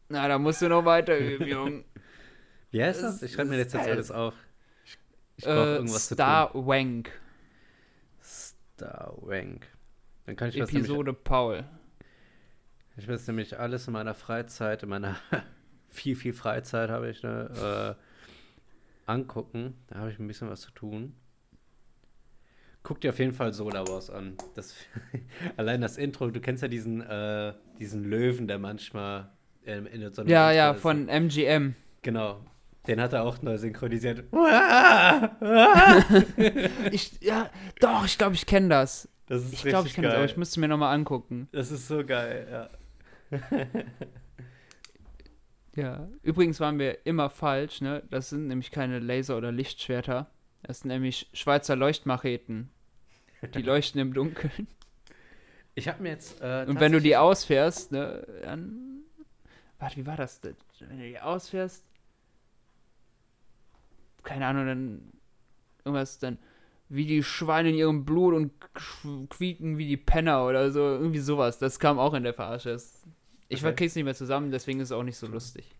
Na, 0.08 0.28
da 0.28 0.38
musst 0.38 0.60
du 0.62 0.68
noch 0.68 0.84
weiter 0.84 1.16
üben, 1.18 1.46
Junge. 1.46 1.84
Wie 2.70 2.82
heißt 2.82 3.02
Das? 3.02 3.22
Ich 3.22 3.32
schreibe 3.32 3.50
mir 3.50 3.58
jetzt, 3.58 3.72
jetzt 3.74 3.86
alles 3.88 4.10
auf. 4.10 4.34
Ich, 4.84 4.98
ich 5.36 5.44
brauche 5.44 5.54
äh, 5.56 5.74
irgendwas 5.76 6.06
Star 6.06 6.52
zu 6.52 6.66
Wank, 6.66 7.04
tun. 7.04 7.12
Star 8.22 9.14
Wank. 9.22 9.66
Dann 10.26 10.36
kann 10.36 10.48
ich 10.48 10.56
das 10.56 10.72
nämlich, 10.72 10.88
Episode 10.90 11.12
Paul. 11.12 11.64
ich 12.96 13.06
will 13.06 13.18
nämlich 13.26 13.58
alles 13.58 13.86
in 13.86 13.92
meiner 13.92 14.14
Freizeit, 14.14 14.82
in 14.82 14.88
meiner 14.88 15.16
viel, 15.88 16.16
viel 16.16 16.32
Freizeit 16.32 16.90
habe 16.90 17.08
ich, 17.10 17.22
ne, 17.22 17.96
äh, 17.96 19.10
angucken. 19.10 19.74
Da 19.88 19.96
habe 20.00 20.10
ich 20.10 20.18
ein 20.18 20.26
bisschen 20.26 20.48
was 20.50 20.60
zu 20.62 20.70
tun. 20.72 21.14
Guck 22.84 23.00
dir 23.00 23.10
auf 23.10 23.18
jeden 23.18 23.32
Fall 23.32 23.52
Solar 23.52 23.88
Wars 23.88 24.10
an. 24.10 24.36
Das, 24.54 24.74
allein 25.56 25.80
das 25.80 25.96
Intro, 25.96 26.30
du 26.30 26.40
kennst 26.40 26.62
ja 26.62 26.68
diesen, 26.68 27.00
äh, 27.00 27.54
diesen 27.80 28.04
Löwen, 28.04 28.46
der 28.46 28.58
manchmal 28.58 29.30
ähm, 29.66 29.86
in 29.86 30.12
so 30.12 30.20
einem 30.20 30.30
Ja, 30.30 30.50
Intro 30.50 30.56
ja, 30.58 30.70
ist. 30.72 30.80
von 30.82 31.08
MGM. 31.08 31.74
Genau. 32.02 32.44
Den 32.86 33.00
hat 33.00 33.14
er 33.14 33.24
auch 33.24 33.40
neu 33.42 33.56
synchronisiert. 33.58 34.24
Ich, 36.92 37.12
ja, 37.22 37.48
doch, 37.80 38.04
ich 38.04 38.18
glaube, 38.18 38.34
ich 38.34 38.44
kenne 38.44 38.68
das. 38.68 39.08
Das 39.26 39.42
ist 39.42 39.54
Ich 39.54 39.62
glaube, 39.62 39.88
ich 39.88 39.94
kenne 39.94 40.08
das, 40.08 40.16
aber 40.16 40.26
ich 40.26 40.36
müsste 40.36 40.60
mir 40.60 40.68
nochmal 40.68 40.94
angucken. 40.94 41.48
Das 41.52 41.70
ist 41.72 41.88
so 41.88 42.04
geil, 42.04 42.46
ja. 42.50 43.40
Ja, 45.76 46.06
übrigens 46.22 46.60
waren 46.60 46.78
wir 46.78 47.04
immer 47.04 47.30
falsch, 47.30 47.80
ne? 47.80 48.04
Das 48.08 48.28
sind 48.30 48.46
nämlich 48.46 48.70
keine 48.70 49.00
Laser- 49.00 49.36
oder 49.36 49.50
Lichtschwerter. 49.50 50.30
Das 50.62 50.80
sind 50.80 50.88
nämlich 50.88 51.28
Schweizer 51.32 51.74
Leuchtmacheten. 51.74 52.70
Die 53.48 53.62
leuchten 53.62 54.00
im 54.00 54.12
Dunkeln. 54.14 54.66
Ich 55.74 55.88
habe 55.88 56.02
mir 56.02 56.10
jetzt. 56.10 56.40
Äh, 56.40 56.66
Und 56.68 56.78
wenn 56.80 56.92
du 56.92 57.00
die 57.00 57.16
ausfährst, 57.16 57.90
ne, 57.92 58.26
dann. 58.42 59.02
Warte, 59.78 59.96
wie 59.96 60.06
war 60.06 60.16
das 60.16 60.40
denn? 60.40 60.56
Wenn 60.80 60.98
du 60.98 61.04
die 61.08 61.18
ausfährst. 61.18 61.84
Keine 64.22 64.46
Ahnung, 64.46 64.66
dann. 64.66 65.12
Irgendwas 65.84 66.18
dann. 66.18 66.38
Wie 66.88 67.06
die 67.06 67.22
Schweine 67.22 67.70
in 67.70 67.74
ihrem 67.74 68.04
Blut 68.04 68.34
und 68.34 68.52
quieken 69.30 69.78
wie 69.78 69.86
die 69.88 69.96
Penner 69.96 70.46
oder 70.46 70.70
so. 70.70 70.80
Irgendwie 70.80 71.18
sowas. 71.18 71.58
Das 71.58 71.78
kam 71.78 71.98
auch 71.98 72.14
in 72.14 72.22
der 72.22 72.34
Verarsche. 72.34 72.70
Das- 72.70 73.02
Ich 73.48 73.64
Okay. 73.64 73.74
krieg's 73.74 73.94
nicht 73.94 74.04
mehr 74.04 74.14
zusammen, 74.14 74.50
deswegen 74.50 74.80
ist 74.80 74.88
es 74.88 74.92
auch 74.92 75.02
nicht 75.02 75.16
so 75.18 75.26
lustig. 75.26 75.74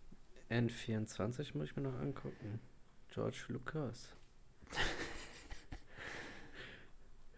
N24 0.50 1.56
muss 1.56 1.70
ich 1.70 1.76
mir 1.76 1.82
noch 1.82 1.98
angucken. 1.98 2.60
George 3.12 3.44
Lucas. 3.48 4.08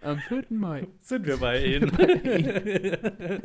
Am 0.07 0.19
4. 0.21 0.45
Mai. 0.51 0.87
Sind 1.01 1.27
wir 1.27 1.37
bei 1.39 1.65
Ihnen? 1.65 1.91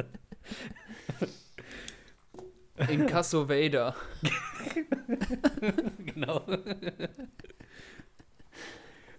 In 2.88 3.08
Casso 3.08 3.50
Vader. 3.50 3.96
genau. 6.06 6.46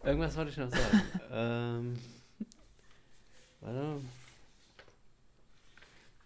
Irgendwas 0.05 0.36
wollte 0.36 0.51
ich 0.53 0.57
noch 0.57 0.70
sagen. 0.70 1.03
ähm, 1.32 1.95
warte. 3.61 4.01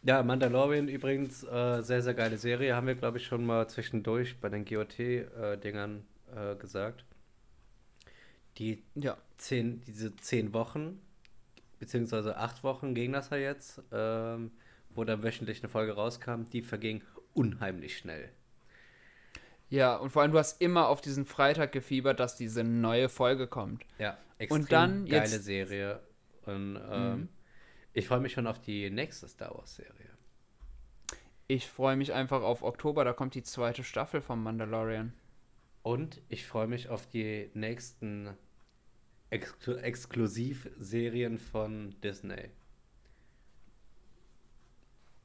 Ja, 0.03 0.23
Mandalorian 0.23 0.89
übrigens, 0.89 1.43
äh, 1.45 1.81
sehr, 1.83 2.03
sehr 2.03 2.13
geile 2.13 2.37
Serie. 2.37 2.77
Haben 2.77 2.89
wir, 2.89 2.95
glaube 2.95 3.17
ich, 3.17 3.25
schon 3.25 3.47
mal 3.47 3.67
zwischendurch 3.71 4.39
bei 4.39 4.51
den 4.51 4.67
GOT-Dingern 4.67 6.05
äh, 6.35 6.57
gesagt. 6.57 7.07
Die 8.59 8.83
Ja. 8.95 9.17
zehn, 9.39 9.83
diese 9.87 10.15
zehn 10.17 10.53
Wochen, 10.53 11.01
beziehungsweise 11.79 12.37
acht 12.37 12.63
Wochen 12.65 12.95
ging 12.95 13.13
das 13.13 13.31
ja 13.31 13.37
jetzt, 13.37 13.83
ähm, 13.93 14.51
wo 14.91 15.05
dann 15.05 15.23
wöchentlich 15.23 15.61
eine 15.63 15.69
Folge 15.69 15.93
rauskam, 15.93 16.45
die 16.53 16.63
verging 16.63 17.03
unheimlich 17.35 17.99
schnell. 17.99 18.31
Ja, 19.69 19.97
und 19.97 20.11
vor 20.11 20.23
allem, 20.23 20.33
du 20.33 20.39
hast 20.39 20.61
immer 20.61 20.89
auf 20.89 21.01
diesen 21.01 21.27
Freitag 21.27 21.73
gefiebert, 21.73 22.21
dass 22.21 22.37
diese 22.37 22.63
neue 22.63 23.09
Folge 23.09 23.47
kommt. 23.49 23.85
Ja, 23.99 24.17
extrem 24.39 24.67
dann 24.69 25.07
geile 25.07 25.25
jetzt- 25.31 25.45
Serie. 25.45 26.01
Und 26.45 26.79
ähm, 26.91 27.13
Mhm. 27.19 27.29
ich 27.93 28.07
freue 28.07 28.21
mich 28.21 28.33
schon 28.33 28.47
auf 28.47 28.61
die 28.61 28.89
nächste 28.91 29.27
Star 29.27 29.53
Wars-Serie. 29.57 30.11
Ich 31.49 31.67
freue 31.69 31.97
mich 31.97 32.13
einfach 32.13 32.43
auf 32.43 32.63
Oktober, 32.63 33.05
da 33.05 33.13
kommt 33.13 33.35
die 33.35 33.43
zweite 33.43 33.83
Staffel 33.85 34.21
vom 34.21 34.43
Mandalorian. 34.43 35.13
Und 35.83 36.21
ich 36.29 36.47
freue 36.47 36.67
mich 36.69 36.89
auf 36.89 37.07
die 37.09 37.51
nächsten 37.55 38.31
Exklu 39.31 39.75
Exklusivserien 39.75 41.39
von 41.39 41.95
Disney. 42.03 42.51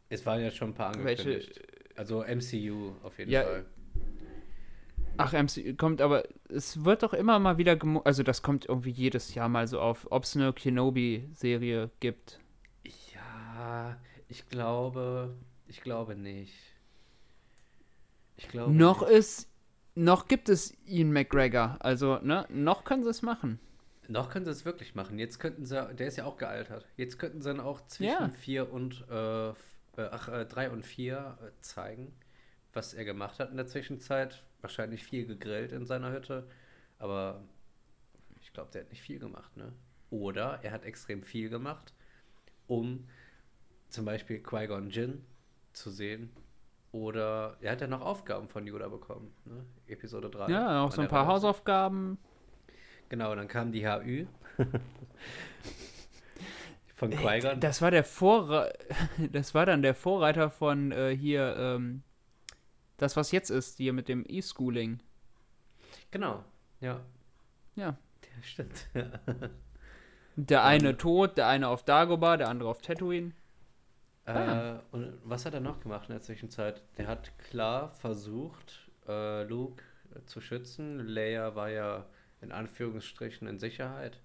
Es 0.10 0.26
waren 0.26 0.42
ja 0.42 0.52
schon 0.52 0.70
ein 0.70 0.74
paar 0.74 0.94
Welche- 1.04 1.24
angekündigt. 1.36 1.62
Also 1.96 2.24
MCU 2.24 2.94
auf 3.04 3.18
jeden 3.20 3.32
Ja, 3.32 3.44
Fall. 3.44 3.66
Ach, 5.18 5.34
MC 5.34 5.78
kommt 5.78 6.02
aber, 6.02 6.24
es 6.50 6.84
wird 6.84 7.04
doch 7.04 7.14
immer 7.14 7.38
mal 7.38 7.58
wieder, 7.58 7.78
also 8.06 8.24
das 8.24 8.42
kommt 8.42 8.66
irgendwie 8.66 8.90
jedes 8.92 9.36
Jahr 9.36 9.50
mal 9.50 9.68
so 9.68 9.80
auf, 9.80 10.08
ob 10.10 10.24
es 10.24 10.36
eine 10.36 10.52
Kenobi-Serie 10.54 11.92
gibt. 12.00 12.40
Ja, 13.14 14.00
ich 14.30 14.48
glaube, 14.50 15.36
ich 15.68 15.82
glaube 15.82 16.16
nicht. 16.16 16.54
Ich 18.38 18.48
glaube 18.48 18.72
Noch 18.74 19.02
nicht. 19.02 19.12
ist, 19.12 19.50
noch 19.96 20.28
gibt 20.28 20.50
es 20.50 20.74
Ian 20.88 21.12
McGregor, 21.12 21.78
also, 21.82 22.18
ne, 22.20 22.48
noch 22.50 22.84
können 22.86 23.04
sie 23.04 23.10
es 23.10 23.22
machen. 23.22 23.60
Noch 24.12 24.30
können 24.30 24.46
sie 24.46 24.52
es 24.52 24.66
wirklich 24.66 24.94
machen. 24.96 25.18
Jetzt 25.20 25.40
könnten 25.40 25.66
sie, 25.66 25.94
der 25.96 26.08
ist 26.08 26.18
ja 26.18 26.26
auch 26.26 26.38
gealtert. 26.38 26.86
Jetzt 26.98 27.18
könnten 27.18 27.42
sie 27.42 27.50
dann 27.50 27.60
auch 27.60 27.82
zwischen 27.88 28.12
Ja. 28.12 28.30
vier 28.30 28.72
und 28.72 29.06
äh, 29.10 29.50
äh, 29.50 29.54
ach, 29.98 30.28
äh, 30.28 30.46
drei 30.46 30.70
und 30.70 30.86
vier 30.86 31.38
äh, 31.42 31.52
zeigen, 31.62 32.14
was 32.74 32.94
er 32.94 33.06
gemacht 33.06 33.40
hat 33.40 33.52
in 33.52 33.58
der 33.58 33.68
Zwischenzeit. 33.68 34.44
Wahrscheinlich 34.62 35.04
viel 35.04 35.26
gegrillt 35.26 35.72
in 35.72 35.86
seiner 35.86 36.12
Hütte, 36.12 36.48
aber 37.00 37.42
ich 38.42 38.54
glaube, 38.54 38.70
der 38.72 38.82
hat 38.84 38.90
nicht 38.92 39.02
viel 39.02 39.18
gemacht, 39.18 39.56
ne? 39.58 39.74
Oder 40.10 40.60
er 40.62 40.72
hat 40.72 40.84
extrem 40.86 41.24
viel 41.24 41.50
gemacht, 41.50 41.94
um 42.68 43.08
zum 43.90 44.06
Beispiel 44.06 44.44
Qui-Gon 44.44 44.90
Jinn 44.90 45.24
zu 45.74 45.90
sehen. 45.90 46.32
Oder 46.92 47.58
er 47.62 47.72
hat 47.72 47.82
ja 47.82 47.88
noch 47.88 48.02
Aufgaben 48.02 48.50
von 48.50 48.68
Yoda 48.68 48.90
bekommen, 48.90 49.34
ne? 49.46 49.66
Episode 49.88 50.30
3. 50.30 50.52
Ja, 50.52 50.84
auch 50.84 50.92
so 50.92 51.02
ein 51.02 51.08
paar 51.08 51.26
Hausaufgaben. 51.28 52.18
Genau, 53.12 53.36
dann 53.36 53.50
kam 53.50 53.74
die 53.74 53.86
HÜ 53.86 54.26
von 56.96 57.12
Ey, 57.12 57.18
Qui-Gon. 57.42 57.60
Das 57.60 57.82
war 57.82 57.92
der 57.92 58.06
Vorre 58.06 58.74
das 59.34 59.54
war 59.54 59.66
dann 59.66 59.82
der 59.82 59.96
Vorreiter 59.96 60.50
von 60.50 60.94
äh, 60.94 61.14
hier, 61.14 61.58
ähm, 61.58 62.04
das 62.96 63.18
was 63.18 63.34
jetzt 63.34 63.50
ist, 63.50 63.78
hier 63.78 63.92
mit 63.92 64.08
dem 64.08 64.24
E-Schooling. 64.26 65.02
Genau, 66.12 66.46
ja. 66.80 67.02
Ja. 67.76 67.98
Ja, 68.24 68.44
stimmt. 68.44 68.88
Der 70.38 70.64
eine 70.64 70.98
tot, 70.98 71.38
der 71.38 71.48
eine 71.50 71.68
auf 71.68 71.84
Dagobah, 71.84 72.38
der 72.38 72.48
andere 72.48 72.70
auf 72.70 72.82
Tatooine. 72.82 73.34
äh, 74.26 74.76
und 74.92 75.20
was 75.26 75.46
hat 75.46 75.54
er 75.54 75.60
noch 75.60 75.82
gemacht 75.82 76.08
in 76.08 76.14
der 76.16 76.22
Zwischenzeit? 76.22 76.82
Der 76.98 77.08
hat 77.08 77.38
klar 77.38 77.90
versucht, 77.92 78.90
äh, 79.08 79.44
Luke 79.44 79.84
äh, 80.16 80.24
zu 80.26 80.40
schützen. 80.40 81.00
Leia 81.06 81.54
war 81.56 81.70
ja 81.70 82.06
in 82.42 82.52
Anführungsstrichen 82.52 83.48
in 83.48 83.60
Sicherheit. 83.60 84.20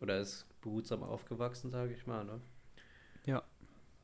Oder 0.00 0.20
ist 0.20 0.46
behutsam 0.60 1.02
aufgewachsen, 1.02 1.70
sage 1.70 1.92
ich 1.92 2.06
mal, 2.06 2.24
ne? 2.24 2.40
Ja. 3.26 3.42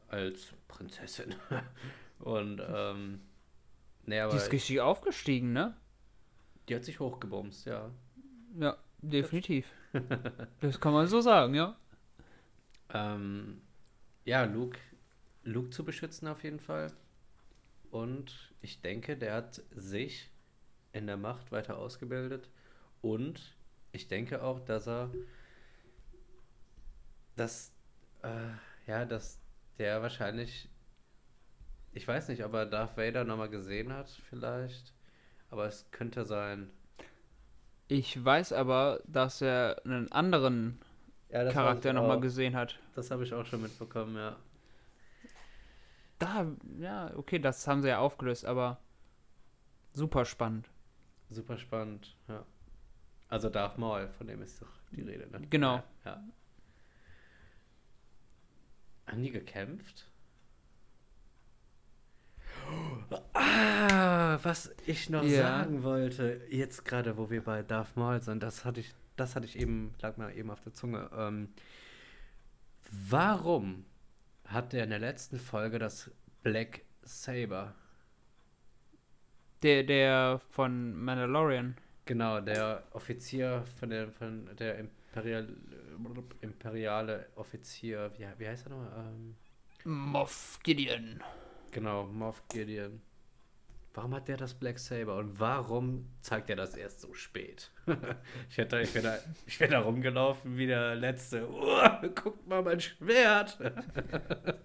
Als 0.09 0.53
Prinzessin. 0.69 1.35
und 2.19 2.61
ähm, 2.67 3.21
Nee, 4.07 4.21
aber 4.21 4.33
Die 4.33 4.39
ist 4.39 4.53
richtig 4.53 4.81
aufgestiegen, 4.81 5.53
ne? 5.53 5.75
die 6.69 6.75
hat 6.75 6.85
sich 6.85 6.99
hochgebumst, 6.99 7.67
ja. 7.67 7.91
Ja, 8.59 8.77
definitiv. 9.03 9.67
das 10.61 10.81
kann 10.81 10.95
man 10.95 11.07
so 11.07 11.21
sagen, 11.21 11.55
ja. 11.55 11.77
Ähm, 12.89 13.61
ja, 14.25 14.45
Luke, 14.45 14.79
Luke 15.43 15.71
zu 15.71 15.85
beschützen 15.85 16.27
auf 16.27 16.43
jeden 16.43 16.61
Fall. 16.61 16.93
Und 17.91 18.55
ich 18.63 18.81
denke, 18.81 19.17
der 19.17 19.35
hat 19.35 19.63
sich 19.73 20.31
in 20.93 21.07
der 21.07 21.17
Macht 21.17 21.53
weiter 21.53 21.77
ausgebildet. 21.77 22.49
Und 23.05 23.55
ich 23.93 24.09
denke 24.09 24.43
auch, 24.43 24.61
dass 24.61 24.89
er, 24.89 25.11
dass, 27.37 27.73
äh, 28.23 28.51
ja, 28.87 29.05
dass 29.05 29.39
der 29.79 30.01
wahrscheinlich, 30.03 30.71
ich 31.93 32.09
weiß 32.09 32.29
nicht, 32.29 32.45
ob 32.45 32.55
er 32.55 32.67
Darth 32.67 32.97
Vader 32.97 33.25
nochmal 33.25 33.51
gesehen 33.51 33.93
hat, 33.93 34.09
vielleicht. 34.31 34.95
Aber 35.51 35.67
es 35.67 35.91
könnte 35.91 36.25
sein. 36.25 36.71
Ich 37.89 38.23
weiß 38.23 38.53
aber, 38.53 39.01
dass 39.07 39.41
er 39.41 39.81
einen 39.85 40.11
anderen 40.13 40.81
Ja, 41.29 41.45
Charakter 41.49 41.93
nochmal 41.93 42.21
gesehen 42.21 42.57
hat. 42.57 42.79
Das 42.95 43.11
habe 43.11 43.25
ich 43.25 43.33
auch 43.35 43.45
schon 43.47 43.63
mitbekommen, 43.63 44.17
ja. 44.17 44.37
Da, 46.19 46.47
ja, 46.81 47.13
okay, 47.17 47.39
das 47.39 47.67
haben 47.69 47.83
sie 47.83 47.89
ja 47.89 47.99
aufgelöst, 47.99 48.45
aber 48.45 48.79
super 49.93 50.25
spannend. 50.25 50.71
Super 51.29 51.59
spannend, 51.59 52.17
ja. 52.29 52.47
Also 53.29 53.49
Darth 53.49 53.79
Maul, 53.79 54.09
von 54.19 54.27
dem 54.27 54.43
ist 54.43 54.61
doch 54.63 54.69
die 54.93 55.03
Rede, 55.03 55.29
ne? 55.31 55.47
Genau. 55.49 55.83
Ja. 56.05 56.23
Haben 59.07 59.23
die 59.23 59.31
gekämpft? 59.31 60.09
Ah, 63.35 64.39
was 64.43 64.75
ich 64.87 65.11
noch 65.11 65.23
Ja. 65.25 65.43
sagen 65.43 65.83
wollte, 65.83 66.41
jetzt 66.51 66.85
gerade, 66.85 67.17
wo 67.17 67.31
wir 67.31 67.43
bei 67.45 67.63
Darth 67.63 67.97
Maul 67.97 68.23
sind, 68.23 68.43
das 68.43 68.65
hatte 68.65 68.81
ich, 68.81 68.95
das 69.17 69.37
hatte 69.37 69.47
ich 69.47 69.59
eben, 69.59 69.95
lag 70.01 70.17
mir 70.17 70.33
eben 70.35 70.51
auf 70.51 70.61
der 70.61 70.73
Zunge. 70.73 71.11
Ähm, 71.15 71.49
warum 72.91 73.85
hat 74.47 74.73
der 74.73 74.85
in 74.85 74.91
der 74.91 74.99
letzten 74.99 75.39
Folge 75.39 75.79
das 75.79 76.11
Black 76.43 76.83
Saber? 77.03 77.75
Der, 79.63 79.83
der 79.83 80.41
von 80.51 80.95
Mandalorian. 80.97 81.77
Genau, 82.07 82.41
der 82.41 82.83
Offizier 82.93 83.65
von 83.79 83.91
der, 83.91 84.11
von 84.11 84.55
der 84.57 84.79
Imperial, 84.79 85.49
imperiale 86.43 87.27
Offizier, 87.37 88.11
wie, 88.17 88.27
wie 88.39 88.49
heißt 88.49 88.67
er 88.67 88.71
nochmal? 88.71 88.93
Ähm, 89.09 89.37
Moff 89.85 90.59
Gideon. 90.63 91.21
genau, 91.71 92.05
Moff 92.07 92.43
Gideon. 92.49 93.01
Warum 93.95 94.15
hat 94.15 94.27
der 94.29 94.37
das 94.37 94.55
Black 94.55 94.79
Saber 94.81 95.17
und 95.19 95.39
warum 95.39 96.09
zeigt 96.21 96.51
er 96.51 96.57
das 96.57 96.75
erst 96.75 97.01
so 97.01 97.15
spät? 97.15 97.71
ich 98.51 98.59
hätte, 98.59 98.81
ich 98.81 98.93
wäre 98.95 99.05
da, 99.05 99.19
ich 99.47 99.61
wär 99.61 99.69
da 99.69 99.81
rumgelaufen 99.81 100.57
wie 100.57 100.67
der 100.67 100.97
letzte. 100.97 101.49
Oh, 101.49 102.09
guckt 102.15 102.47
mal 102.47 102.63
mein 102.63 102.81
Schwert. 102.81 103.59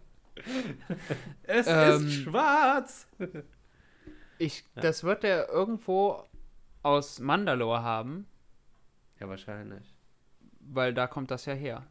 es 1.44 1.68
Ähm, 1.68 2.08
ist 2.08 2.14
schwarz. 2.14 3.08
Ich. 4.38 4.64
Das 4.76 5.04
wird 5.04 5.24
er 5.24 5.50
irgendwo 5.50 6.29
aus 6.84 7.20
Mandalore 7.20 7.82
haben, 7.84 8.28
Ja, 9.20 9.28
wahrscheinlich. 9.30 9.94
weil 10.60 10.94
da 10.94 11.08
kommt 11.08 11.32
das 11.32 11.46
ja 11.46 11.54
her. 11.54 11.86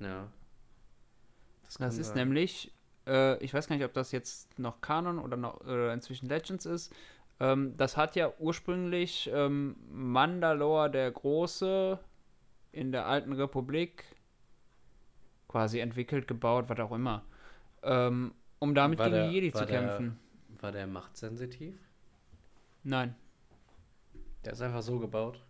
Ja. 0.00 0.28
Das, 1.64 1.74
Das 1.74 1.98
ist 1.98 2.08
sein. 2.08 2.16
nämlich, 2.18 2.72
äh, 3.06 3.36
ich 3.42 3.52
weiß 3.52 3.68
gar 3.68 3.76
nicht, 3.76 3.84
ob 3.84 3.92
das 3.92 4.12
jetzt 4.12 4.58
noch 4.58 4.80
Kanon 4.80 5.18
oder 5.18 5.36
noch 5.36 5.60
oder 5.60 5.92
inzwischen 5.92 6.28
Legends 6.28 6.66
ist. 6.66 6.94
Ähm, 7.40 7.76
das 7.76 7.96
hat 7.96 8.16
ja 8.16 8.32
ursprünglich 8.38 9.30
ähm, 9.32 9.76
Mandalore 9.90 10.90
der 10.90 11.10
Große 11.10 11.98
in 12.72 12.90
der 12.92 13.06
alten 13.06 13.32
Republik 13.32 14.04
quasi 15.46 15.78
entwickelt, 15.80 16.26
gebaut, 16.28 16.64
was 16.68 16.78
auch 16.80 16.92
immer. 16.92 17.24
Ähm, 17.82 18.34
um 18.58 18.74
damit 18.74 18.98
War 18.98 19.06
gegen 19.06 19.16
der- 19.16 19.28
die 19.28 19.34
Jedi 19.34 19.52
zu 19.52 19.64
der- 19.64 19.80
kämpfen. 19.80 20.18
War 20.60 20.72
der 20.72 20.86
machtsensitiv? 20.88 21.78
Nein. 22.82 23.14
Der 24.44 24.52
ist 24.52 24.62
einfach 24.62 24.82
so 24.82 24.98
gebaut. 24.98 25.40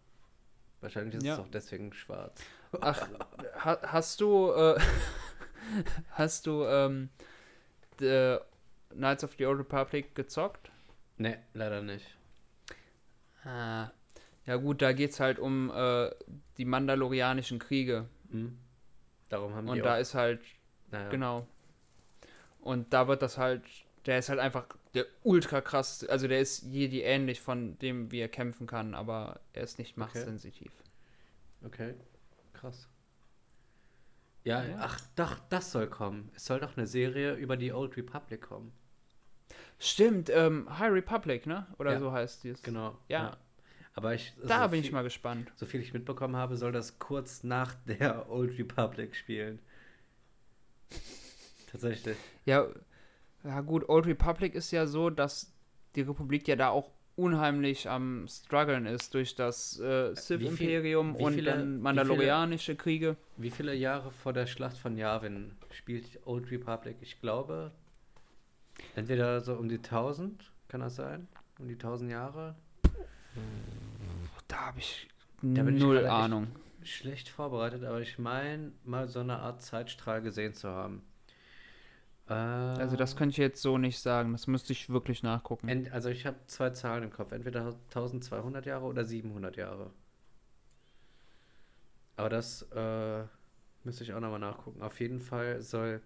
Wahrscheinlich 0.81 1.17
ist 1.17 1.25
Ja. 1.25 1.35
es 1.35 1.41
auch 1.41 1.49
deswegen 1.49 1.93
schwarz. 1.93 2.41
Ach, 2.81 3.09
ha, 3.65 3.79
hast 3.83 4.21
du, 4.21 4.53
äh, 4.53 4.79
hast 6.13 6.47
du 6.47 6.65
ähm, 6.65 7.09
The 7.99 8.39
Knights 8.91 9.25
of 9.25 9.35
the 9.39 9.47
Old 9.47 9.59
Republic 9.59 10.15
gezockt? 10.15 10.71
Ne, 11.17 11.43
leider 11.55 11.83
nicht. 11.83 12.07
Ah. 13.45 13.91
Ja 14.47 14.57
gut, 14.57 14.81
da 14.81 14.93
geht's 14.93 15.21
halt 15.21 15.39
um 15.39 15.71
äh, 15.71 16.11
die 16.57 16.65
Mandalorianischen 16.65 17.59
Kriege. 17.59 18.09
Hm? 18.31 18.57
Darum 19.29 19.55
haben 19.55 19.69
Und 19.69 19.77
die 19.77 19.83
da 19.83 19.97
auch, 19.97 20.01
ist 20.01 20.15
halt, 20.15 20.41
naja, 20.91 21.09
genau. 21.11 21.47
Und 22.61 22.93
da 22.93 23.09
wird 23.09 23.21
das 23.21 23.37
halt, 23.37 23.63
der 24.07 24.19
ist 24.19 24.29
halt 24.31 24.39
einfach 24.39 24.67
der 24.99 25.07
ultra 25.23 25.61
krass, 25.61 26.05
also 26.05 26.29
der 26.29 26.41
ist 26.41 26.63
Jedi 26.63 27.03
ähnlich 27.03 27.41
von 27.41 27.79
dem, 27.79 28.11
wie 28.11 28.21
er 28.21 28.29
kämpfen 28.29 28.67
kann, 28.67 28.95
aber 28.95 29.41
er 29.53 29.63
ist 29.63 29.79
nicht 29.79 29.97
machtsensitiv. 29.97 30.73
Okay, 31.65 31.95
krass. 32.53 32.89
Ja, 34.45 34.65
Ja. 34.65 34.77
ach, 34.81 35.01
doch, 35.17 35.39
das 35.51 35.73
soll 35.73 35.89
kommen. 35.89 36.31
Es 36.35 36.45
soll 36.47 36.61
doch 36.61 36.77
eine 36.77 36.87
Serie 36.87 37.35
über 37.35 37.57
die 37.57 37.73
Old 37.73 37.97
Republic 37.97 38.41
kommen. 38.43 38.73
Stimmt, 39.79 40.31
ähm, 40.31 40.67
High 40.79 40.93
Republic, 40.93 41.47
ne? 41.47 41.67
Oder 41.79 41.93
Ja. 41.93 41.99
so 42.01 42.13
heißt 42.13 42.45
die. 42.45 42.55
Genau. 42.63 42.99
Ja. 43.09 43.37
Aber 43.95 44.15
ich, 44.15 44.33
Da 44.47 44.65
so 44.65 44.71
bin 44.71 44.81
ich 44.81 44.87
viel- 44.87 44.95
mal 44.95 45.03
gespannt. 45.03 45.53
So 45.57 45.67
viel 45.67 45.81
ich 45.81 45.93
mitbekommen 45.93 46.37
habe, 46.37 46.57
soll 46.57 46.73
das 46.73 46.99
kurz 46.99 47.43
nach 47.43 47.75
der 47.87 48.31
Old 48.31 48.59
Republic 48.59 49.15
spielen. 49.17 49.59
Tatsächlich. 51.71 52.17
Ja, 52.45 52.67
ja 53.45 53.61
gut, 53.61 53.89
Old 53.89 54.07
Republic 54.07 54.55
ist 54.55 54.71
ja 54.71 54.87
so, 54.87 55.11
dass 55.11 55.53
die 55.95 56.03
Republik 56.03 56.47
ja 56.49 56.57
da 56.57 56.69
auch 56.71 56.91
unheimlich 57.17 57.89
am 57.91 58.27
struggeln 58.29 58.87
ist 58.87 59.13
durch 59.15 59.35
das 59.35 59.79
äh, 59.81 60.15
Sith-Imperium 60.15 61.17
und 61.17 61.35
viele- 61.35 61.51
dann 61.51 61.79
wie 61.79 61.83
mandalorianische 61.83 62.77
Kriege. 62.77 63.17
Wie 63.37 63.51
viele 63.51 63.75
Jahre 63.75 64.13
vor 64.13 64.33
der 64.33 64.47
Schlacht 64.47 64.79
von 64.79 64.97
Yavin 64.97 65.53
spielt 65.71 66.25
Old 66.27 66.51
Republic? 66.53 66.97
Ich 67.01 67.21
glaube, 67.21 67.73
entweder 68.95 69.41
so 69.41 69.55
um 69.55 69.69
die 69.69 69.79
1000, 69.79 70.53
kann 70.69 70.81
das 70.81 70.95
sein? 70.97 71.27
Um 71.59 71.67
die 71.67 71.75
1000 71.75 72.11
Jahre? 72.13 72.55
Da 74.47 74.67
habe 74.67 74.79
ich 74.79 75.09
Da 75.43 75.63
null 75.63 76.07
Ahnung. 76.07 76.49
Schlecht 76.85 77.29
vorbereitet, 77.29 77.85
aber 77.85 78.01
ich 78.01 78.19
meine, 78.19 78.73
mal 78.85 79.09
so 79.09 79.21
eine 79.21 79.41
Art 79.41 79.63
Zeitstrahl 79.63 80.23
gesehen 80.23 80.55
zu 80.55 80.69
haben. 80.69 81.03
Äh, 82.29 82.33
Also 82.33 82.97
das 82.97 83.17
könnte 83.17 83.33
ich 83.33 83.39
jetzt 83.39 83.63
so 83.63 83.79
nicht 83.79 83.99
sagen. 84.01 84.33
Das 84.33 84.47
müsste 84.47 84.73
ich 84.73 84.89
wirklich 84.91 85.23
nachgucken. 85.23 85.69
ent, 85.69 85.93
also 85.93 86.09
ich 86.09 86.27
habe 86.27 86.37
zwei 86.47 86.71
Zahlen 86.71 87.05
im 87.05 87.11
Kopf, 87.11 87.33
entweder 87.33 87.75
1200 87.89 88.67
Jahre 88.67 88.85
oder 88.87 89.05
700 89.05 89.57
Jahre. 89.57 89.91
Aber 92.17 92.29
das 92.29 92.63
äh, 92.73 93.25
müsste 93.85 94.05
ich 94.05 94.13
auch 94.13 94.21
nochmal 94.21 94.41
nachgucken. 94.41 94.83
Auf 94.83 95.01
jeden 95.01 95.21
Fall 95.21 95.63
soll 95.63 96.03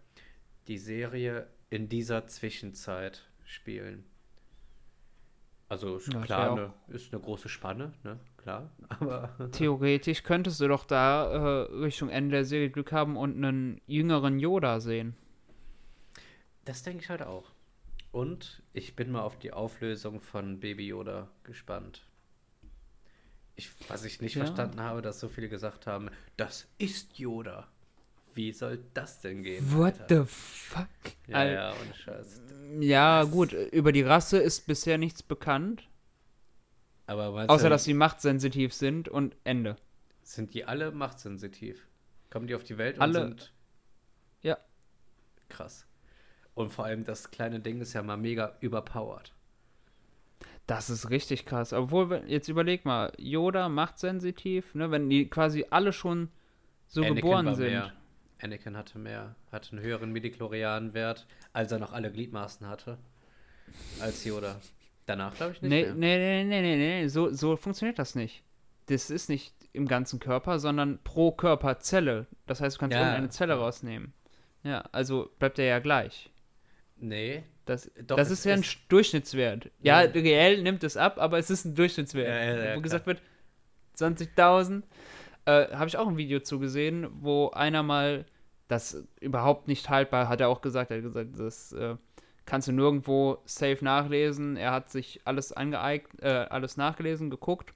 die 0.69 0.79
Serie 0.79 1.47
in 1.71 1.89
dieser 1.89 2.27
Zwischenzeit 2.27 3.23
spielen. 3.45 4.05
Also 5.69 5.97
ist 5.97 6.13
Ja, 6.13 6.21
klar, 6.21 6.55
ne, 6.55 6.73
ist 6.89 7.15
eine 7.15 7.23
große 7.23 7.49
Spanne, 7.49 7.95
ne? 8.05 8.21
Klar. 8.37 8.71
Aber 8.91 9.31
Theoretisch 9.53 10.23
könntest 10.23 10.61
du 10.61 10.69
doch 10.69 10.85
da 10.85 11.31
äh, 11.33 11.73
Richtung 11.77 12.11
Ende 12.11 12.33
der 12.33 12.45
Serie 12.45 12.69
Glück 12.69 12.93
haben 12.93 13.17
und 13.17 13.37
einen 13.37 13.81
jüngeren 13.87 14.39
Yoda 14.39 14.81
sehen. 14.81 15.17
Das 16.65 16.83
denke 16.83 17.03
ich 17.03 17.11
halt 17.11 17.23
auch. 17.23 17.51
Und 18.13 18.63
ich 18.73 18.95
bin 18.95 19.11
mal 19.11 19.23
auf 19.23 19.39
die 19.39 19.53
Auflösung 19.53 20.21
von 20.21 20.61
Baby 20.61 20.87
Yoda 20.89 21.29
gespannt. 21.45 22.07
Ich, 23.57 23.71
was 23.89 24.05
ich 24.05 24.21
nicht 24.21 24.35
Ja. 24.37 24.45
verstanden 24.45 24.81
habe, 24.81 25.03
dass 25.03 25.21
so 25.21 25.29
viele 25.29 25.49
gesagt 25.49 25.87
haben, 25.87 26.11
das 26.37 26.67
ist 26.79 27.19
Yoda. 27.19 27.69
Wie 28.35 28.53
soll 28.53 28.83
das 28.95 29.21
denn 29.21 29.43
gehen? 29.43 29.73
What 29.77 30.01
Alter? 30.01 30.25
the 30.25 30.31
fuck? 30.31 30.89
Ja, 31.27 31.37
Al- 31.37 31.53
ja, 31.53 31.75
ohne 31.75 31.95
Scheiß. 31.95 32.41
Ja, 32.81 33.25
Was? 33.25 33.31
gut, 33.31 33.53
über 33.53 33.93
die 33.93 34.03
Rasse 34.03 34.39
ist 34.39 34.67
bisher 34.67 34.97
nichts 34.97 35.23
bekannt. 35.23 35.89
Aber 37.07 37.29
Außer, 37.51 37.65
du, 37.65 37.71
dass 37.71 37.85
sie 37.85 37.93
machtsensitiv 37.95 38.73
sind 38.73 39.09
und 39.09 39.37
Ende. 39.45 39.77
sind 40.23 40.55
die 40.55 40.65
alle 40.65 40.93
machtsensitiv? 40.93 41.87
Kommen 42.31 42.47
die 42.47 42.55
auf 42.55 42.65
die 42.65 42.79
Welt 42.79 42.99
Alle. 43.01 43.25
und 43.25 43.41
sind. 43.41 43.53
Ja. 44.41 44.57
Krass. 45.51 45.85
Und 46.55 46.71
vor 46.73 46.85
allem 46.85 47.05
das 47.05 47.31
kleine 47.31 47.61
Ding 47.61 47.81
ist 47.81 47.93
ja 47.95 48.03
mal 48.03 48.17
mega 48.17 48.57
überpowered. 48.61 49.33
Das 50.67 50.91
ist 50.91 51.11
richtig 51.11 51.45
krass. 51.47 51.73
Obwohl, 51.73 52.23
jetzt 52.27 52.49
überleg 52.49 52.85
mal, 52.85 53.13
Yoda 53.19 53.69
machtsensitiv, 53.69 54.75
ne, 54.75 54.91
wenn 54.91 55.09
die 55.11 55.29
quasi 55.29 55.67
alle 55.71 55.93
schon 55.93 56.29
so 56.87 57.01
Anakin 57.01 57.17
geboren 57.17 57.55
sind. 57.55 57.67
Mehr. 57.71 57.93
Anakin 58.41 58.77
hatte 58.77 58.99
mehr, 58.99 59.35
hatte 59.51 59.73
einen 59.73 59.81
höheren 59.85 60.13
Midichlorian-Wert, 60.13 61.27
als 61.53 61.73
er 61.73 61.79
noch 61.79 61.93
alle 61.93 62.11
Gliedmaßen 62.13 62.67
hatte. 62.67 62.99
als 64.01 64.25
Yoda. 64.25 64.57
Danach 65.07 65.35
glaube 65.35 65.53
ich 65.53 65.63
nicht 65.63 65.71
Nee, 65.71 65.85
mehr. 65.85 65.95
nee, 65.95 66.17
nee, 66.19 66.45
nee, 66.45 66.61
nee, 66.77 67.01
nee, 67.03 67.09
so, 67.09 67.31
so 67.33 67.57
funktioniert 67.57 67.99
das 67.99 68.15
nicht. 68.15 68.43
Das 68.87 69.11
ist 69.11 69.29
nicht 69.29 69.55
im 69.73 69.89
ganzen 69.89 70.19
Körper, 70.21 70.59
sondern 70.59 70.99
pro 71.03 71.33
Körperzelle. 71.33 72.27
Das 72.47 72.61
heißt, 72.61 72.77
du 72.77 72.81
kannst 72.81 72.95
Ja. 72.95 73.01
irgendeine 73.01 73.31
Zelle 73.31 73.55
rausnehmen. 73.55 74.13
Ja, 74.65 74.85
also 74.93 75.31
bleibt 75.39 75.59
er 75.59 75.65
ja 75.65 75.79
gleich. 75.79 76.31
Nee. 76.99 77.43
Das, 77.65 77.91
Doch, 78.07 78.17
das 78.17 78.31
ist 78.31 78.45
ja 78.45 78.55
ein 78.55 78.65
Durchschnittswert. 78.89 79.71
Ja, 79.81 80.03
Ja. 80.03 80.11
reell 80.11 80.63
nimmt 80.63 80.83
es 80.85 80.97
ab, 80.97 81.19
aber 81.19 81.39
es 81.39 81.49
ist 81.51 81.65
ein 81.65 81.75
Durchschnittswert. 81.75 82.29
Ja, 82.29 82.55
ja, 82.57 82.65
ja, 82.71 82.77
wo 82.77 82.81
gesagt 82.81 83.07
wird, 83.07 83.23
20.000. 83.97 84.83
Äh, 85.45 85.69
Habe 85.75 85.87
ich 85.89 85.97
auch 85.97 86.09
ein 86.09 86.17
Video 86.17 86.41
zugesehen, 86.41 87.09
wo 87.21 87.51
einer 87.51 87.83
mal 87.83 88.25
das 88.69 89.05
überhaupt 89.21 89.69
nicht 89.69 89.91
haltbar, 89.91 90.29
hat 90.29 90.41
er 90.41 90.49
auch 90.49 90.61
gesagt, 90.63 90.91
er 90.91 90.97
hat 90.99 91.05
gesagt, 91.05 91.39
das 91.39 91.73
äh, 91.73 91.97
kannst 92.47 92.69
du 92.69 92.73
nirgendwo 92.73 93.39
safe 93.45 93.85
nachlesen. 93.85 94.57
Er 94.57 94.73
hat 94.73 94.91
sich 94.91 95.21
alles 95.25 95.53
angeeignet, 95.53 96.23
äh, 96.23 96.29
alles 96.49 96.77
nachgelesen, 96.77 97.29
geguckt 97.31 97.75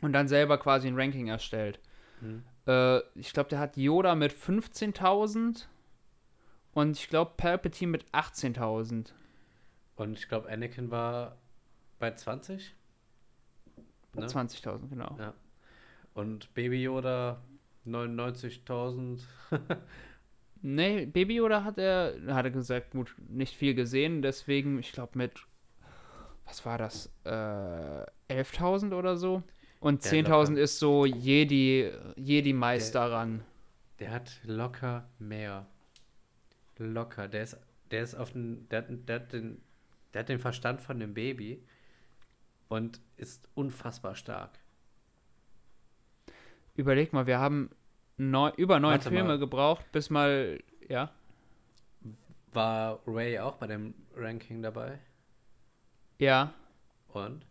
und 0.00 0.12
dann 0.12 0.28
selber 0.28 0.58
quasi 0.58 0.88
ein 0.88 0.98
Ranking 0.98 1.28
erstellt. 1.28 1.78
Hm. 2.20 2.42
Äh, 2.66 2.98
ich 3.16 3.32
glaube, 3.32 3.50
der 3.50 3.58
hat 3.58 3.76
Yoda 3.76 4.14
mit 4.14 4.32
15.000 4.32 5.66
und 6.74 6.96
ich 6.96 7.08
glaube 7.08 7.32
Palpatine 7.36 7.90
mit 7.92 8.04
18.000. 8.12 9.12
Und 9.96 10.18
ich 10.18 10.28
glaube, 10.28 10.48
Anakin 10.48 10.90
war 10.90 11.38
bei 11.98 12.12
20. 12.12 12.74
Ne? 14.14 14.26
20.000, 14.26 14.88
genau. 14.88 15.16
Ja. 15.18 15.34
Und 16.14 16.52
Baby 16.54 16.82
Yoda 16.82 17.42
99.000. 17.86 19.20
Nee, 20.66 21.04
Baby 21.04 21.34
Yoda 21.36 21.62
hat 21.62 21.76
er, 21.76 22.14
hat 22.28 22.46
er 22.46 22.50
gesagt, 22.50 22.92
gut, 22.92 23.14
nicht 23.28 23.54
viel 23.54 23.74
gesehen, 23.74 24.22
deswegen, 24.22 24.78
ich 24.78 24.92
glaube 24.92 25.18
mit, 25.18 25.46
was 26.46 26.64
war 26.64 26.78
das, 26.78 27.12
äh, 27.24 27.28
11.000 28.30 28.94
oder 28.94 29.18
so? 29.18 29.42
Und 29.80 30.02
Ja, 30.06 30.12
10.000 30.12 30.30
locker. 30.52 30.58
ist 30.62 30.78
so 30.78 31.04
Jedi, 31.04 31.92
Jedi-Meister 32.16 33.12
ran. 33.12 33.44
Der 33.98 34.10
hat 34.10 34.40
locker 34.44 35.06
mehr. 35.18 35.66
Locker. 36.78 37.28
Der 37.28 37.42
ist, 37.42 37.56
der 37.90 38.02
ist 38.02 38.14
auf 38.14 38.32
den, 38.32 38.68
der, 38.68 38.82
hat- 38.82 39.08
der, 39.08 39.16
hat 39.20 39.32
den, 39.32 39.60
der 40.12 40.20
hat 40.20 40.28
den 40.28 40.38
Verstand 40.40 40.80
von 40.80 40.98
dem 41.00 41.14
Baby 41.14 41.62
und 42.68 43.00
ist 43.16 43.48
unfassbar 43.54 44.14
stark. 44.14 44.58
Überleg 46.76 47.12
mal, 47.12 47.26
wir 47.26 47.38
haben 47.38 47.70
neu, 48.16 48.50
über 48.56 48.80
neun 48.80 48.92
Warte 48.92 49.10
Filme 49.10 49.28
mal. 49.28 49.38
gebraucht, 49.38 49.90
bis 49.92 50.10
mal, 50.10 50.60
ja, 50.88 51.12
War 52.52 53.00
Ray 53.06 53.38
auch 53.38 53.56
bei 53.56 53.66
dem 53.66 53.94
Ranking 54.16 54.62
dabei? 54.62 54.98
ja, 56.18 56.52
Und? 57.08 57.46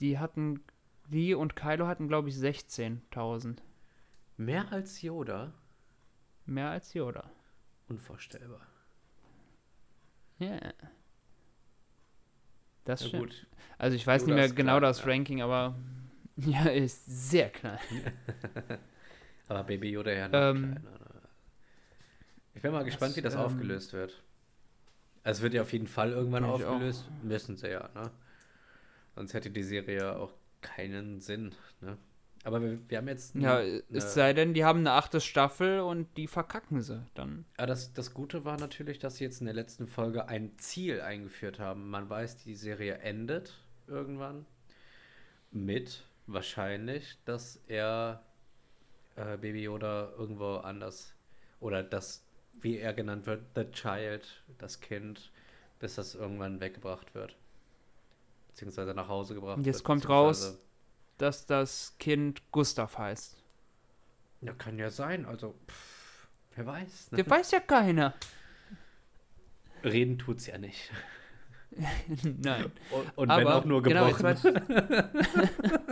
die 0.00 0.18
hatten, 0.18 0.62
die 1.08 1.34
und 1.34 1.56
Kylo 1.56 1.86
hatten, 1.86 2.06
glaube 2.06 2.28
ich, 2.28 2.34
16.000. 2.36 3.56
Mehr 4.36 4.70
als 4.70 5.00
Yoda? 5.02 5.52
Mehr 6.44 6.68
als 6.70 6.92
Yoda. 6.94 7.30
Unvorstellbar. 7.88 8.66
Ja. 10.38 10.58
Das 12.84 13.00
Na 13.02 13.08
stimmt. 13.08 13.22
gut. 13.22 13.46
Also 13.78 13.96
ich 13.96 14.06
weiß 14.06 14.22
Yoda 14.22 14.34
nicht 14.34 14.40
mehr 14.46 14.48
genau 14.54 14.72
klein, 14.78 14.82
das 14.82 15.00
ja. 15.00 15.06
Ranking, 15.06 15.42
aber 15.42 15.76
ja, 16.36 16.64
ist 16.66 17.04
sehr 17.30 17.50
klein. 17.50 17.78
Aber 19.48 19.62
Baby 19.62 19.90
Yoda 19.90 20.10
ja 20.10 20.26
noch 20.26 20.34
Ähm, 20.34 20.72
kleiner. 20.72 20.80
ne? 20.80 21.22
Ich 22.54 22.62
bin 22.62 22.72
mal 22.72 22.82
gespannt, 22.84 23.10
das, 23.12 23.16
wie 23.18 23.22
das 23.22 23.34
ähm, 23.34 23.40
aufgelöst 23.40 23.92
wird. 23.92 24.22
Also 25.22 25.38
es 25.38 25.42
wird 25.42 25.54
ja 25.54 25.62
auf 25.62 25.72
jeden 25.72 25.86
Fall 25.86 26.10
irgendwann 26.10 26.44
Ja, 26.44 26.56
ich 26.56 26.64
auch. 26.64 26.70
aufgelöst. 26.72 27.08
Müssen 27.22 27.56
sie 27.56 27.68
ja, 27.70 27.88
ne? 27.94 28.10
Sonst 29.14 29.34
hätte 29.34 29.50
die 29.50 29.62
Serie 29.62 30.16
auch 30.16 30.32
keinen 30.62 31.20
Sinn, 31.20 31.54
ne? 31.80 31.96
Aber 32.46 32.60
wir, 32.62 32.78
wir 32.88 32.98
haben 32.98 33.08
jetzt... 33.08 33.34
Ja, 33.34 33.60
n- 33.60 33.82
es 33.92 34.14
sei 34.14 34.32
denn, 34.32 34.54
die 34.54 34.64
haben 34.64 34.78
eine 34.78 34.92
achte 34.92 35.20
Staffel 35.20 35.80
und 35.80 36.16
die 36.16 36.28
verkacken 36.28 36.80
sie 36.80 37.04
dann. 37.14 37.44
Aber 37.56 37.66
das, 37.66 37.92
das 37.92 38.14
Gute 38.14 38.44
war 38.44 38.56
natürlich, 38.56 39.00
dass 39.00 39.16
sie 39.16 39.24
jetzt 39.24 39.40
in 39.40 39.46
der 39.46 39.54
letzten 39.54 39.88
Folge 39.88 40.28
ein 40.28 40.56
Ziel 40.56 41.00
eingeführt 41.00 41.58
haben. 41.58 41.90
Man 41.90 42.08
weiß, 42.08 42.36
die 42.44 42.54
Serie 42.54 42.98
endet 42.98 43.54
irgendwann 43.88 44.46
mit 45.50 46.04
wahrscheinlich, 46.28 47.18
dass 47.24 47.60
er 47.66 48.22
äh, 49.16 49.36
Baby 49.36 49.64
Yoda 49.64 50.12
irgendwo 50.16 50.56
anders 50.58 51.14
oder 51.58 51.82
das, 51.82 52.24
wie 52.60 52.78
er 52.78 52.92
genannt 52.94 53.26
wird, 53.26 53.42
The 53.56 53.64
Child, 53.72 54.44
das 54.58 54.80
Kind, 54.80 55.32
bis 55.80 55.96
das 55.96 56.14
irgendwann 56.14 56.60
weggebracht 56.60 57.12
wird. 57.14 57.34
Beziehungsweise 58.48 58.94
nach 58.94 59.08
Hause 59.08 59.34
gebracht 59.34 59.58
jetzt 59.66 59.76
wird. 59.78 59.84
kommt 59.84 60.08
raus- 60.08 60.58
Dass 61.18 61.46
das 61.46 61.94
Kind 61.98 62.42
Gustav 62.52 62.98
heißt. 62.98 63.36
Ja, 64.42 64.52
kann 64.52 64.78
ja 64.78 64.90
sein, 64.90 65.24
also 65.24 65.54
pff, 65.68 66.28
wer 66.54 66.66
weiß. 66.66 67.12
Ne? 67.12 67.16
Der 67.16 67.30
weiß 67.30 67.52
ja 67.52 67.60
keiner. 67.60 68.14
Reden 69.82 70.18
tut's 70.18 70.46
ja 70.46 70.58
nicht. 70.58 70.90
Nein. 72.22 72.70
Und, 72.90 73.18
und 73.18 73.28
wenn 73.28 73.46
Aber, 73.46 73.56
auch 73.56 73.64
nur 73.64 73.82
genau, 73.82 74.06
gebrochen. 74.12 74.26
jetzt, 74.26 74.44
weiß, 74.44 74.54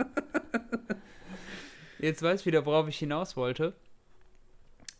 jetzt 1.99 2.21
weiß 2.21 2.39
ich 2.41 2.45
wieder, 2.45 2.65
worauf 2.65 2.87
ich 2.87 2.97
hinaus 2.97 3.35
wollte. 3.35 3.73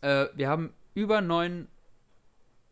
Äh, 0.00 0.26
wir 0.34 0.48
haben 0.48 0.72
über 0.94 1.20
neun 1.20 1.68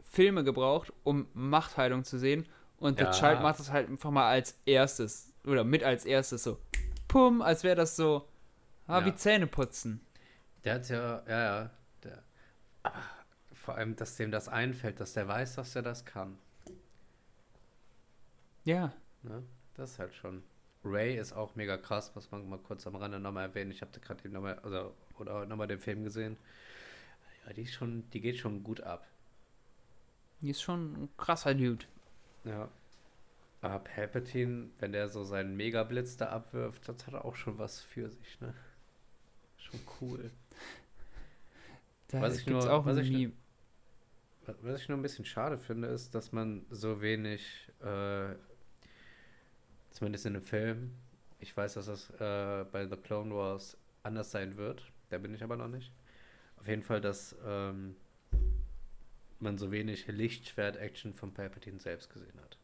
Filme 0.03 0.45
gebraucht, 0.45 0.93
um 1.03 1.27
Machtheilung 1.35 2.05
zu 2.05 2.19
sehen. 2.19 2.47
Und 2.79 3.01
Ja. 3.01 3.13
The 3.13 3.19
Child 3.19 3.43
macht 3.43 3.59
das 3.61 3.71
halt 3.71 3.89
einfach 3.89 4.11
mal 4.11 4.29
als 4.29 4.59
erstes. 4.67 5.33
Oder 5.45 5.65
mit 5.65 5.83
als 5.83 6.05
erstes 6.05 6.43
so. 6.45 6.59
Pum, 7.09 7.43
als 7.43 7.63
wäre 7.65 7.77
das 7.77 7.97
so. 7.97 8.29
Ah, 8.87 9.01
Ja. 9.01 9.07
wie 9.07 9.15
Zähne 9.15 9.47
putzen. 9.47 10.01
Der 10.65 10.75
hat 10.75 10.89
ja, 10.89 11.23
ja, 11.29 11.45
ja. 11.63 11.71
Der, 12.03 12.23
aber 12.83 13.03
vor 13.53 13.75
allem, 13.77 13.97
dass 13.97 14.17
dem 14.17 14.31
das 14.31 14.49
einfällt, 14.49 15.01
dass 15.01 15.13
der 15.15 15.27
weiß, 15.29 15.57
dass 15.57 15.75
er 15.77 15.83
das 15.83 16.05
kann. 16.05 16.39
Ja. 18.65 18.93
Ne? 19.23 19.43
Das 19.75 19.93
ist 19.93 19.99
halt 19.99 20.15
schon. 20.15 20.43
Ray 20.85 21.17
ist 21.19 21.33
auch 21.33 21.55
mega 21.55 21.77
krass, 21.79 22.15
muss 22.15 22.31
man 22.31 22.47
mal 22.49 22.59
kurz 22.59 22.87
am 22.87 22.95
Rande 22.97 23.19
nochmal 23.19 23.49
erwähnen. 23.49 23.71
Ich 23.71 23.81
habe 23.81 23.99
gerade 24.01 24.23
eben 24.25 24.35
nochmal, 24.35 24.59
also, 24.61 24.95
oder 25.19 25.47
nochmal 25.47 25.67
den 25.67 25.81
Film 25.81 26.05
gesehen. 26.05 26.37
Ja, 27.47 27.53
die 27.55 27.63
ist 27.63 27.73
schon, 27.73 28.09
die 28.11 28.21
geht 28.21 28.37
schon 28.39 28.63
gut 28.63 28.81
ab. 28.83 29.07
Die 30.41 30.51
ist 30.51 30.61
schon 30.63 30.93
ein 31.05 31.09
krasser 31.17 31.55
Dude. 31.55 31.87
Ja. 32.45 32.69
Aber 33.65 33.79
Palpatine, 33.79 34.69
wenn 34.79 34.93
der 34.93 35.09
so 35.09 35.25
seinen 35.25 35.57
Megablitz 35.57 36.19
da 36.19 36.27
abwirft, 36.29 36.87
das 36.87 37.07
hat 37.07 37.15
auch 37.15 37.35
schon 37.35 37.59
was 37.59 37.81
für 37.81 38.11
sich, 38.11 38.39
ne? 38.41 38.53
Schon 39.57 39.81
cool. 40.01 40.31
Da 42.09 42.21
Was 42.21 42.39
ich 42.41 42.47
nur- 42.47 42.71
auch 42.71 42.85
was 42.85 42.99
ein 42.99 43.05
ich. 43.07 43.31
Was- 44.45 44.57
Was 44.61 44.81
ich 44.83 44.89
nur 44.91 44.99
ein 44.99 45.03
bisschen 45.03 45.25
schade 45.25 45.57
finde, 45.57 45.89
ist, 45.89 46.15
dass 46.15 46.31
man 46.31 46.67
so 46.69 47.01
wenig, 47.01 47.71
äh, 47.81 48.35
zumindest 49.93 50.27
in 50.27 50.35
dem 50.35 50.43
Film, 50.43 50.91
ich 51.41 51.57
weiß, 51.57 51.73
dass 51.75 51.87
das 51.87 52.11
äh, 52.21 52.67
bei 52.71 52.87
The 52.87 52.97
Clone 52.97 53.35
Wars 53.35 53.79
anders 54.03 54.31
sein 54.31 54.59
wird, 54.59 54.83
da 55.09 55.17
bin 55.17 55.33
ich 55.35 55.43
aber 55.43 55.57
noch 55.57 55.69
nicht. 55.69 55.91
Auf 56.59 56.69
jeden 56.69 56.83
Fall, 56.83 57.01
dass 57.01 57.35
ähm, 57.47 57.97
man 59.41 59.57
so 59.57 59.73
wenig 59.73 60.07
Lichtschwert-Action 60.07 61.15
von 61.15 61.33
Palpatine 61.33 61.81
selbst 61.81 62.11
gesehen 62.13 62.39
hat. 62.43 62.59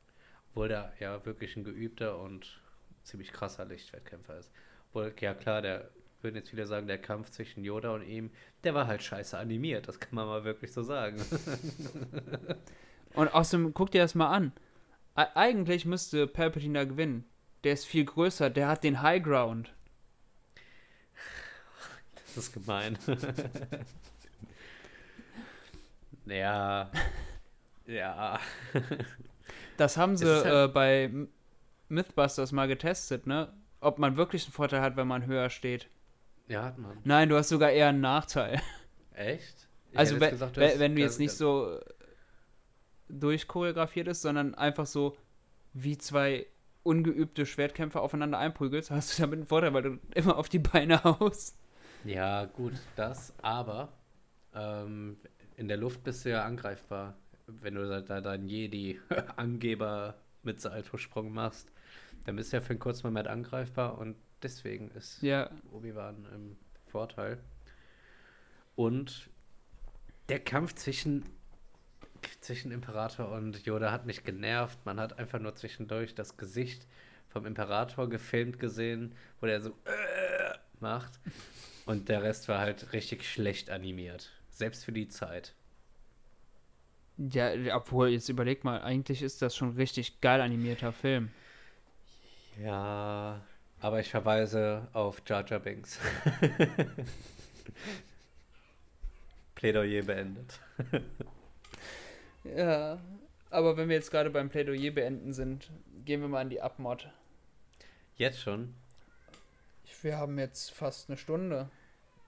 Obwohl 0.51 0.69
der 0.69 0.93
ja 1.01 1.25
wirklich 1.25 1.57
ein 1.57 1.65
geübter 1.65 2.19
und 2.19 2.61
ziemlich 3.05 3.33
krasser 3.33 3.65
Lichtschwertkämpfer 3.65 4.39
ist. 4.39 4.51
Obwohl, 4.89 5.15
ja 5.21 5.35
klar, 5.35 5.63
der 5.63 5.91
würden 6.23 6.37
jetzt 6.37 6.51
viele 6.51 6.67
sagen, 6.67 6.87
der 6.87 6.99
Kampf 6.99 7.31
zwischen 7.31 7.65
Yoda 7.65 7.95
und 7.95 8.03
ihm, 8.03 8.31
der 8.65 8.75
war 8.75 8.87
halt 8.87 9.03
scheiße 9.03 9.39
animiert, 9.39 9.89
das 9.89 10.01
kann 10.01 10.15
man 10.15 10.27
mal 10.27 10.45
wirklich 10.45 10.73
so 10.73 10.83
sagen. 10.83 11.21
Und 13.15 13.29
außerdem, 13.29 13.75
guck 13.75 13.91
dir 13.91 14.03
das 14.03 14.15
mal 14.15 14.31
an. 14.31 14.53
Eigentlich 15.15 15.85
müsste 15.85 16.27
Palpatine 16.27 16.79
da 16.79 16.85
gewinnen. 16.85 17.25
Der 17.65 17.73
ist 17.73 17.85
viel 17.85 18.05
größer, 18.05 18.51
der 18.51 18.69
hat 18.69 18.85
den 18.85 19.03
High 19.03 19.23
Ground. 19.23 19.75
Das 22.27 22.45
ist 22.45 22.53
gemein. 22.53 22.97
ja. 26.27 26.91
Ja. 27.87 28.41
Das 29.81 29.97
haben 29.97 30.17
sie 30.17 30.27
halt- 30.27 30.71
äh, 30.71 30.73
bei 30.73 31.11
Mythbusters 31.89 32.53
mal 32.53 32.69
getestet, 32.69 33.27
ne? 33.27 33.53
Ob 33.81 33.99
man 33.99 34.17
wirklich 34.17 34.45
einen 34.45 34.53
Vorteil 34.53 34.83
hat, 34.83 34.97
wenn 34.97 35.09
man 35.09 35.27
höher 35.27 35.49
steht. 35.51 35.89
Ja, 36.49 36.65
hat 36.65 36.79
man. 36.79 36.99
Nein, 37.05 37.29
du 37.29 37.37
hast 37.37 37.49
sogar 37.49 37.71
eher 37.71 37.89
einen 37.89 38.01
Nachteil. 38.01 38.61
Echt? 39.13 39.69
Ich 39.93 39.99
also, 39.99 40.21
wenn, 40.21 40.31
gesagt, 40.31 40.57
wenn, 40.57 40.69
hast- 40.71 40.79
wenn 40.79 40.95
du 40.97 41.01
jetzt 41.03 41.19
nicht 41.19 41.33
so 41.33 41.81
durchchoreografiert 43.09 44.09
ist, 44.09 44.23
sondern 44.23 44.55
einfach 44.55 44.87
so 44.87 45.17
wie 45.73 45.99
zwei 45.99 46.47
ungeübte 46.83 47.45
Schwertkämpfer 47.47 48.01
aufeinander 48.01 48.39
einprügelst, 48.39 48.91
hast 48.91 49.19
du 49.19 49.23
damit 49.23 49.39
einen 49.39 49.47
Vorteil, 49.47 49.75
weil 49.75 49.83
du 49.83 49.99
immer 50.15 50.37
auf 50.37 50.49
die 50.49 50.59
Beine 50.59 51.03
haust. 51.05 51.57
Ja, 52.05 52.45
gut, 52.47 52.73
das, 52.97 53.35
aber 53.43 53.93
ähm, 54.55 55.19
in 55.57 55.69
der 55.69 55.77
Luft 55.77 56.03
bist 56.03 56.25
du 56.25 56.31
ja 56.31 56.45
angreifbar. 56.45 57.15
Wenn 57.61 57.75
du 57.75 58.03
da 58.03 58.21
deinen 58.21 58.49
Jedi-Angeber 58.49 60.17
mit 60.43 60.61
Salto-Sprung 60.61 61.33
machst, 61.33 61.71
dann 62.25 62.37
bist 62.37 62.53
du 62.53 62.57
ja 62.57 62.61
für 62.61 62.71
einen 62.71 62.79
kurzen 62.79 63.07
Moment 63.07 63.29
angreifbar 63.29 63.99
und 63.99 64.17
deswegen 64.43 64.91
ist 64.93 65.23
Ja, 65.23 65.51
Obi-Wan 65.73 66.27
im 66.35 66.57
Vorteil. 66.87 67.39
Und 68.77 69.29
der 70.29 70.41
Kampf 70.41 70.75
zwischen, 70.75 71.25
zwischen 72.41 72.73
Imperator 72.73 73.31
und 73.33 73.65
Yoda 73.67 73.91
hat 73.93 74.07
mich 74.07 74.25
genervt. 74.25 74.79
Man 74.85 75.01
hat 75.01 75.19
einfach 75.19 75.39
nur 75.39 75.55
zwischendurch 75.55 76.15
das 76.15 76.37
Gesicht 76.37 76.87
vom 77.29 77.47
Imperator 77.47 78.09
gefilmt 78.09 78.59
gesehen, 78.59 79.15
wo 79.41 79.47
der 79.47 79.61
so 79.61 79.71
äh, 79.85 80.59
macht. 80.81 81.21
Und 81.87 82.09
der 82.09 82.23
Rest 82.23 82.49
war 82.49 82.59
halt 82.59 82.93
richtig 82.93 83.29
schlecht 83.29 83.71
animiert. 83.71 84.31
Selbst 84.51 84.85
für 84.85 84.93
die 84.93 85.09
Zeit. 85.09 85.55
Ja, 87.17 87.77
obwohl, 87.77 88.09
jetzt 88.09 88.29
überleg 88.29 88.65
mal, 88.65 88.81
eigentlich 88.83 89.23
ist 89.23 89.43
das 89.43 89.55
schon 89.57 89.71
ein 89.71 89.77
richtig 89.77 90.21
geil 90.21 90.41
animierter 90.41 90.93
Film. 90.93 91.31
Ja, 92.63 93.41
aber 93.81 94.01
ich 94.01 94.11
verweise 94.11 94.89
auf 94.93 95.23
Jar 95.27 95.47
Jar 95.47 95.61
Binks. 95.61 95.99
Plädoyer 99.55 100.03
beendet. 100.03 100.59
Ja, 102.45 102.99
aber 103.51 103.77
wenn 103.77 103.89
wir 103.89 103.97
jetzt 103.97 104.11
gerade 104.11 104.31
beim 104.31 104.49
Plädoyer 104.49 104.91
beenden 104.91 105.33
sind, 105.35 105.71
gehen 106.05 106.21
wir 106.23 106.29
mal 106.29 106.41
an 106.41 106.51
die 106.51 106.63
Abmod. 106.63 107.11
Jetzt 108.17 108.41
schon? 108.41 108.75
Wir 110.03 110.17
haben 110.17 110.39
jetzt 110.39 110.71
fast 110.73 111.11
eine 111.11 111.19
Stunde. 111.19 111.69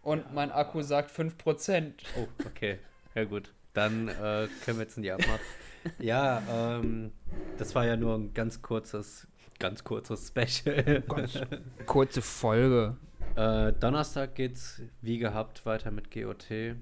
Und 0.03 0.35
mein 0.35 0.51
Akku 0.51 0.83
sagt 0.83 1.11
5%. 1.11 1.93
Oh, 2.17 2.29
okay. 2.45 2.79
Ja 3.15 3.25
gut. 3.25 3.53
Dann 3.75 4.09
äh, 4.09 4.49
können 4.65 4.79
wir 4.79 4.85
jetzt 4.85 4.97
in 4.97 5.03
die 5.03 5.13
Abmord. 5.13 5.41
ja, 5.99 6.43
ähm, 6.51 7.13
das 7.59 7.75
war 7.75 7.87
ja 7.87 7.97
nur 7.97 8.17
ein 8.17 8.35
ganz 8.35 8.63
kurzes, 8.63 9.27
ganz 9.59 9.85
kurzes 9.85 10.29
Special. 10.29 11.03
Ganz 11.09 11.41
kurze 11.87 12.23
Folge. 12.23 12.97
Äh, 13.35 13.73
Donnerstag 13.73 14.35
geht's 14.35 14.83
wie 15.01 15.19
gehabt 15.19 15.65
weiter 15.65 15.91
mit 15.91 16.11
GOT 16.11 16.77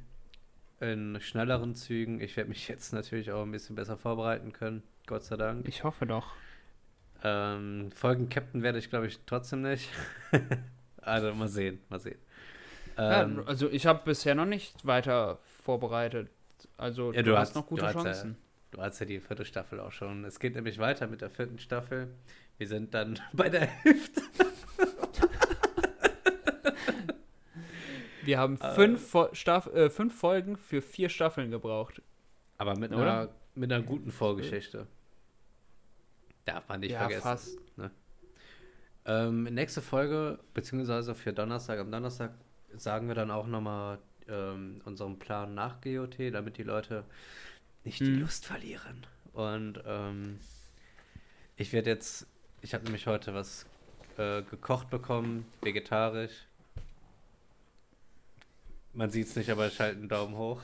in 0.80 1.20
schnelleren 1.20 1.74
Zügen. 1.74 2.20
Ich 2.20 2.36
werde 2.36 2.48
mich 2.48 2.66
jetzt 2.68 2.92
natürlich 2.92 3.30
auch 3.30 3.42
ein 3.42 3.52
bisschen 3.52 3.76
besser 3.76 3.96
vorbereiten 3.96 4.52
können, 4.52 4.82
Gott 5.06 5.22
sei 5.22 5.36
Dank. 5.36 5.68
Ich 5.68 5.84
hoffe 5.84 6.06
doch. 6.06 6.32
Ähm, 7.22 7.90
Folgen 7.94 8.28
Captain 8.28 8.62
werde 8.62 8.78
ich, 8.78 8.88
glaube 8.88 9.06
ich, 9.06 9.20
trotzdem 9.26 9.62
nicht. 9.62 9.90
also 11.02 11.34
mal 11.34 11.48
sehen, 11.48 11.80
mal 11.90 12.00
sehen. 12.00 12.18
Ähm, 12.96 13.38
ja, 13.38 13.44
also 13.44 13.70
ich 13.70 13.86
habe 13.86 14.00
bisher 14.04 14.34
noch 14.34 14.46
nicht 14.46 14.86
weiter 14.86 15.38
vorbereitet. 15.62 16.30
Also 16.76 17.12
Ja, 17.12 17.22
du, 17.22 17.30
du 17.30 17.36
hast 17.38 17.48
hast- 17.50 17.54
noch 17.56 17.66
gute 17.66 17.82
du 17.82 17.86
hast 17.88 17.94
ja- 17.96 18.02
Chancen. 18.02 18.36
du 18.70 18.80
hast 18.82 18.98
ja 19.00 19.06
die 19.06 19.20
vierte 19.20 19.44
Staffel 19.44 19.80
auch 19.80 19.92
schon. 19.92 20.24
Es 20.24 20.38
geht 20.40 20.54
nämlich 20.54 20.78
weiter 20.78 21.06
mit 21.06 21.20
der 21.20 21.30
vierten 21.30 21.58
Staffel. 21.58 22.08
Wir 22.58 22.68
sind 22.68 22.94
dann 22.94 23.18
bei 23.32 23.48
der 23.48 23.66
Hälfte. 23.66 24.22
Wir 28.22 28.38
haben 28.38 28.58
Äh. 28.60 28.74
fünf, 28.74 29.08
Fo 29.08 29.28
Staff 29.32 29.66
äh, 29.68 29.88
fünf 29.90 30.18
Folgen 30.18 30.56
für 30.56 30.82
vier 30.82 31.08
Staffeln 31.08 31.50
gebraucht. 31.50 32.02
Aber 32.58 32.76
mit 32.78 32.92
Oder? 32.92 33.02
einer, 33.02 33.28
mit 33.54 33.72
einer 33.72 33.82
guten 33.82 34.10
Vorgeschichte. 34.10 34.86
Darf 36.44 36.68
man 36.68 36.80
nicht 36.80 36.92
ja, 36.92 36.98
vergessen. 37.00 37.22
fast. 37.22 37.58
Ähm, 39.06 39.44
nächste 39.44 39.80
Folge, 39.80 40.38
beziehungsweise 40.52 41.14
für 41.14 41.32
Donnerstag, 41.32 41.78
am 41.78 41.90
Donnerstag 41.90 42.32
sagen 42.74 43.08
wir 43.08 43.14
dann 43.14 43.30
auch 43.30 43.46
nochmal 43.46 43.98
ähm, 44.30 44.80
unseren 44.84 45.18
Plan 45.18 45.54
nach 45.54 45.80
GOT, 45.80 46.16
damit 46.32 46.58
die 46.58 46.62
Leute 46.62 47.04
nicht 47.84 48.00
die 48.00 48.04
Mhm. 48.10 48.20
Lust 48.20 48.46
verlieren. 48.46 49.06
Und 49.32 49.82
ähm, 49.86 50.38
ich 51.56 51.72
werde 51.72 51.90
jetzt, 51.90 52.26
ich 52.62 52.74
habe 52.74 52.84
nämlich 52.84 53.06
heute 53.06 53.34
was 53.34 53.66
äh, 54.18 54.42
gekocht 54.42 54.90
bekommen, 54.90 55.46
vegetarisch. 55.62 56.46
Man 58.92 59.10
sieht 59.10 59.28
es 59.28 59.36
nicht, 59.36 59.50
aber 59.50 59.68
ich 59.68 59.78
halte 59.78 59.98
einen 59.98 60.08
Daumen 60.08 60.36
hoch. 60.36 60.60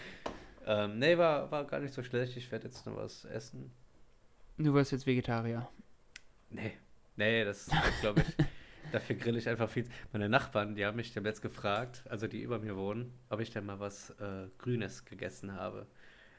ähm, 0.66 0.98
nee, 0.98 1.16
war, 1.16 1.50
war 1.50 1.64
gar 1.64 1.80
nicht 1.80 1.94
so 1.94 2.02
schlecht. 2.02 2.36
Ich 2.36 2.50
werde 2.52 2.66
jetzt 2.66 2.84
noch 2.84 2.96
was 2.96 3.24
essen. 3.24 3.72
Du 4.58 4.74
wirst 4.74 4.92
jetzt 4.92 5.06
Vegetarier. 5.06 5.66
Nee, 6.50 6.74
nee, 7.16 7.44
das 7.44 7.68
glaube 8.00 8.20
ich. 8.20 8.46
dafür 8.94 9.16
grill 9.16 9.36
ich 9.36 9.48
einfach 9.48 9.68
viel. 9.68 9.86
Meine 10.12 10.28
Nachbarn, 10.28 10.76
die 10.76 10.86
haben 10.86 10.96
mich 10.96 11.12
dem 11.12 11.26
jetzt 11.26 11.42
gefragt, 11.42 12.04
also 12.08 12.28
die 12.28 12.42
über 12.42 12.60
mir 12.60 12.76
wohnen, 12.76 13.12
ob 13.28 13.40
ich 13.40 13.50
denn 13.50 13.66
mal 13.66 13.80
was 13.80 14.10
äh, 14.20 14.48
Grünes 14.58 15.04
gegessen 15.04 15.54
habe. 15.54 15.86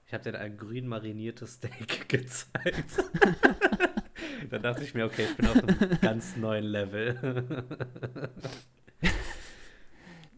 Ich 0.07 0.13
habe 0.13 0.23
denen 0.23 0.37
ein 0.37 0.57
grün 0.57 0.87
mariniertes 0.87 1.55
Steak 1.55 2.07
gezeigt. 2.09 3.03
da 4.49 4.59
dachte 4.59 4.83
ich 4.83 4.93
mir, 4.93 5.05
okay, 5.05 5.25
ich 5.29 5.35
bin 5.35 5.47
auf 5.47 5.57
einem 5.57 5.99
ganz 6.01 6.37
neuen 6.37 6.63
Level. 6.63 7.65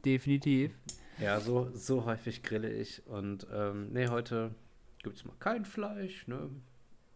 Definitiv. 0.03 0.73
ja, 1.19 1.39
so, 1.39 1.69
so 1.75 2.05
häufig 2.05 2.41
grille 2.41 2.71
ich. 2.71 3.05
Und 3.05 3.45
ähm, 3.53 3.91
nee, 3.91 4.07
heute 4.07 4.55
gibt 5.03 5.17
es 5.17 5.25
mal 5.25 5.35
kein 5.39 5.65
Fleisch, 5.65 6.27
ne? 6.27 6.49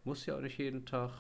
Muss 0.04 0.26
ja 0.26 0.36
auch 0.36 0.42
nicht 0.42 0.58
jeden 0.58 0.86
Tag. 0.86 1.12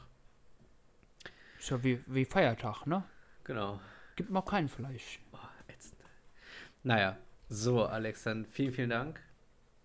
Ist 1.59 1.69
ja 1.69 1.83
wie, 1.83 2.03
wie 2.07 2.25
Feiertag, 2.25 2.85
ne? 2.87 3.03
Genau. 3.43 3.79
Gibt 4.15 4.29
mal 4.29 4.41
kein 4.41 4.67
Fleisch. 4.69 5.19
Boah, 5.31 5.49
ätzend. 5.67 5.99
Naja, 6.83 7.17
so, 7.49 7.85
Alex, 7.85 8.23
dann 8.23 8.45
vielen, 8.45 8.73
vielen 8.73 8.89
Dank. 8.89 9.19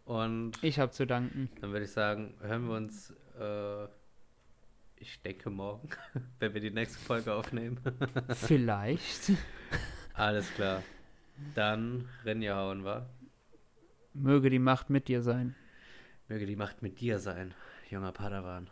Und 0.05 0.53
Ich 0.63 0.79
habe 0.79 0.93
zu 0.93 1.07
danken. 1.07 1.51
dann 1.61 1.73
würde 1.73 1.85
ich 1.85 1.91
sagen, 1.93 2.35
hören 2.41 2.69
wir 2.69 2.77
uns, 2.77 3.11
äh, 3.41 3.85
ich 4.99 5.21
denke 5.23 5.51
morgen, 5.51 5.89
wenn 6.39 6.55
wir 6.55 6.61
die 6.61 6.71
nächste 6.71 6.99
Folge 6.99 7.35
aufnehmen. 7.35 7.81
Vielleicht. 8.29 9.33
Alles 10.15 10.53
klar. 10.55 10.83
Dann 11.55 12.09
Renja 12.25 12.57
hauen 12.57 12.85
wir. 12.85 13.09
Möge 14.15 14.49
die 14.49 14.59
Macht 14.59 14.89
mit 14.89 15.09
dir 15.09 15.23
sein. 15.23 15.55
Möge 16.29 16.47
die 16.47 16.57
Macht 16.57 16.83
mit 16.83 17.01
dir 17.01 17.19
sein, 17.19 17.53
junger 17.91 18.13
Padawan. 18.13 18.69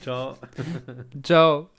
Ciao. 0.00 0.36
Ciao. 1.22 1.70